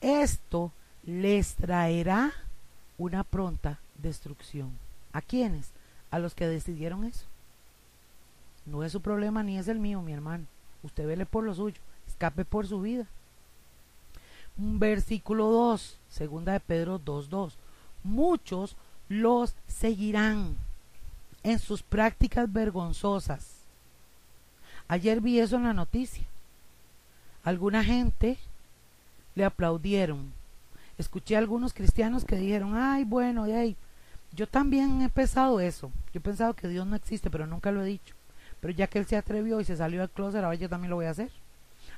Esto 0.00 0.72
les 1.02 1.54
traerá 1.56 2.32
una 2.96 3.22
pronta 3.22 3.78
destrucción. 3.98 4.72
¿A 5.12 5.20
quiénes? 5.20 5.72
A 6.10 6.18
los 6.18 6.34
que 6.34 6.48
decidieron 6.48 7.04
eso. 7.04 7.26
No 8.64 8.82
es 8.82 8.92
su 8.92 9.02
problema 9.02 9.42
ni 9.42 9.58
es 9.58 9.68
el 9.68 9.78
mío, 9.78 10.00
mi 10.00 10.14
hermano. 10.14 10.46
Usted 10.82 11.06
vele 11.06 11.26
por 11.26 11.44
lo 11.44 11.54
suyo. 11.54 11.80
Escape 12.06 12.46
por 12.46 12.66
su 12.66 12.80
vida. 12.80 13.06
Versículo 14.56 15.50
2, 15.50 15.98
segunda 16.08 16.54
de 16.54 16.60
Pedro 16.60 16.98
2.2. 16.98 17.52
Muchos 18.04 18.74
los 19.08 19.54
seguirán 19.66 20.56
en 21.42 21.58
sus 21.58 21.82
prácticas 21.82 22.52
vergonzosas 22.52 23.54
Ayer 24.88 25.20
vi 25.20 25.40
eso 25.40 25.56
en 25.56 25.64
la 25.64 25.72
noticia. 25.72 26.24
Alguna 27.42 27.82
gente 27.82 28.38
le 29.34 29.44
aplaudieron. 29.44 30.32
Escuché 30.98 31.36
a 31.36 31.38
algunos 31.38 31.72
cristianos 31.72 32.24
que 32.24 32.36
dijeron, 32.36 32.76
ay, 32.76 33.04
bueno, 33.04 33.46
hey, 33.46 33.76
yo 34.32 34.46
también 34.46 35.02
he 35.02 35.08
pensado 35.08 35.60
eso. 35.60 35.90
Yo 36.12 36.18
he 36.18 36.20
pensado 36.20 36.54
que 36.54 36.68
Dios 36.68 36.86
no 36.86 36.96
existe, 36.96 37.30
pero 37.30 37.46
nunca 37.46 37.72
lo 37.72 37.82
he 37.82 37.86
dicho. 37.86 38.14
Pero 38.60 38.72
ya 38.72 38.86
que 38.86 38.98
Él 38.98 39.06
se 39.06 39.16
atrevió 39.16 39.60
y 39.60 39.64
se 39.64 39.76
salió 39.76 40.00
del 40.00 40.10
closet, 40.10 40.44
ahora 40.44 40.54
yo 40.54 40.68
también 40.68 40.90
lo 40.90 40.96
voy 40.96 41.06
a 41.06 41.10
hacer. 41.10 41.30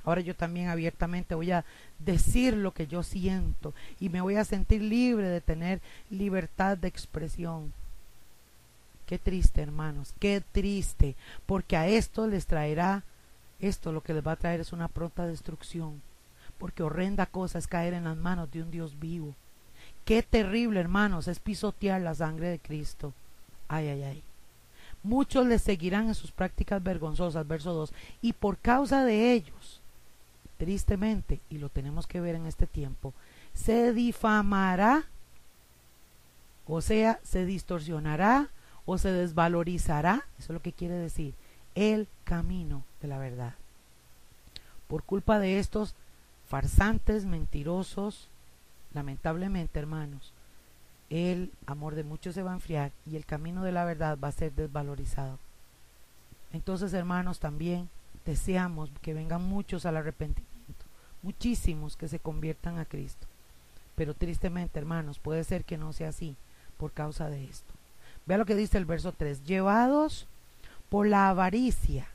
Ahora 0.06 0.20
yo 0.20 0.36
también 0.36 0.68
abiertamente 0.68 1.34
voy 1.34 1.50
a 1.50 1.64
decir 1.98 2.56
lo 2.56 2.72
que 2.72 2.86
yo 2.86 3.02
siento 3.02 3.74
y 3.98 4.08
me 4.08 4.20
voy 4.20 4.36
a 4.36 4.44
sentir 4.44 4.80
libre 4.80 5.28
de 5.28 5.40
tener 5.40 5.82
libertad 6.10 6.78
de 6.78 6.86
expresión. 6.86 7.72
Qué 9.04 9.18
triste, 9.18 9.60
hermanos, 9.60 10.14
qué 10.20 10.42
triste, 10.52 11.16
porque 11.44 11.76
a 11.76 11.88
esto 11.88 12.28
les 12.28 12.46
traerá, 12.46 13.02
esto 13.58 13.90
lo 13.90 14.00
que 14.00 14.14
les 14.14 14.24
va 14.24 14.32
a 14.32 14.36
traer 14.36 14.60
es 14.60 14.72
una 14.72 14.86
pronta 14.86 15.26
destrucción, 15.26 16.00
porque 16.56 16.84
horrenda 16.84 17.26
cosa 17.26 17.58
es 17.58 17.66
caer 17.66 17.92
en 17.92 18.04
las 18.04 18.16
manos 18.16 18.48
de 18.52 18.62
un 18.62 18.70
Dios 18.70 18.98
vivo. 19.00 19.34
Qué 20.04 20.22
terrible, 20.22 20.78
hermanos, 20.78 21.26
es 21.26 21.40
pisotear 21.40 22.00
la 22.00 22.14
sangre 22.14 22.48
de 22.48 22.60
Cristo. 22.60 23.12
Ay, 23.66 23.88
ay, 23.88 24.02
ay. 24.04 24.22
Muchos 25.02 25.46
les 25.46 25.62
seguirán 25.62 26.06
en 26.06 26.14
sus 26.14 26.30
prácticas 26.30 26.80
vergonzosas, 26.80 27.46
verso 27.46 27.72
2, 27.74 27.92
y 28.22 28.32
por 28.34 28.58
causa 28.58 29.04
de 29.04 29.32
ellos, 29.32 29.80
tristemente, 30.56 31.40
y 31.50 31.58
lo 31.58 31.68
tenemos 31.68 32.06
que 32.06 32.20
ver 32.20 32.34
en 32.34 32.46
este 32.46 32.66
tiempo, 32.66 33.12
se 33.54 33.92
difamará, 33.92 35.04
o 36.66 36.80
sea, 36.80 37.20
se 37.22 37.44
distorsionará 37.44 38.48
o 38.84 38.98
se 38.98 39.12
desvalorizará, 39.12 40.24
eso 40.38 40.52
es 40.52 40.54
lo 40.54 40.62
que 40.62 40.72
quiere 40.72 40.94
decir, 40.94 41.34
el 41.74 42.08
camino 42.24 42.84
de 43.00 43.08
la 43.08 43.18
verdad. 43.18 43.54
Por 44.88 45.02
culpa 45.02 45.38
de 45.38 45.58
estos 45.58 45.94
farsantes, 46.48 47.24
mentirosos, 47.24 48.28
lamentablemente 48.94 49.78
hermanos, 49.78 50.32
el 51.10 51.52
amor 51.66 51.94
de 51.94 52.04
muchos 52.04 52.34
se 52.34 52.42
va 52.42 52.52
a 52.52 52.54
enfriar 52.54 52.92
y 53.04 53.16
el 53.16 53.24
camino 53.24 53.62
de 53.62 53.72
la 53.72 53.84
verdad 53.84 54.18
va 54.22 54.28
a 54.28 54.32
ser 54.32 54.52
desvalorizado. 54.52 55.38
Entonces, 56.52 56.92
hermanos, 56.92 57.38
también 57.38 57.88
deseamos 58.26 58.90
que 59.00 59.14
vengan 59.14 59.42
muchos 59.42 59.86
al 59.86 59.96
arrepentimiento, 59.96 60.84
muchísimos 61.22 61.96
que 61.96 62.08
se 62.08 62.18
conviertan 62.18 62.78
a 62.78 62.84
Cristo. 62.84 63.26
Pero 63.94 64.12
tristemente, 64.12 64.78
hermanos, 64.78 65.18
puede 65.18 65.44
ser 65.44 65.64
que 65.64 65.78
no 65.78 65.92
sea 65.92 66.10
así 66.10 66.36
por 66.76 66.92
causa 66.92 67.30
de 67.30 67.44
esto. 67.44 67.72
Vea 68.26 68.36
lo 68.36 68.44
que 68.44 68.56
dice 68.56 68.76
el 68.76 68.84
verso 68.84 69.12
3. 69.12 69.44
Llevados 69.44 70.26
por 70.90 71.06
la 71.06 71.30
avaricia, 71.30 72.06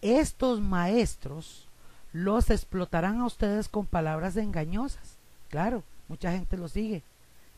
estos 0.00 0.60
maestros 0.60 1.68
los 2.12 2.48
explotarán 2.48 3.20
a 3.20 3.26
ustedes 3.26 3.68
con 3.68 3.86
palabras 3.86 4.36
engañosas. 4.36 5.16
Claro, 5.50 5.82
mucha 6.08 6.32
gente 6.32 6.56
lo 6.56 6.68
sigue, 6.68 7.02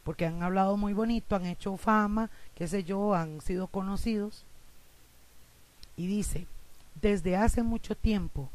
porque 0.03 0.27
han 0.27 0.43
hablado 0.43 0.77
muy 0.77 0.95
bonito, 0.95 1.37
han 1.37 1.47
hecho 1.47 1.77
fama, 1.77 2.31
qué 2.55 2.67
sé 2.67 2.83
yo, 2.83 3.15
han 3.15 3.41
sido 3.41 3.69
conocidos. 3.69 4.45
Y 5.97 6.07
dice, 6.07 6.47
desde 7.01 7.37
hace 7.37 7.63
mucho 7.63 7.97
tiempo 7.97 8.51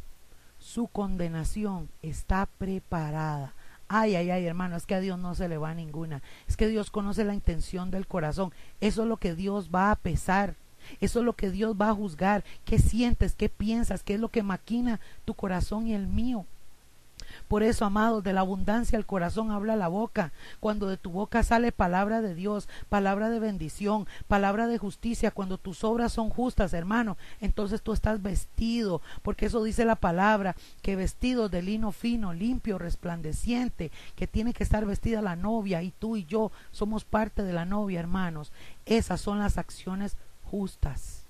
su 0.60 0.88
condenación 0.88 1.90
está 2.02 2.46
preparada 2.46 3.54
Ay, 3.96 4.16
ay, 4.16 4.32
ay, 4.32 4.46
hermano, 4.48 4.76
es 4.76 4.88
que 4.88 4.96
a 4.96 5.00
Dios 5.00 5.20
no 5.20 5.36
se 5.36 5.48
le 5.48 5.60
va 5.60 5.76
ninguna. 5.76 6.24
Es 6.48 6.58
que 6.58 6.68
Dios 6.68 6.90
conoce 6.90 7.24
la 7.24 7.36
intención 7.36 7.92
del 7.92 8.08
corazón. 8.08 8.52
Eso 8.82 9.04
es 9.04 9.08
lo 9.08 9.18
que 9.18 9.36
Dios 9.36 9.70
va 9.70 9.92
a 9.92 9.96
pesar. 9.96 10.56
Eso 11.00 11.20
es 11.20 11.26
lo 11.26 11.34
que 11.34 11.52
Dios 11.52 11.76
va 11.80 11.90
a 11.90 11.94
juzgar. 11.94 12.44
¿Qué 12.66 12.80
sientes? 12.80 13.36
¿Qué 13.36 13.50
piensas? 13.50 14.02
¿Qué 14.02 14.16
es 14.16 14.20
lo 14.20 14.30
que 14.30 14.42
maquina 14.42 15.00
tu 15.26 15.36
corazón 15.36 15.86
y 15.86 15.94
el 15.94 16.08
mío? 16.08 16.48
Por 17.48 17.64
eso, 17.64 17.86
amados, 17.86 18.24
de 18.24 18.34
la 18.34 18.42
abundancia 18.42 18.98
el 18.98 19.06
corazón 19.06 19.52
habla 19.52 19.76
la 19.76 19.88
boca. 19.88 20.32
Cuando 20.60 20.88
de 20.88 20.98
tu 20.98 21.12
boca 21.12 21.44
sale 21.44 21.72
palabra 21.72 22.22
de 22.22 22.36
Dios, 22.36 22.68
palabra 22.90 23.30
de 23.30 23.40
bendición, 23.40 24.08
palabra 24.28 24.68
de 24.68 24.78
justicia, 24.78 25.32
cuando 25.32 25.58
tus 25.58 25.84
obras 25.84 26.14
son 26.14 26.30
justas, 26.30 26.74
hermano, 26.74 27.18
entonces 27.42 27.82
tú 27.82 27.94
estás 27.94 28.22
vestido, 28.22 29.02
porque 29.22 29.48
eso 29.48 29.64
dice 29.64 29.86
la 29.86 29.96
palabra, 29.96 30.56
que 30.82 30.96
vestido 30.96 31.50
de 31.50 31.62
lino 31.62 31.92
fino, 31.92 32.34
limpio, 32.34 32.78
resplandeciente, 32.78 33.92
que 34.16 34.28
tiene 34.28 34.54
que 34.54 34.64
estar 34.64 34.86
vestida 34.86 35.22
la 35.22 35.36
novia 35.36 35.82
y 35.82 35.92
tú 35.92 36.18
y 36.18 36.26
yo 36.26 36.52
somos 36.72 37.06
parte 37.06 37.44
de 37.44 37.54
la 37.54 37.66
novia, 37.66 38.00
hermanos. 38.00 38.52
Esas 38.86 39.22
son 39.22 39.40
las 39.40 39.58
acciones 39.58 40.18
justas 40.44 41.23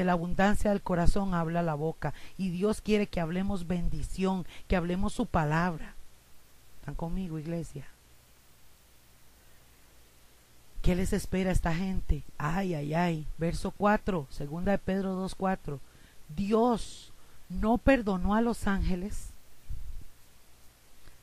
de 0.00 0.04
la 0.04 0.12
abundancia 0.12 0.70
del 0.70 0.82
corazón 0.82 1.34
habla 1.34 1.62
la 1.62 1.74
boca. 1.74 2.14
Y 2.38 2.50
Dios 2.50 2.80
quiere 2.80 3.06
que 3.06 3.20
hablemos 3.20 3.66
bendición, 3.66 4.46
que 4.68 4.76
hablemos 4.76 5.12
su 5.12 5.26
palabra. 5.26 5.94
¿Están 6.80 6.94
conmigo, 6.94 7.38
iglesia? 7.38 7.86
¿Qué 10.82 10.94
les 10.94 11.12
espera 11.12 11.50
a 11.50 11.52
esta 11.52 11.74
gente? 11.74 12.22
Ay, 12.38 12.74
ay, 12.74 12.94
ay. 12.94 13.26
Verso 13.38 13.72
4, 13.72 14.28
segunda 14.30 14.72
de 14.72 14.78
Pedro 14.78 15.14
2, 15.14 15.34
4. 15.34 15.80
Dios 16.36 17.12
no 17.48 17.78
perdonó 17.78 18.34
a 18.34 18.40
los 18.40 18.68
ángeles 18.68 19.30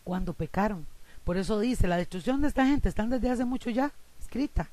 cuando 0.03 0.33
pecaron. 0.33 0.85
Por 1.23 1.37
eso 1.37 1.59
dice, 1.59 1.87
la 1.87 1.97
destrucción 1.97 2.41
de 2.41 2.49
esta 2.49 2.65
gente 2.65 2.89
están 2.89 3.09
desde 3.09 3.29
hace 3.29 3.45
mucho 3.45 3.69
ya 3.69 3.93
escrita. 4.19 4.69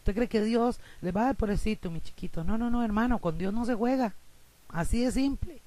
¿Usted 0.00 0.14
cree 0.14 0.28
que 0.28 0.42
Dios 0.42 0.80
le 1.02 1.12
va 1.12 1.28
a 1.28 1.34
pobrecito, 1.34 1.90
mi 1.90 2.00
chiquito? 2.00 2.42
No, 2.42 2.56
no, 2.56 2.70
no, 2.70 2.82
hermano, 2.82 3.18
con 3.18 3.36
Dios 3.36 3.52
no 3.52 3.66
se 3.66 3.74
juega. 3.74 4.14
Así 4.70 5.04
de 5.04 5.12
simple. 5.12 5.60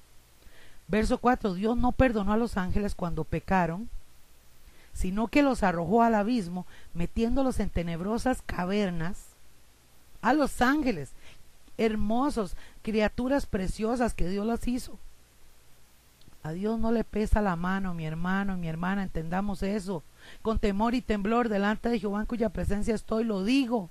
Verso 0.88 1.18
4, 1.18 1.54
Dios 1.54 1.76
no 1.76 1.92
perdonó 1.92 2.32
a 2.32 2.36
los 2.36 2.56
ángeles 2.56 2.96
cuando 2.96 3.22
pecaron, 3.22 3.88
sino 4.92 5.28
que 5.28 5.42
los 5.42 5.62
arrojó 5.62 6.02
al 6.02 6.16
abismo, 6.16 6.66
metiéndolos 6.94 7.60
en 7.60 7.70
tenebrosas 7.70 8.42
cavernas. 8.42 9.28
A 10.20 10.32
los 10.32 10.60
ángeles, 10.60 11.12
hermosos, 11.78 12.56
criaturas 12.82 13.46
preciosas 13.46 14.14
que 14.14 14.28
Dios 14.28 14.44
las 14.44 14.66
hizo. 14.66 14.98
A 16.42 16.52
Dios 16.52 16.78
no 16.78 16.90
le 16.90 17.04
pesa 17.04 17.40
la 17.40 17.54
mano, 17.54 17.94
mi 17.94 18.04
hermano, 18.04 18.56
mi 18.56 18.68
hermana, 18.68 19.04
entendamos 19.04 19.62
eso. 19.62 20.02
Con 20.42 20.58
temor 20.58 20.94
y 20.94 21.02
temblor 21.02 21.48
delante 21.48 21.88
de 21.88 22.00
Jehová 22.00 22.20
en 22.20 22.26
cuya 22.26 22.50
presencia 22.50 22.94
estoy, 22.94 23.24
lo 23.24 23.44
digo. 23.44 23.90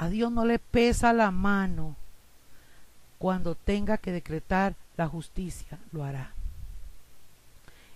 A 0.00 0.08
Dios 0.08 0.32
no 0.32 0.46
le 0.46 0.58
pesa 0.58 1.12
la 1.12 1.30
mano. 1.30 1.94
Cuando 3.18 3.54
tenga 3.54 3.98
que 3.98 4.12
decretar 4.12 4.74
la 4.96 5.06
justicia, 5.06 5.78
lo 5.92 6.04
hará. 6.04 6.32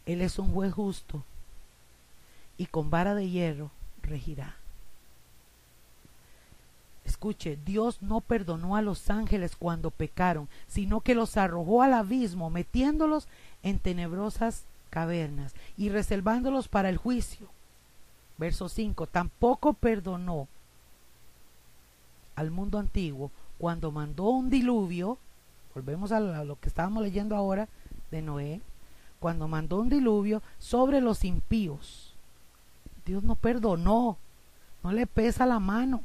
Él 0.05 0.21
es 0.21 0.39
un 0.39 0.53
juez 0.53 0.75
justo 0.75 1.25
y 2.59 2.67
con 2.67 2.91
vara 2.91 3.15
de 3.15 3.31
hierro 3.31 3.71
regirá. 4.03 4.55
Escuche, 7.07 7.59
Dios 7.65 8.03
no 8.03 8.21
perdonó 8.21 8.77
a 8.77 8.83
los 8.83 9.09
ángeles 9.09 9.57
cuando 9.57 9.91
pecaron, 9.91 10.51
sino 10.69 11.01
que 11.01 11.15
los 11.15 11.39
arrojó 11.39 11.81
al 11.81 11.95
abismo, 11.95 12.51
metiéndolos 12.51 13.29
en 13.63 13.79
tenebrosas 13.79 14.65
cavernas 14.91 15.55
y 15.79 15.89
reservándolos 15.89 16.69
para 16.69 16.91
el 16.91 16.99
juicio. 16.99 17.49
Verso 18.37 18.69
5. 18.69 19.07
Tampoco 19.07 19.73
perdonó 19.73 20.49
al 22.37 22.51
mundo 22.51 22.79
antiguo 22.79 23.31
cuando 23.59 23.91
mandó 23.91 24.25
un 24.25 24.51
diluvio, 24.51 25.19
volvemos 25.75 26.13
a 26.13 26.21
lo 26.21 26.59
que 26.61 26.69
estábamos 26.69 27.03
leyendo 27.03 27.37
ahora 27.37 27.69
de 28.11 28.23
Noé, 28.23 28.61
cuando 29.21 29.49
mandó 29.49 29.79
un 29.79 29.89
diluvio 29.89 30.43
sobre 30.59 31.01
los 31.01 31.25
impíos. 31.25 32.15
Dios 33.07 33.23
no 33.23 33.37
perdonó, 33.37 34.19
no 34.83 34.93
le 34.93 35.07
pesa 35.07 35.47
la 35.47 35.61
mano. 35.61 36.03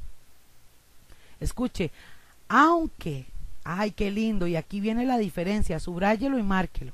Escuche, 1.40 1.92
aunque, 2.48 3.26
ay, 3.64 3.92
qué 3.92 4.12
lindo, 4.12 4.48
y 4.48 4.56
aquí 4.56 4.80
viene 4.80 5.06
la 5.06 5.18
diferencia, 5.18 5.80
subráyelo 5.80 6.38
y 6.38 6.44
márquelo. 6.44 6.94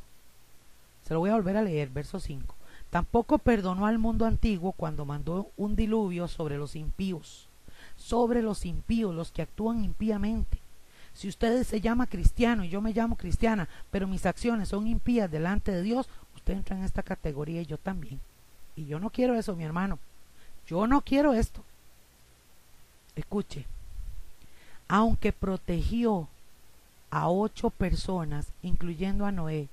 Se 1.04 1.14
lo 1.14 1.20
voy 1.20 1.30
a 1.30 1.36
volver 1.36 1.58
a 1.58 1.62
leer, 1.62 1.90
verso 1.90 2.20
5. 2.20 2.56
Tampoco 2.90 3.38
perdonó 3.38 3.86
al 3.86 4.00
mundo 4.00 4.26
antiguo 4.26 4.72
cuando 4.72 5.06
mandó 5.06 5.52
un 5.58 5.76
diluvio 5.76 6.28
sobre 6.28 6.58
los 6.58 6.76
impíos 6.76 7.45
sobre 7.98 8.42
los 8.42 8.66
impíos, 8.66 9.14
los 9.14 9.32
que 9.32 9.42
actúan 9.42 9.84
impíamente. 9.84 10.60
Si 11.14 11.30
usted 11.30 11.64
se 11.64 11.80
llama 11.80 12.08
cristiano 12.08 12.64
y 12.64 12.70
yo 12.70 12.82
me 12.82 12.94
llamo 12.94 13.16
cristiana, 13.16 13.70
pero 13.90 14.08
mis 14.08 14.26
acciones 14.26 14.70
son 14.70 14.86
impías 14.88 15.32
delante 15.32 15.72
de 15.72 15.82
Dios, 15.82 16.10
usted 16.36 16.54
entra 16.54 16.78
en 16.78 16.84
esta 16.84 17.04
categoría 17.04 17.62
y 17.62 17.66
yo 17.66 17.78
también. 17.78 18.20
Y 18.76 18.86
yo 18.86 19.00
no 19.00 19.10
quiero 19.10 19.36
eso, 19.36 19.56
mi 19.56 19.64
hermano. 19.64 19.98
Yo 20.68 20.88
no 20.88 21.02
quiero 21.02 21.34
esto. 21.34 21.64
Escuche, 23.16 23.66
aunque 24.90 25.32
protegió 25.32 26.28
a 27.12 27.30
ocho 27.30 27.70
personas, 27.70 28.48
incluyendo 28.62 29.26
a 29.26 29.32
Noé, 29.32 29.70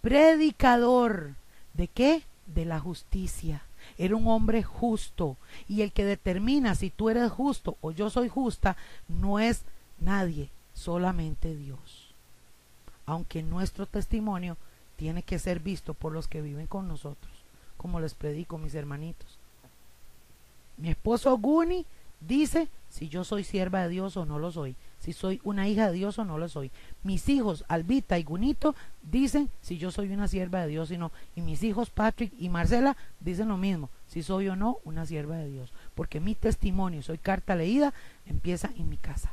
predicador 0.00 1.34
de 1.74 1.86
qué? 1.86 2.22
De 2.46 2.64
la 2.64 2.80
justicia 2.80 3.62
era 3.98 4.16
un 4.16 4.28
hombre 4.28 4.62
justo. 4.62 5.36
Y 5.68 5.82
el 5.82 5.92
que 5.92 6.04
determina 6.04 6.74
si 6.74 6.90
tú 6.90 7.10
eres 7.10 7.30
justo 7.30 7.76
o 7.80 7.90
yo 7.90 8.10
soy 8.10 8.28
justa 8.28 8.76
no 9.08 9.38
es 9.38 9.62
nadie, 10.00 10.50
solamente 10.74 11.54
Dios. 11.54 12.14
Aunque 13.06 13.42
nuestro 13.42 13.86
testimonio 13.86 14.56
tiene 14.96 15.22
que 15.22 15.38
ser 15.38 15.60
visto 15.60 15.94
por 15.94 16.12
los 16.12 16.28
que 16.28 16.42
viven 16.42 16.66
con 16.66 16.88
nosotros, 16.88 17.32
como 17.76 18.00
les 18.00 18.14
predico 18.14 18.58
mis 18.58 18.74
hermanitos. 18.74 19.38
Mi 20.76 20.90
esposo 20.90 21.36
Guni 21.38 21.86
dice 22.20 22.68
si 22.88 23.08
yo 23.08 23.24
soy 23.24 23.44
sierva 23.44 23.82
de 23.82 23.88
Dios 23.90 24.16
o 24.16 24.24
no 24.24 24.38
lo 24.38 24.50
soy 24.50 24.76
si 25.04 25.12
soy 25.12 25.38
una 25.44 25.68
hija 25.68 25.88
de 25.88 25.92
Dios 25.92 26.18
o 26.18 26.24
no 26.24 26.38
lo 26.38 26.48
soy. 26.48 26.70
Mis 27.02 27.28
hijos, 27.28 27.66
Albita 27.68 28.18
y 28.18 28.22
Gunito, 28.22 28.74
dicen 29.02 29.50
si 29.60 29.76
yo 29.76 29.90
soy 29.90 30.10
una 30.10 30.28
sierva 30.28 30.62
de 30.62 30.68
Dios 30.68 30.90
o 30.90 30.96
no. 30.96 31.12
Y 31.36 31.42
mis 31.42 31.62
hijos, 31.62 31.90
Patrick 31.90 32.32
y 32.38 32.48
Marcela, 32.48 32.96
dicen 33.20 33.48
lo 33.48 33.58
mismo, 33.58 33.90
si 34.08 34.22
soy 34.22 34.48
o 34.48 34.56
no 34.56 34.78
una 34.84 35.04
sierva 35.04 35.36
de 35.36 35.50
Dios. 35.50 35.74
Porque 35.94 36.20
mi 36.20 36.34
testimonio, 36.34 37.02
soy 37.02 37.18
carta 37.18 37.54
leída, 37.54 37.92
empieza 38.24 38.70
en 38.78 38.88
mi 38.88 38.96
casa. 38.96 39.30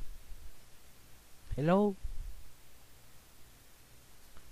Hello. 1.56 1.96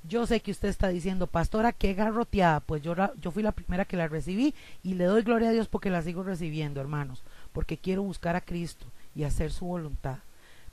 Yo 0.08 0.26
sé 0.26 0.40
que 0.40 0.52
usted 0.52 0.70
está 0.70 0.88
diciendo, 0.88 1.28
pastora, 1.28 1.74
qué 1.74 1.96
garroteada. 1.96 2.62
Pues 2.62 2.82
yo, 2.82 2.96
yo 3.20 3.32
fui 3.32 3.44
la 3.44 3.52
primera 3.52 3.84
que 3.84 3.98
la 3.98 4.08
recibí 4.08 4.56
y 4.84 4.94
le 4.94 5.04
doy 5.04 5.24
gloria 5.24 5.50
a 5.50 5.52
Dios 5.52 5.68
porque 5.68 5.90
la 5.90 6.02
sigo 6.02 6.24
recibiendo, 6.24 6.80
hermanos. 6.80 7.24
Porque 7.52 7.76
quiero 7.76 8.04
buscar 8.04 8.38
a 8.38 8.42
Cristo 8.42 8.86
y 9.14 9.26
hacer 9.26 9.52
su 9.52 9.66
voluntad. 9.66 10.20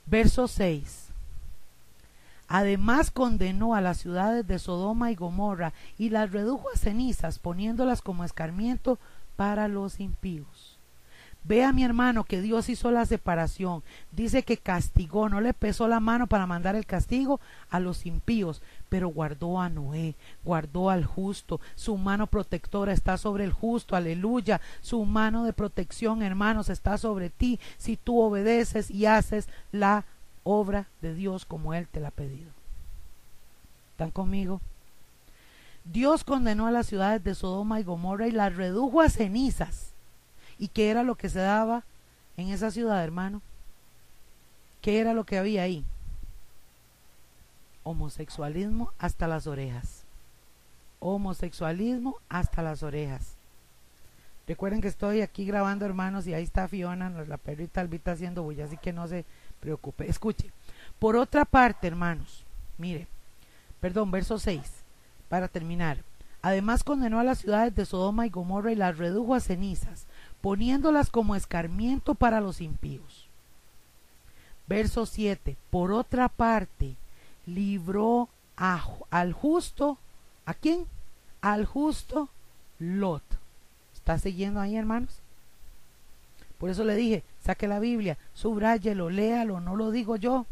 Verso 0.07 0.47
6. 0.47 1.07
Además 2.47 3.11
condenó 3.11 3.75
a 3.75 3.81
las 3.81 3.97
ciudades 3.97 4.47
de 4.47 4.57
Sodoma 4.57 5.11
y 5.11 5.15
Gomorra 5.15 5.73
y 5.97 6.09
las 6.09 6.31
redujo 6.31 6.69
a 6.73 6.77
cenizas, 6.77 7.39
poniéndolas 7.39 8.01
como 8.01 8.23
escarmiento 8.23 8.99
para 9.35 9.67
los 9.67 9.99
impíos. 9.99 10.76
Vea 11.47 11.71
mi 11.71 11.85
hermano 11.85 12.25
que 12.25 12.41
Dios 12.41 12.67
hizo 12.67 12.91
la 12.91 13.05
separación. 13.05 13.81
Dice 14.11 14.43
que 14.43 14.57
castigó, 14.57 15.29
no 15.29 15.39
le 15.39 15.53
pesó 15.53 15.87
la 15.87 16.01
mano 16.01 16.27
para 16.27 16.45
mandar 16.45 16.75
el 16.75 16.85
castigo 16.85 17.39
a 17.69 17.79
los 17.79 18.05
impíos, 18.05 18.61
pero 18.89 19.07
guardó 19.07 19.61
a 19.61 19.69
Noé, 19.69 20.15
guardó 20.43 20.89
al 20.89 21.05
justo. 21.05 21.61
Su 21.75 21.95
mano 21.95 22.27
protectora 22.27 22.91
está 22.91 23.17
sobre 23.17 23.45
el 23.45 23.53
justo, 23.53 23.95
aleluya. 23.95 24.59
Su 24.81 25.05
mano 25.05 25.45
de 25.45 25.53
protección, 25.53 26.21
hermanos, 26.21 26.69
está 26.69 26.97
sobre 26.97 27.29
ti 27.29 27.61
si 27.77 27.95
tú 27.95 28.19
obedeces 28.19 28.91
y 28.91 29.05
haces 29.05 29.47
la 29.71 30.03
obra 30.43 30.87
de 31.01 31.13
Dios 31.13 31.45
como 31.45 31.73
Él 31.73 31.87
te 31.87 32.01
la 32.01 32.09
ha 32.09 32.11
pedido. 32.11 32.51
¿Están 33.91 34.11
conmigo? 34.11 34.59
Dios 35.85 36.25
condenó 36.25 36.67
a 36.67 36.71
las 36.71 36.87
ciudades 36.87 37.23
de 37.23 37.35
Sodoma 37.35 37.79
y 37.79 37.83
Gomorra 37.83 38.27
y 38.27 38.31
las 38.31 38.53
redujo 38.53 38.99
a 38.99 39.07
cenizas 39.07 39.93
¿Y 40.59 40.69
qué 40.69 40.89
era 40.89 41.03
lo 41.03 41.15
que 41.15 41.29
se 41.29 41.39
daba 41.39 41.83
en 42.35 42.49
esa 42.49 42.71
ciudad, 42.71 43.03
hermano? 43.03 43.41
¿Qué 44.81 44.99
era 44.99 45.13
lo 45.13 45.25
que 45.25 45.37
había 45.37 45.63
ahí? 45.63 45.85
Homosexualismo 47.83 48.91
hasta 48.97 49.27
las 49.27 49.47
orejas. 49.47 50.03
Homosexualismo 50.99 52.17
hasta 52.29 52.61
las 52.61 52.83
orejas. 52.83 53.37
Recuerden 54.47 54.79
que 54.79 54.87
estoy 54.87 55.21
aquí 55.21 55.45
grabando, 55.45 55.85
hermanos, 55.85 56.25
y 56.25 56.33
ahí 56.33 56.43
está 56.43 56.69
Fiona, 56.69 57.09
la 57.09 57.37
perrita 57.37 57.81
albita 57.81 58.13
haciendo 58.13 58.43
bulla, 58.43 58.63
así 58.63 58.77
que 58.77 58.93
no 58.93 59.07
se 59.07 59.25
preocupe. 59.59 60.09
Escuche. 60.09 60.51
Por 60.99 61.17
otra 61.17 61.43
parte, 61.43 61.85
hermanos, 61.85 62.45
mire, 62.77 63.07
perdón, 63.81 64.09
verso 64.09 64.39
6, 64.39 64.61
para 65.27 65.49
terminar. 65.49 65.97
Además 66.41 66.85
condenó 66.85 67.19
a 67.19 67.25
las 67.25 67.39
ciudades 67.39 67.75
de 67.75 67.85
Sodoma 67.85 68.25
y 68.25 68.29
Gomorra 68.29 68.71
y 68.71 68.75
las 68.75 68.97
redujo 68.97 69.35
a 69.35 69.41
cenizas, 69.41 70.06
poniéndolas 70.47 71.09
como 71.09 71.35
escarmiento 71.35 72.15
para 72.15 72.39
los 72.39 72.61
impíos. 72.61 73.27
Verso 74.65 75.05
7. 75.05 75.57
Por 75.69 75.91
otra 75.91 76.29
parte, 76.29 76.95
libró 77.45 78.29
al 78.55 79.33
justo 79.33 79.97
¿A 80.45 80.53
quién? 80.53 80.85
Al 81.41 81.65
justo 81.65 82.29
Lot. 82.79 83.23
¿Está 83.93 84.19
siguiendo 84.19 84.61
ahí, 84.61 84.77
hermanos? 84.77 85.19
Por 86.59 86.69
eso 86.69 86.85
le 86.85 86.95
dije, 86.95 87.25
saque 87.43 87.67
la 87.67 87.81
Biblia, 87.81 88.17
subráyelo, 88.33 89.09
léalo, 89.09 89.59
no 89.59 89.75
lo 89.75 89.91
digo 89.91 90.15
yo. 90.15 90.45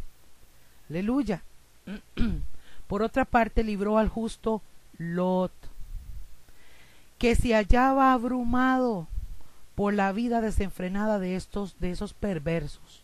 Aleluya. 0.90 1.42
Por 2.88 3.02
otra 3.02 3.24
parte, 3.24 3.64
libró 3.64 3.98
al 3.98 4.10
justo 4.10 4.62
Lot, 4.98 5.54
que 7.18 7.36
se 7.36 7.54
hallaba 7.54 8.12
abrumado 8.12 9.08
por 9.76 9.94
la 9.94 10.12
vida 10.12 10.42
desenfrenada 10.42 11.20
de 11.20 11.36
estos, 11.36 11.80
de 11.80 11.92
esos 11.92 12.14
perversos. 12.14 13.04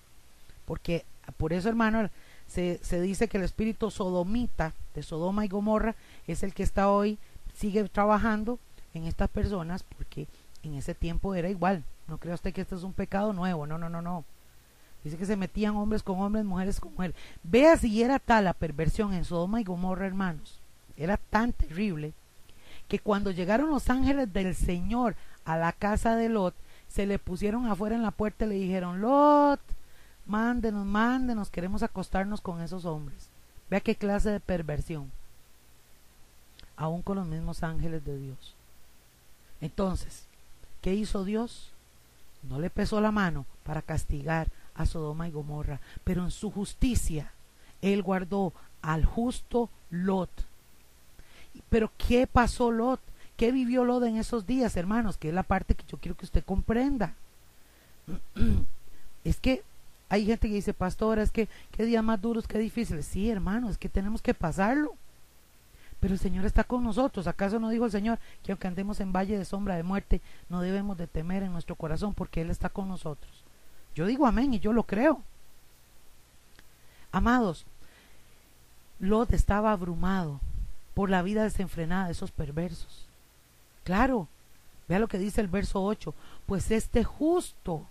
Porque 0.65 1.05
por 1.38 1.53
eso, 1.53 1.69
hermano, 1.69 2.09
se, 2.47 2.80
se 2.82 3.01
dice 3.01 3.28
que 3.28 3.38
el 3.38 3.43
espíritu 3.43 3.91
sodomita 3.91 4.74
de 4.95 5.03
Sodoma 5.03 5.45
y 5.45 5.49
Gomorra 5.49 5.95
es 6.28 6.43
el 6.43 6.53
que 6.53 6.63
está 6.63 6.89
hoy, 6.89 7.17
sigue 7.53 7.84
trabajando 7.89 8.59
en 8.93 9.05
estas 9.05 9.30
personas, 9.30 9.84
porque 9.84 10.28
en 10.63 10.76
ese 10.76 10.95
tiempo 10.95 11.36
era 11.36 11.49
igual. 11.49 11.84
No 12.07 12.17
crea 12.17 12.36
usted 12.36 12.53
que 12.53 12.61
esto 12.61 12.76
es 12.76 12.84
un 12.84 12.93
pecado 12.93 13.34
nuevo, 13.34 13.65
no, 13.67 13.78
no, 13.78 13.89
no, 13.89 14.01
no. 14.01 14.26
Dice 15.03 15.17
que 15.17 15.26
se 15.26 15.36
metían 15.36 15.76
hombres 15.76 16.03
con 16.03 16.19
hombres, 16.19 16.45
mujeres 16.45 16.80
con 16.80 16.91
mujeres. 16.93 17.15
Vea 17.43 17.78
si 17.78 18.03
era 18.03 18.19
tal 18.19 18.45
la 18.45 18.53
perversión 18.53 19.13
en 19.13 19.26
Sodoma 19.26 19.59
y 19.59 19.63
Gomorra, 19.63 20.05
hermanos. 20.05 20.59
Era 20.95 21.17
tan 21.17 21.53
terrible 21.53 22.13
que 22.88 22.99
cuando 22.99 23.32
llegaron 23.32 23.69
los 23.69 23.89
ángeles 23.89 24.32
del 24.32 24.53
Señor 24.53 25.15
a 25.45 25.57
la 25.57 25.71
casa 25.71 26.15
de 26.15 26.29
Lot, 26.29 26.55
se 26.87 27.05
le 27.05 27.19
pusieron 27.19 27.67
afuera 27.67 27.95
en 27.95 28.03
la 28.03 28.11
puerta 28.11 28.45
y 28.45 28.49
le 28.49 28.55
dijeron, 28.55 29.01
Lot, 29.01 29.61
mándenos, 30.25 30.85
mándenos, 30.85 31.49
queremos 31.49 31.83
acostarnos 31.83 32.41
con 32.41 32.61
esos 32.61 32.85
hombres. 32.85 33.29
Vea 33.69 33.79
qué 33.79 33.95
clase 33.95 34.29
de 34.29 34.39
perversión. 34.39 35.11
Aún 36.75 37.01
con 37.01 37.17
los 37.17 37.27
mismos 37.27 37.63
ángeles 37.63 38.03
de 38.03 38.17
Dios. 38.17 38.55
Entonces, 39.61 40.25
¿qué 40.81 40.93
hizo 40.93 41.23
Dios? 41.23 41.71
No 42.43 42.59
le 42.59 42.69
pesó 42.69 42.99
la 42.99 43.11
mano 43.11 43.45
para 43.63 43.81
castigar 43.81 44.49
a 44.75 44.85
Sodoma 44.85 45.27
y 45.27 45.31
Gomorra, 45.31 45.79
pero 46.03 46.23
en 46.23 46.31
su 46.31 46.51
justicia 46.51 47.31
él 47.81 48.01
guardó 48.01 48.53
al 48.81 49.05
justo 49.05 49.69
Lot. 49.89 50.31
Pero 51.69 51.91
¿qué 51.97 52.27
pasó 52.27 52.71
Lot? 52.71 52.99
¿Qué 53.41 53.51
vivió 53.51 53.83
Lot 53.83 54.03
en 54.03 54.17
esos 54.17 54.45
días, 54.45 54.77
hermanos? 54.77 55.17
Que 55.17 55.29
es 55.29 55.33
la 55.33 55.41
parte 55.41 55.73
que 55.73 55.83
yo 55.87 55.97
quiero 55.97 56.15
que 56.15 56.25
usted 56.25 56.43
comprenda. 56.43 57.15
Es 59.23 59.37
que 59.39 59.63
hay 60.09 60.27
gente 60.27 60.47
que 60.47 60.53
dice, 60.53 60.75
pastor, 60.75 61.17
es 61.17 61.31
que 61.31 61.49
qué 61.71 61.85
días 61.85 62.03
más 62.03 62.21
duros, 62.21 62.47
qué 62.47 62.59
difíciles. 62.59 63.07
Sí, 63.07 63.31
hermano, 63.31 63.71
es 63.71 63.79
que 63.79 63.89
tenemos 63.89 64.21
que 64.21 64.35
pasarlo. 64.35 64.93
Pero 65.99 66.13
el 66.13 66.19
Señor 66.19 66.45
está 66.45 66.63
con 66.63 66.83
nosotros. 66.83 67.25
¿Acaso 67.25 67.59
no 67.59 67.69
dijo 67.69 67.85
el 67.85 67.91
Señor 67.91 68.19
que 68.43 68.51
aunque 68.51 68.67
andemos 68.67 68.99
en 68.99 69.11
valle 69.11 69.39
de 69.39 69.45
sombra 69.45 69.75
de 69.75 69.81
muerte, 69.81 70.21
no 70.47 70.61
debemos 70.61 70.95
de 70.99 71.07
temer 71.07 71.41
en 71.41 71.51
nuestro 71.51 71.75
corazón 71.75 72.13
porque 72.13 72.41
Él 72.41 72.51
está 72.51 72.69
con 72.69 72.89
nosotros? 72.89 73.43
Yo 73.95 74.05
digo 74.05 74.27
amén 74.27 74.53
y 74.53 74.59
yo 74.59 74.71
lo 74.71 74.83
creo. 74.83 75.23
Amados, 77.11 77.65
Lot 78.99 79.33
estaba 79.33 79.71
abrumado 79.71 80.39
por 80.93 81.09
la 81.09 81.23
vida 81.23 81.41
desenfrenada 81.41 82.05
de 82.05 82.11
esos 82.11 82.29
perversos. 82.29 83.07
Claro, 83.84 84.27
vea 84.88 84.99
lo 84.99 85.07
que 85.07 85.17
dice 85.17 85.41
el 85.41 85.47
verso 85.47 85.84
8, 85.84 86.13
pues 86.45 86.71
este 86.71 87.03
justo 87.03 87.86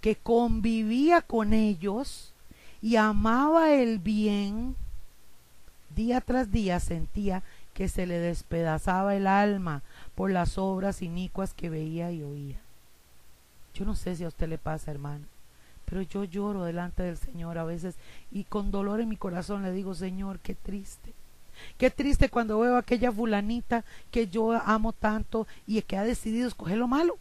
que 0.00 0.16
convivía 0.16 1.22
con 1.22 1.52
ellos 1.52 2.32
y 2.82 2.96
amaba 2.96 3.72
el 3.72 3.98
bien, 3.98 4.76
día 5.94 6.20
tras 6.20 6.50
día 6.50 6.80
sentía 6.80 7.42
que 7.74 7.88
se 7.88 8.06
le 8.06 8.18
despedazaba 8.18 9.14
el 9.14 9.26
alma 9.26 9.82
por 10.14 10.30
las 10.30 10.58
obras 10.58 11.02
inicuas 11.02 11.54
que 11.54 11.70
veía 11.70 12.10
y 12.12 12.22
oía. 12.22 12.60
Yo 13.74 13.84
no 13.84 13.94
sé 13.94 14.16
si 14.16 14.24
a 14.24 14.28
usted 14.28 14.48
le 14.48 14.58
pasa, 14.58 14.90
hermano, 14.90 15.24
pero 15.84 16.02
yo 16.02 16.24
lloro 16.24 16.64
delante 16.64 17.02
del 17.02 17.16
Señor 17.16 17.58
a 17.58 17.64
veces 17.64 17.96
y 18.30 18.44
con 18.44 18.70
dolor 18.70 19.00
en 19.00 19.08
mi 19.08 19.16
corazón 19.16 19.62
le 19.62 19.72
digo, 19.72 19.94
Señor, 19.94 20.38
qué 20.40 20.54
triste. 20.54 21.12
Qué 21.78 21.90
triste 21.90 22.28
cuando 22.28 22.60
veo 22.60 22.76
a 22.76 22.80
aquella 22.80 23.12
fulanita 23.12 23.84
que 24.10 24.28
yo 24.28 24.52
amo 24.52 24.92
tanto 24.92 25.46
y 25.66 25.80
que 25.82 25.96
ha 25.96 26.04
decidido 26.04 26.48
escoger 26.48 26.78
lo 26.78 26.88
malo. 26.88 27.18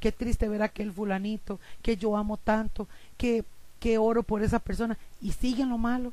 Qué 0.00 0.12
triste 0.12 0.48
ver 0.48 0.62
a 0.62 0.66
aquel 0.66 0.92
fulanito 0.92 1.60
que 1.82 1.96
yo 1.96 2.16
amo 2.16 2.36
tanto, 2.36 2.88
que, 3.16 3.44
que 3.80 3.98
oro 3.98 4.22
por 4.22 4.42
esa 4.42 4.58
persona 4.58 4.98
y 5.20 5.32
sigue 5.32 5.62
en 5.62 5.70
lo 5.70 5.78
malo. 5.78 6.12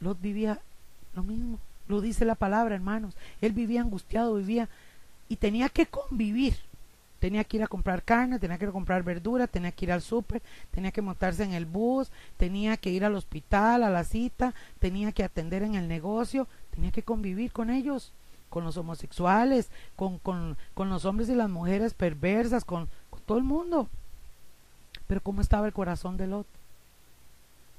Lot 0.00 0.20
vivía 0.20 0.60
lo 1.14 1.22
mismo, 1.22 1.58
lo 1.88 2.00
dice 2.00 2.24
la 2.24 2.34
palabra, 2.34 2.74
hermanos. 2.74 3.14
Él 3.40 3.52
vivía 3.52 3.80
angustiado, 3.80 4.34
vivía 4.34 4.68
y 5.28 5.36
tenía 5.36 5.68
que 5.68 5.86
convivir 5.86 6.56
Tenía 7.18 7.44
que 7.44 7.56
ir 7.56 7.62
a 7.62 7.68
comprar 7.68 8.02
carne, 8.02 8.38
tenía 8.38 8.58
que 8.58 8.64
ir 8.64 8.68
a 8.68 8.72
comprar 8.72 9.02
verdura, 9.02 9.46
tenía 9.46 9.72
que 9.72 9.86
ir 9.86 9.92
al 9.92 10.02
súper, 10.02 10.42
tenía 10.70 10.92
que 10.92 11.02
montarse 11.02 11.44
en 11.44 11.54
el 11.54 11.64
bus, 11.64 12.10
tenía 12.36 12.76
que 12.76 12.90
ir 12.90 13.04
al 13.04 13.14
hospital, 13.14 13.82
a 13.82 13.90
la 13.90 14.04
cita, 14.04 14.54
tenía 14.78 15.12
que 15.12 15.24
atender 15.24 15.62
en 15.62 15.74
el 15.74 15.88
negocio, 15.88 16.46
tenía 16.74 16.92
que 16.92 17.02
convivir 17.02 17.52
con 17.52 17.70
ellos, 17.70 18.12
con 18.50 18.64
los 18.64 18.76
homosexuales, 18.76 19.70
con, 19.96 20.18
con, 20.18 20.56
con 20.74 20.90
los 20.90 21.04
hombres 21.04 21.28
y 21.28 21.34
las 21.34 21.48
mujeres 21.48 21.94
perversas, 21.94 22.64
con, 22.64 22.88
con 23.10 23.20
todo 23.22 23.38
el 23.38 23.44
mundo. 23.44 23.88
Pero 25.06 25.22
¿cómo 25.22 25.40
estaba 25.40 25.66
el 25.66 25.72
corazón 25.72 26.16
de 26.16 26.26
Lot? 26.26 26.46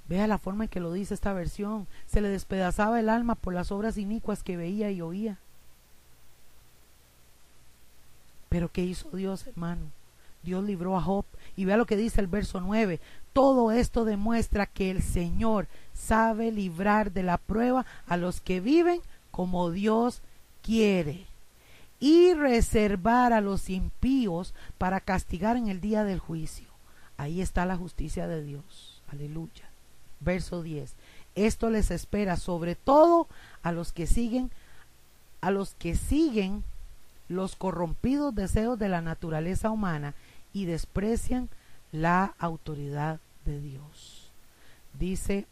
Vea 0.08 0.28
la 0.28 0.38
forma 0.38 0.66
en 0.66 0.70
que 0.70 0.80
lo 0.80 0.94
dice 0.94 1.14
esta 1.14 1.34
versión. 1.34 1.88
Se 2.06 2.22
le 2.22 2.30
despedazaba 2.30 3.00
el 3.00 3.10
alma 3.10 3.36
por 3.36 3.54
las 3.54 3.72
obras 3.72 3.98
inicuas 3.98 4.44
que 4.44 4.58
veía 4.58 4.90
y 4.92 5.02
oía. 5.02 5.38
Pero 8.58 8.72
¿qué 8.72 8.84
hizo 8.84 9.12
Dios, 9.12 9.46
hermano? 9.46 9.92
Dios 10.42 10.64
libró 10.64 10.98
a 10.98 11.02
Job. 11.04 11.26
Y 11.56 11.66
vea 11.66 11.78
lo 11.78 11.86
que 11.86 11.96
dice 11.96 12.22
el 12.22 12.26
verso 12.26 12.60
9. 12.60 13.00
Todo 13.32 13.72
esto 13.72 14.04
demuestra 14.04 14.66
que 14.66 14.90
el 14.90 15.04
Señor 15.04 15.68
sabe 15.94 16.52
librar 16.52 17.12
de 17.12 17.22
la 17.22 17.38
prueba 17.38 17.86
a 18.08 18.18
los 18.18 18.42
que 18.42 18.60
viven 18.60 19.00
como 19.30 19.70
Dios 19.70 20.24
quiere 20.64 21.28
y 22.00 22.34
reservar 22.34 23.32
a 23.32 23.42
los 23.42 23.70
impíos 23.70 24.56
para 24.80 25.02
castigar 25.02 25.56
en 25.56 25.68
el 25.68 25.80
día 25.80 26.04
del 26.04 26.18
juicio. 26.18 26.66
Ahí 27.16 27.42
está 27.42 27.64
la 27.68 27.78
justicia 27.78 28.26
de 28.26 28.42
Dios. 28.42 29.04
Aleluya. 29.12 29.70
Verso 30.20 30.64
10. 30.64 30.96
Esto 31.36 31.70
les 31.70 31.92
espera 31.92 32.38
sobre 32.38 32.74
todo 32.74 33.28
a 33.62 33.72
los 33.72 33.94
que 33.94 34.08
siguen 34.08 34.50
a 35.42 35.52
los 35.52 35.76
que 35.76 35.96
siguen 35.96 36.64
los 37.30 37.56
corrompidos 37.56 38.34
deseos 38.34 38.80
de 38.80 38.90
la 38.90 39.02
naturaleza 39.02 39.70
humana 39.70 40.14
y 40.54 40.66
desprecian 40.66 41.50
la 41.92 42.34
autoridad 42.40 43.20
de 43.46 43.60
Dios. 43.62 44.30
Dice 44.98 45.46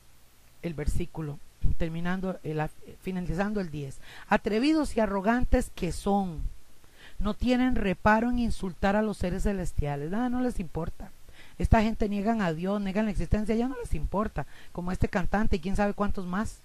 el 0.62 0.74
versículo, 0.74 1.40
terminando, 1.78 2.40
el, 2.44 2.62
finalizando 3.02 3.62
el 3.62 3.70
10. 3.72 4.00
Atrevidos 4.28 4.96
y 4.96 5.00
arrogantes 5.00 5.72
que 5.76 5.92
son, 5.92 6.42
no 7.20 7.34
tienen 7.34 7.76
reparo 7.76 8.30
en 8.30 8.40
insultar 8.40 8.96
a 8.96 9.02
los 9.02 9.18
seres 9.18 9.44
celestiales. 9.44 10.12
Nada, 10.12 10.30
no 10.30 10.42
les 10.42 10.60
importa. 10.60 11.12
Esta 11.58 11.82
gente 11.82 12.10
niegan 12.10 12.42
a 12.42 12.54
Dios, 12.54 12.82
niegan 12.82 13.06
la 13.06 13.12
existencia, 13.12 13.56
ya 13.56 13.68
no 13.68 13.78
les 13.78 13.94
importa. 13.94 14.46
Como 14.72 14.92
este 14.92 15.08
cantante 15.08 15.56
y 15.56 15.60
quién 15.60 15.76
sabe 15.76 15.94
cuántos 15.94 16.26
más. 16.26 16.60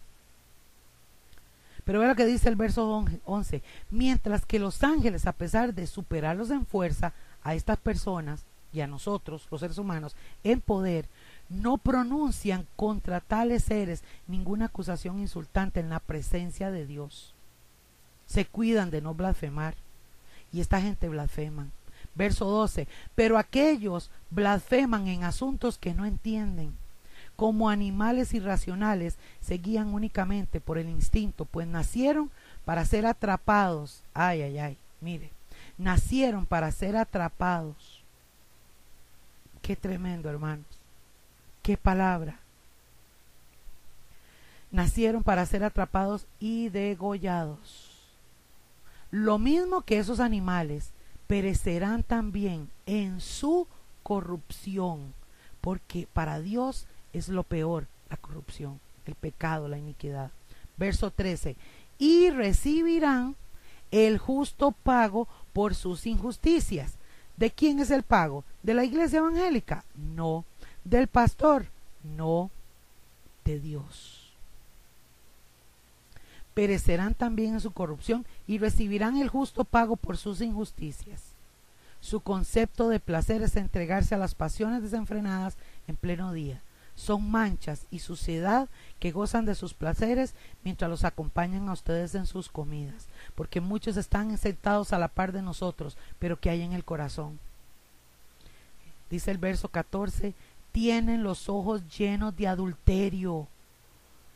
Pero 1.91 1.99
ve 1.99 2.07
lo 2.07 2.15
que 2.15 2.25
dice 2.25 2.49
el 2.49 2.55
verso 2.55 3.05
11. 3.25 3.65
Mientras 3.91 4.47
que 4.47 4.61
los 4.61 4.85
ángeles, 4.85 5.27
a 5.27 5.33
pesar 5.33 5.75
de 5.75 5.89
superarlos 5.89 6.53
en 6.53 6.65
fuerza 6.65 7.13
a 7.43 7.57
estas 7.57 7.79
personas 7.79 8.45
y 8.73 8.81
a 8.81 8.87
nosotros, 8.87 9.49
los 9.51 9.59
seres 9.59 9.77
humanos, 9.77 10.15
en 10.45 10.61
poder, 10.61 11.09
no 11.49 11.79
pronuncian 11.79 12.65
contra 12.77 13.19
tales 13.19 13.65
seres 13.65 14.05
ninguna 14.29 14.67
acusación 14.67 15.19
insultante 15.19 15.81
en 15.81 15.91
la 15.91 15.99
presencia 15.99 16.71
de 16.71 16.87
Dios. 16.87 17.35
Se 18.27 18.45
cuidan 18.45 18.93
de 18.93 19.01
no 19.01 19.15
blasfemar. 19.15 19.75
Y 20.53 20.61
esta 20.61 20.81
gente 20.81 21.09
blasfema. 21.09 21.71
Verso 22.15 22.45
12. 22.45 22.87
Pero 23.17 23.37
aquellos 23.37 24.13
blasfeman 24.31 25.09
en 25.09 25.25
asuntos 25.25 25.77
que 25.77 25.93
no 25.93 26.07
entienden 26.07 26.73
como 27.41 27.71
animales 27.71 28.35
irracionales 28.35 29.17
se 29.41 29.55
guían 29.55 29.95
únicamente 29.95 30.61
por 30.61 30.77
el 30.77 30.91
instinto, 30.91 31.47
pues 31.47 31.67
nacieron 31.67 32.31
para 32.67 32.85
ser 32.85 33.07
atrapados. 33.07 34.03
Ay, 34.13 34.43
ay, 34.43 34.59
ay, 34.59 34.77
mire, 35.01 35.31
nacieron 35.79 36.45
para 36.45 36.71
ser 36.71 36.99
atrapados. 36.99 38.05
Qué 39.63 39.75
tremendo, 39.75 40.29
hermanos. 40.29 40.67
Qué 41.63 41.79
palabra. 41.79 42.41
Nacieron 44.71 45.23
para 45.23 45.47
ser 45.47 45.65
atrapados 45.65 46.27
y 46.41 46.69
degollados. 46.69 48.13
Lo 49.11 49.39
mismo 49.39 49.81
que 49.81 49.99
esos 49.99 50.21
animales 50.21 50.91
perecerán 51.27 52.03
también 52.03 52.69
en 52.85 53.19
su 53.23 53.67
corrupción, 54.03 55.15
porque 55.63 56.07
para 56.13 56.39
Dios 56.41 56.87
es 57.13 57.29
lo 57.29 57.43
peor, 57.43 57.87
la 58.09 58.17
corrupción, 58.17 58.81
el 59.07 59.15
pecado, 59.15 59.69
la 59.69 59.79
iniquidad. 59.79 60.31
Verso 60.77 61.11
13. 61.11 61.57
Y 61.99 62.31
recibirán 62.31 63.37
el 63.91 64.19
justo 64.19 64.73
pago 64.73 65.29
por 65.53 65.75
sus 65.75 66.07
injusticias. 66.07 66.95
¿De 67.37 67.51
quién 67.51 67.81
es 67.81 67.91
el 67.91 68.03
pago? 68.03 68.45
¿De 68.63 68.75
la 68.75 68.85
iglesia 68.85 69.19
evangélica? 69.19 69.85
No. 69.95 70.45
¿Del 70.85 71.07
pastor? 71.07 71.67
No. 72.17 72.51
De 73.45 73.59
Dios. 73.59 74.33
Perecerán 76.55 77.15
también 77.15 77.55
en 77.55 77.61
su 77.61 77.73
corrupción 77.73 78.27
y 78.47 78.59
recibirán 78.59 79.17
el 79.17 79.29
justo 79.29 79.65
pago 79.65 79.97
por 79.97 80.17
sus 80.17 80.41
injusticias. 80.41 81.23
Su 82.01 82.21
concepto 82.21 82.89
de 82.89 83.01
placer 83.01 83.43
es 83.43 83.57
entregarse 83.57 84.15
a 84.15 84.19
las 84.19 84.35
pasiones 84.35 84.83
desenfrenadas 84.83 85.57
en 85.87 85.97
pleno 85.97 86.33
día. 86.33 86.61
Son 87.01 87.31
manchas 87.31 87.87
y 87.91 88.01
suciedad 88.01 88.69
que 88.99 89.11
gozan 89.11 89.47
de 89.47 89.55
sus 89.55 89.73
placeres 89.73 90.35
mientras 90.65 90.91
los 90.91 91.05
acompañan 91.05 91.71
a 91.71 91.73
ustedes 91.73 92.15
en 92.15 92.27
sus 92.27 92.51
comidas, 92.51 93.09
porque 93.35 93.63
muchos 93.63 93.97
están 93.97 94.37
sentados 94.37 94.93
a 94.93 94.99
la 94.99 95.09
par 95.09 95.33
de 95.33 95.41
nosotros, 95.41 95.97
pero 96.19 96.39
que 96.39 96.51
hay 96.51 96.61
en 96.61 96.75
el 96.75 96.85
corazón. 96.85 97.39
Dice 99.09 99.31
el 99.31 99.39
verso 99.39 99.69
14, 99.69 100.35
tienen 100.73 101.23
los 101.23 101.49
ojos 101.49 101.89
llenos 101.97 102.37
de 102.37 102.49
adulterio. 102.49 103.49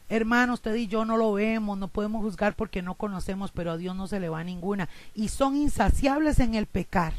Hermano, 0.08 0.54
usted 0.54 0.74
y 0.76 0.86
yo 0.86 1.04
no 1.04 1.18
lo 1.18 1.34
vemos, 1.34 1.76
no 1.76 1.88
podemos 1.88 2.22
juzgar 2.22 2.56
porque 2.56 2.80
no 2.80 2.94
conocemos, 2.94 3.50
pero 3.52 3.72
a 3.72 3.76
Dios 3.76 3.94
no 3.94 4.06
se 4.06 4.20
le 4.20 4.30
va 4.30 4.42
ninguna. 4.42 4.88
Y 5.14 5.28
son 5.28 5.54
insaciables 5.54 6.40
en 6.40 6.54
el 6.54 6.64
pecar. 6.64 7.12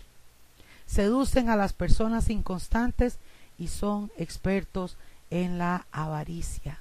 Seducen 0.88 1.50
a 1.50 1.56
las 1.56 1.74
personas 1.74 2.32
inconstantes 2.32 3.20
y 3.60 3.68
son 3.68 4.12
expertos 4.18 4.98
en 5.30 5.58
la 5.58 5.86
avaricia. 5.92 6.80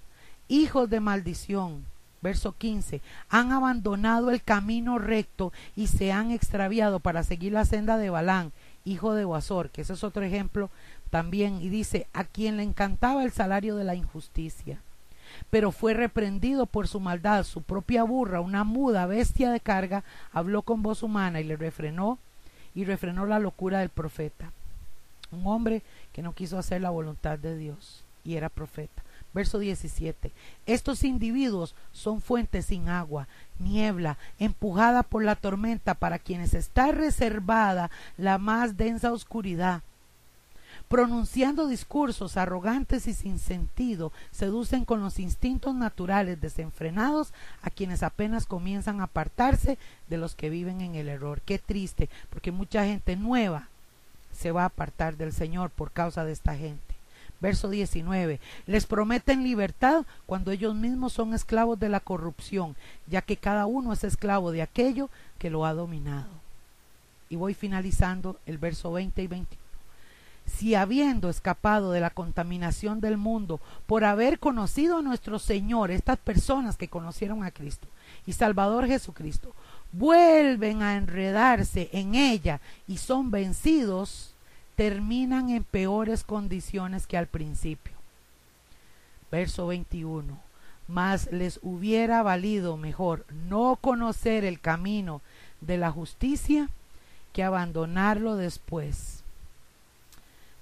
Hijos 0.49 0.91
de 0.91 1.01
maldición, 1.01 1.85
verso 2.21 2.53
15, 2.53 3.01
han 3.29 3.53
abandonado 3.53 4.31
el 4.31 4.43
camino 4.43 4.99
recto 4.99 5.53
y 5.77 5.87
se 5.87 6.13
han 6.13 6.31
extraviado 6.31 7.01
para 7.01 7.23
seguir 7.23 7.53
la 7.53 7.65
senda 7.65 7.97
de 7.97 8.11
Balán, 8.11 8.53
hijo 8.85 9.15
de 9.15 9.25
Boazor, 9.25 9.71
que 9.71 9.83
ese 9.83 9.95
es 9.95 10.05
otro 10.05 10.23
ejemplo 10.23 10.71
también, 11.11 11.63
y 11.63 11.69
dice, 11.69 12.07
a 12.13 12.25
quien 12.25 12.57
le 12.57 12.63
encantaba 12.63 13.25
el 13.25 13.33
salario 13.33 13.77
de 13.77 13.85
la 13.85 13.95
injusticia. 13.95 14.79
Pero 15.51 15.73
fue 15.73 15.95
reprendido 15.95 16.67
por 16.67 16.89
su 16.89 17.01
maldad, 17.01 17.45
su 17.45 17.63
propia 17.63 18.05
burra, 18.05 18.41
una 18.41 18.65
muda 18.65 19.07
bestia 19.07 19.51
de 19.51 19.61
carga, 19.61 20.05
habló 20.33 20.63
con 20.63 20.83
voz 20.83 21.03
humana 21.03 21.41
y 21.41 21.45
le 21.45 21.57
refrenó 21.57 22.19
y 22.75 22.85
refrenó 22.85 23.27
la 23.27 23.39
locura 23.39 23.81
del 23.81 23.89
profeta. 23.89 24.53
Un 25.31 25.47
hombre 25.47 25.83
que 26.13 26.23
no 26.23 26.35
quiso 26.35 26.59
hacer 26.59 26.81
la 26.81 26.91
voluntad 26.91 27.39
de 27.39 27.57
Dios 27.57 28.04
y 28.25 28.37
era 28.37 28.49
profeta. 28.49 29.03
Verso 29.33 29.59
17. 29.59 30.33
Estos 30.67 31.05
individuos 31.05 31.75
son 31.93 32.21
fuentes 32.21 32.67
sin 32.67 32.89
agua, 32.89 33.29
niebla, 33.59 34.17
empujada 34.39 35.03
por 35.03 35.25
la 35.25 35.35
tormenta 35.35 35.95
para 35.95 36.19
quienes 36.19 36.55
está 36.55 36.93
reservada 36.93 37.91
la 38.17 38.39
más 38.39 38.77
densa 38.77 39.13
oscuridad. 39.13 39.83
Pronunciando 40.89 41.67
discursos 41.67 42.37
arrogantes 42.37 43.09
y 43.09 43.15
sin 43.15 43.39
sentido, 43.39 44.13
seducen 44.31 44.85
con 44.85 45.01
los 45.01 45.19
instintos 45.19 45.75
naturales 45.75 46.41
desenfrenados 46.41 47.33
a 47.63 47.71
quienes 47.71 48.03
apenas 48.03 48.47
comienzan 48.47 49.01
a 49.01 49.05
apartarse 49.05 49.79
de 50.09 50.19
los 50.19 50.35
que 50.37 50.51
viven 50.51 50.81
en 50.81 50.95
el 50.95 51.09
error. 51.09 51.41
Qué 51.41 51.59
triste, 51.59 52.09
porque 52.31 52.53
mucha 52.53 52.85
gente 52.85 53.17
nueva 53.17 53.69
se 54.33 54.53
va 54.53 54.63
a 54.63 54.67
apartar 54.67 55.17
del 55.17 55.33
Señor 55.33 55.71
por 55.71 55.91
causa 55.91 56.25
de 56.25 56.33
esta 56.33 56.55
gente. 56.55 56.94
Verso 57.45 57.69
19. 57.69 58.41
Les 58.67 58.87
prometen 58.87 59.43
libertad 59.43 60.07
cuando 60.25 60.51
ellos 60.51 60.75
mismos 60.75 61.13
son 61.13 61.35
esclavos 61.35 61.79
de 61.79 61.91
la 61.91 62.01
corrupción, 62.01 62.75
ya 63.07 63.21
que 63.21 63.37
cada 63.37 63.67
uno 63.67 63.93
es 63.93 64.03
esclavo 64.03 64.51
de 64.51 64.63
aquello 64.63 65.11
que 65.39 65.51
lo 65.51 65.67
ha 65.67 65.75
dominado. 65.75 66.31
Y 67.29 67.37
voy 67.37 67.53
finalizando 67.53 68.39
el 68.47 68.57
verso 68.57 68.93
20 68.93 69.23
y 69.23 69.27
21. 69.27 69.63
Si 70.47 70.75
habiendo 70.75 71.29
escapado 71.29 71.93
de 71.93 72.01
la 72.01 72.09
contaminación 72.09 73.03
del 73.03 73.19
mundo 73.19 73.61
por 73.87 74.05
haber 74.05 74.39
conocido 74.39 74.97
a 74.97 75.03
nuestro 75.03 75.39
Señor, 75.39 75.91
estas 75.91 76.17
personas 76.17 76.79
que 76.79 76.89
conocieron 76.89 77.45
a 77.45 77.51
Cristo 77.51 77.89
y 78.25 78.33
Salvador 78.33 78.87
Jesucristo, 78.87 79.53
vuelven 79.93 80.81
a 80.81 80.97
enredarse 80.97 81.91
en 81.93 82.15
ella 82.15 82.63
y 82.89 82.97
son 82.97 83.31
vencidos, 83.31 84.34
terminan 84.77 85.51
en 85.51 85.65
peores 85.65 86.25
condiciones 86.25 87.07
que 87.07 87.17
al 87.17 87.27
principio. 87.27 87.93
Verso 89.31 89.67
21. 89.69 90.39
Mas 90.87 91.33
les 91.33 91.59
hubiera 91.63 92.23
valido 92.23 92.77
mejor 92.77 93.25
no 93.49 93.79
conocer 93.81 94.45
el 94.45 94.61
camino 94.61 95.23
de 95.61 95.79
la 95.79 95.91
justicia 95.91 96.69
que 97.33 97.43
abandonarlo 97.43 98.37
después 98.37 99.25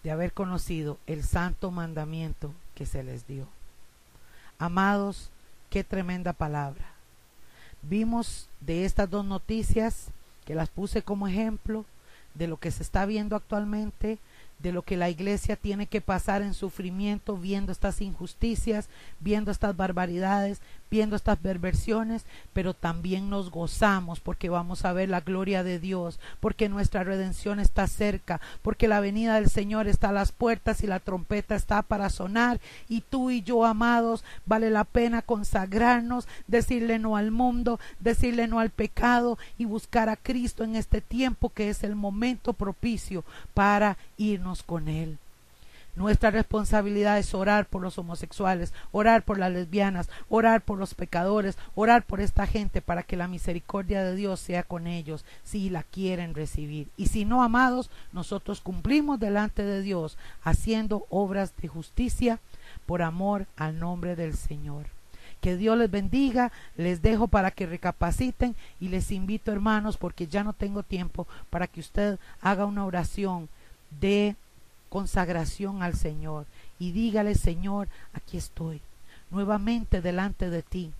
de 0.02 0.10
haber 0.10 0.32
conocido 0.32 0.98
el 1.06 1.22
santo 1.22 1.70
mandamiento 1.70 2.52
que 2.74 2.86
se 2.86 3.02
les 3.02 3.26
dio. 3.26 3.46
Amados, 4.58 5.30
qué 5.70 5.84
tremenda 5.84 6.32
palabra. 6.32 6.84
Vimos 7.82 8.48
de 8.60 8.84
estas 8.84 9.10
dos 9.10 9.24
noticias 9.24 10.08
que 10.44 10.54
las 10.54 10.68
puse 10.68 11.02
como 11.02 11.28
ejemplo 11.28 11.84
de 12.34 12.46
lo 12.46 12.58
que 12.58 12.70
se 12.70 12.82
está 12.82 13.06
viendo 13.06 13.36
actualmente, 13.36 14.18
de 14.58 14.72
lo 14.72 14.82
que 14.82 14.96
la 14.96 15.10
iglesia 15.10 15.56
tiene 15.56 15.86
que 15.86 16.00
pasar 16.00 16.40
en 16.42 16.54
sufrimiento 16.54 17.36
viendo 17.36 17.72
estas 17.72 18.00
injusticias, 18.00 18.88
viendo 19.20 19.50
estas 19.50 19.76
barbaridades, 19.76 20.60
viendo 20.92 21.16
estas 21.16 21.38
perversiones, 21.38 22.26
pero 22.52 22.74
también 22.74 23.30
nos 23.30 23.50
gozamos 23.50 24.20
porque 24.20 24.50
vamos 24.50 24.84
a 24.84 24.92
ver 24.92 25.08
la 25.08 25.22
gloria 25.22 25.64
de 25.64 25.78
Dios, 25.78 26.20
porque 26.38 26.68
nuestra 26.68 27.02
redención 27.02 27.60
está 27.60 27.86
cerca, 27.86 28.42
porque 28.60 28.88
la 28.88 29.00
venida 29.00 29.36
del 29.36 29.48
Señor 29.48 29.88
está 29.88 30.10
a 30.10 30.12
las 30.12 30.32
puertas 30.32 30.82
y 30.82 30.86
la 30.86 31.00
trompeta 31.00 31.54
está 31.54 31.80
para 31.80 32.10
sonar 32.10 32.60
y 32.90 33.00
tú 33.00 33.30
y 33.30 33.40
yo, 33.40 33.64
amados, 33.64 34.22
vale 34.44 34.68
la 34.68 34.84
pena 34.84 35.22
consagrarnos, 35.22 36.28
decirle 36.46 36.98
no 36.98 37.16
al 37.16 37.30
mundo, 37.30 37.80
decirle 37.98 38.46
no 38.46 38.60
al 38.60 38.68
pecado 38.68 39.38
y 39.56 39.64
buscar 39.64 40.10
a 40.10 40.16
Cristo 40.16 40.62
en 40.62 40.76
este 40.76 41.00
tiempo 41.00 41.48
que 41.48 41.70
es 41.70 41.84
el 41.84 41.96
momento 41.96 42.52
propicio 42.52 43.24
para 43.54 43.96
irnos 44.18 44.62
con 44.62 44.88
Él. 44.88 45.16
Nuestra 45.94 46.30
responsabilidad 46.30 47.18
es 47.18 47.34
orar 47.34 47.66
por 47.66 47.82
los 47.82 47.98
homosexuales, 47.98 48.72
orar 48.92 49.24
por 49.24 49.38
las 49.38 49.52
lesbianas, 49.52 50.08
orar 50.30 50.62
por 50.62 50.78
los 50.78 50.94
pecadores, 50.94 51.58
orar 51.74 52.02
por 52.02 52.22
esta 52.22 52.46
gente 52.46 52.80
para 52.80 53.02
que 53.02 53.18
la 53.18 53.28
misericordia 53.28 54.02
de 54.02 54.16
Dios 54.16 54.40
sea 54.40 54.62
con 54.62 54.86
ellos 54.86 55.26
si 55.44 55.68
la 55.68 55.82
quieren 55.82 56.34
recibir. 56.34 56.88
Y 56.96 57.08
si 57.08 57.26
no, 57.26 57.42
amados, 57.42 57.90
nosotros 58.12 58.62
cumplimos 58.62 59.20
delante 59.20 59.64
de 59.64 59.82
Dios 59.82 60.16
haciendo 60.42 61.04
obras 61.10 61.52
de 61.60 61.68
justicia 61.68 62.40
por 62.86 63.02
amor 63.02 63.46
al 63.56 63.78
nombre 63.78 64.16
del 64.16 64.34
Señor. 64.34 64.86
Que 65.42 65.58
Dios 65.58 65.76
les 65.76 65.90
bendiga, 65.90 66.52
les 66.76 67.02
dejo 67.02 67.28
para 67.28 67.50
que 67.50 67.66
recapaciten 67.66 68.56
y 68.80 68.88
les 68.88 69.10
invito 69.10 69.52
hermanos 69.52 69.98
porque 69.98 70.26
ya 70.26 70.42
no 70.42 70.54
tengo 70.54 70.84
tiempo 70.84 71.26
para 71.50 71.66
que 71.66 71.80
usted 71.80 72.18
haga 72.40 72.64
una 72.64 72.86
oración 72.86 73.50
de 74.00 74.36
consagración 74.92 75.82
al 75.82 75.94
Señor 75.94 76.44
y 76.78 76.92
dígale, 76.92 77.34
Señor, 77.34 77.88
aquí 78.12 78.36
estoy, 78.36 78.82
nuevamente 79.30 80.02
delante 80.02 80.50
de 80.50 80.62
ti 80.62 80.92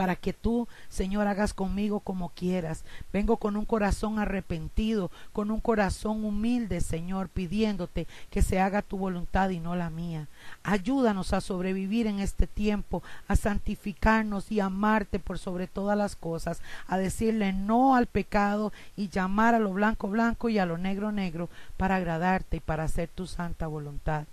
para 0.00 0.16
que 0.16 0.32
tú, 0.32 0.66
Señor, 0.88 1.26
hagas 1.26 1.52
conmigo 1.52 2.00
como 2.00 2.30
quieras. 2.30 2.86
Vengo 3.12 3.36
con 3.36 3.54
un 3.54 3.66
corazón 3.66 4.18
arrepentido, 4.18 5.10
con 5.34 5.50
un 5.50 5.60
corazón 5.60 6.24
humilde, 6.24 6.80
Señor, 6.80 7.28
pidiéndote 7.28 8.06
que 8.30 8.40
se 8.40 8.60
haga 8.60 8.80
tu 8.80 8.96
voluntad 8.96 9.50
y 9.50 9.60
no 9.60 9.76
la 9.76 9.90
mía. 9.90 10.26
Ayúdanos 10.62 11.34
a 11.34 11.42
sobrevivir 11.42 12.06
en 12.06 12.18
este 12.18 12.46
tiempo, 12.46 13.02
a 13.28 13.36
santificarnos 13.36 14.50
y 14.50 14.60
amarte 14.60 15.18
por 15.18 15.38
sobre 15.38 15.66
todas 15.66 15.98
las 15.98 16.16
cosas, 16.16 16.62
a 16.86 16.96
decirle 16.96 17.52
no 17.52 17.94
al 17.94 18.06
pecado 18.06 18.72
y 18.96 19.10
llamar 19.10 19.54
a 19.54 19.58
lo 19.58 19.74
blanco 19.74 20.08
blanco 20.08 20.48
y 20.48 20.58
a 20.58 20.64
lo 20.64 20.78
negro 20.78 21.12
negro 21.12 21.50
para 21.76 21.96
agradarte 21.96 22.56
y 22.56 22.60
para 22.60 22.84
hacer 22.84 23.10
tu 23.10 23.26
santa 23.26 23.66
voluntad. 23.66 24.24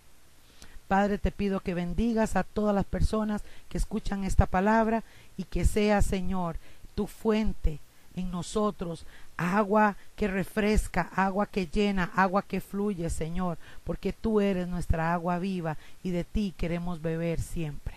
Padre, 0.88 1.18
te 1.18 1.32
pido 1.32 1.60
que 1.60 1.74
bendigas 1.74 2.36
a 2.36 2.44
todas 2.44 2.74
las 2.74 2.86
personas 2.86 3.44
que 3.70 3.78
escuchan 3.78 4.24
esta 4.24 4.46
palabra 4.46 5.04
y 5.36 5.44
que 5.44 5.66
sea, 5.66 6.02
Señor, 6.02 6.58
tu 6.96 7.08
fuente 7.08 7.80
en 8.16 8.32
nosotros, 8.32 9.06
agua 9.38 9.96
que 10.16 10.28
refresca, 10.28 11.10
agua 11.16 11.46
que 11.46 11.68
llena, 11.68 12.12
agua 12.16 12.42
que 12.42 12.62
fluye, 12.62 13.10
Señor, 13.10 13.58
porque 13.84 14.14
tú 14.14 14.42
eres 14.42 14.68
nuestra 14.68 15.14
agua 15.14 15.40
viva 15.40 15.78
y 16.04 16.10
de 16.10 16.24
ti 16.24 16.54
queremos 16.58 17.02
beber 17.02 17.40
siempre. 17.42 17.96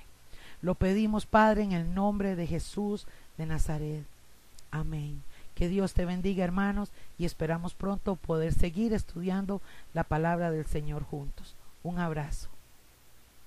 Lo 0.61 0.74
pedimos, 0.74 1.24
Padre, 1.24 1.62
en 1.62 1.72
el 1.72 1.95
nombre 1.95 2.36
de 2.36 2.47
Jesús 2.47 3.07
de 3.38 3.47
Nazaret. 3.47 4.05
Amén. 4.70 5.22
Que 5.55 5.68
Dios 5.68 5.95
te 5.95 6.05
bendiga, 6.05 6.45
hermanos, 6.45 6.91
y 7.18 7.24
esperamos 7.24 7.74
pronto 7.74 8.16
poder 8.16 8.53
seguir 8.53 8.93
estudiando 8.93 9.62
la 9.95 10.05
palabra 10.05 10.51
del 10.51 10.66
Señor 10.66 11.03
juntos. 11.05 11.55
Un 11.82 11.99
abrazo. 11.99 12.51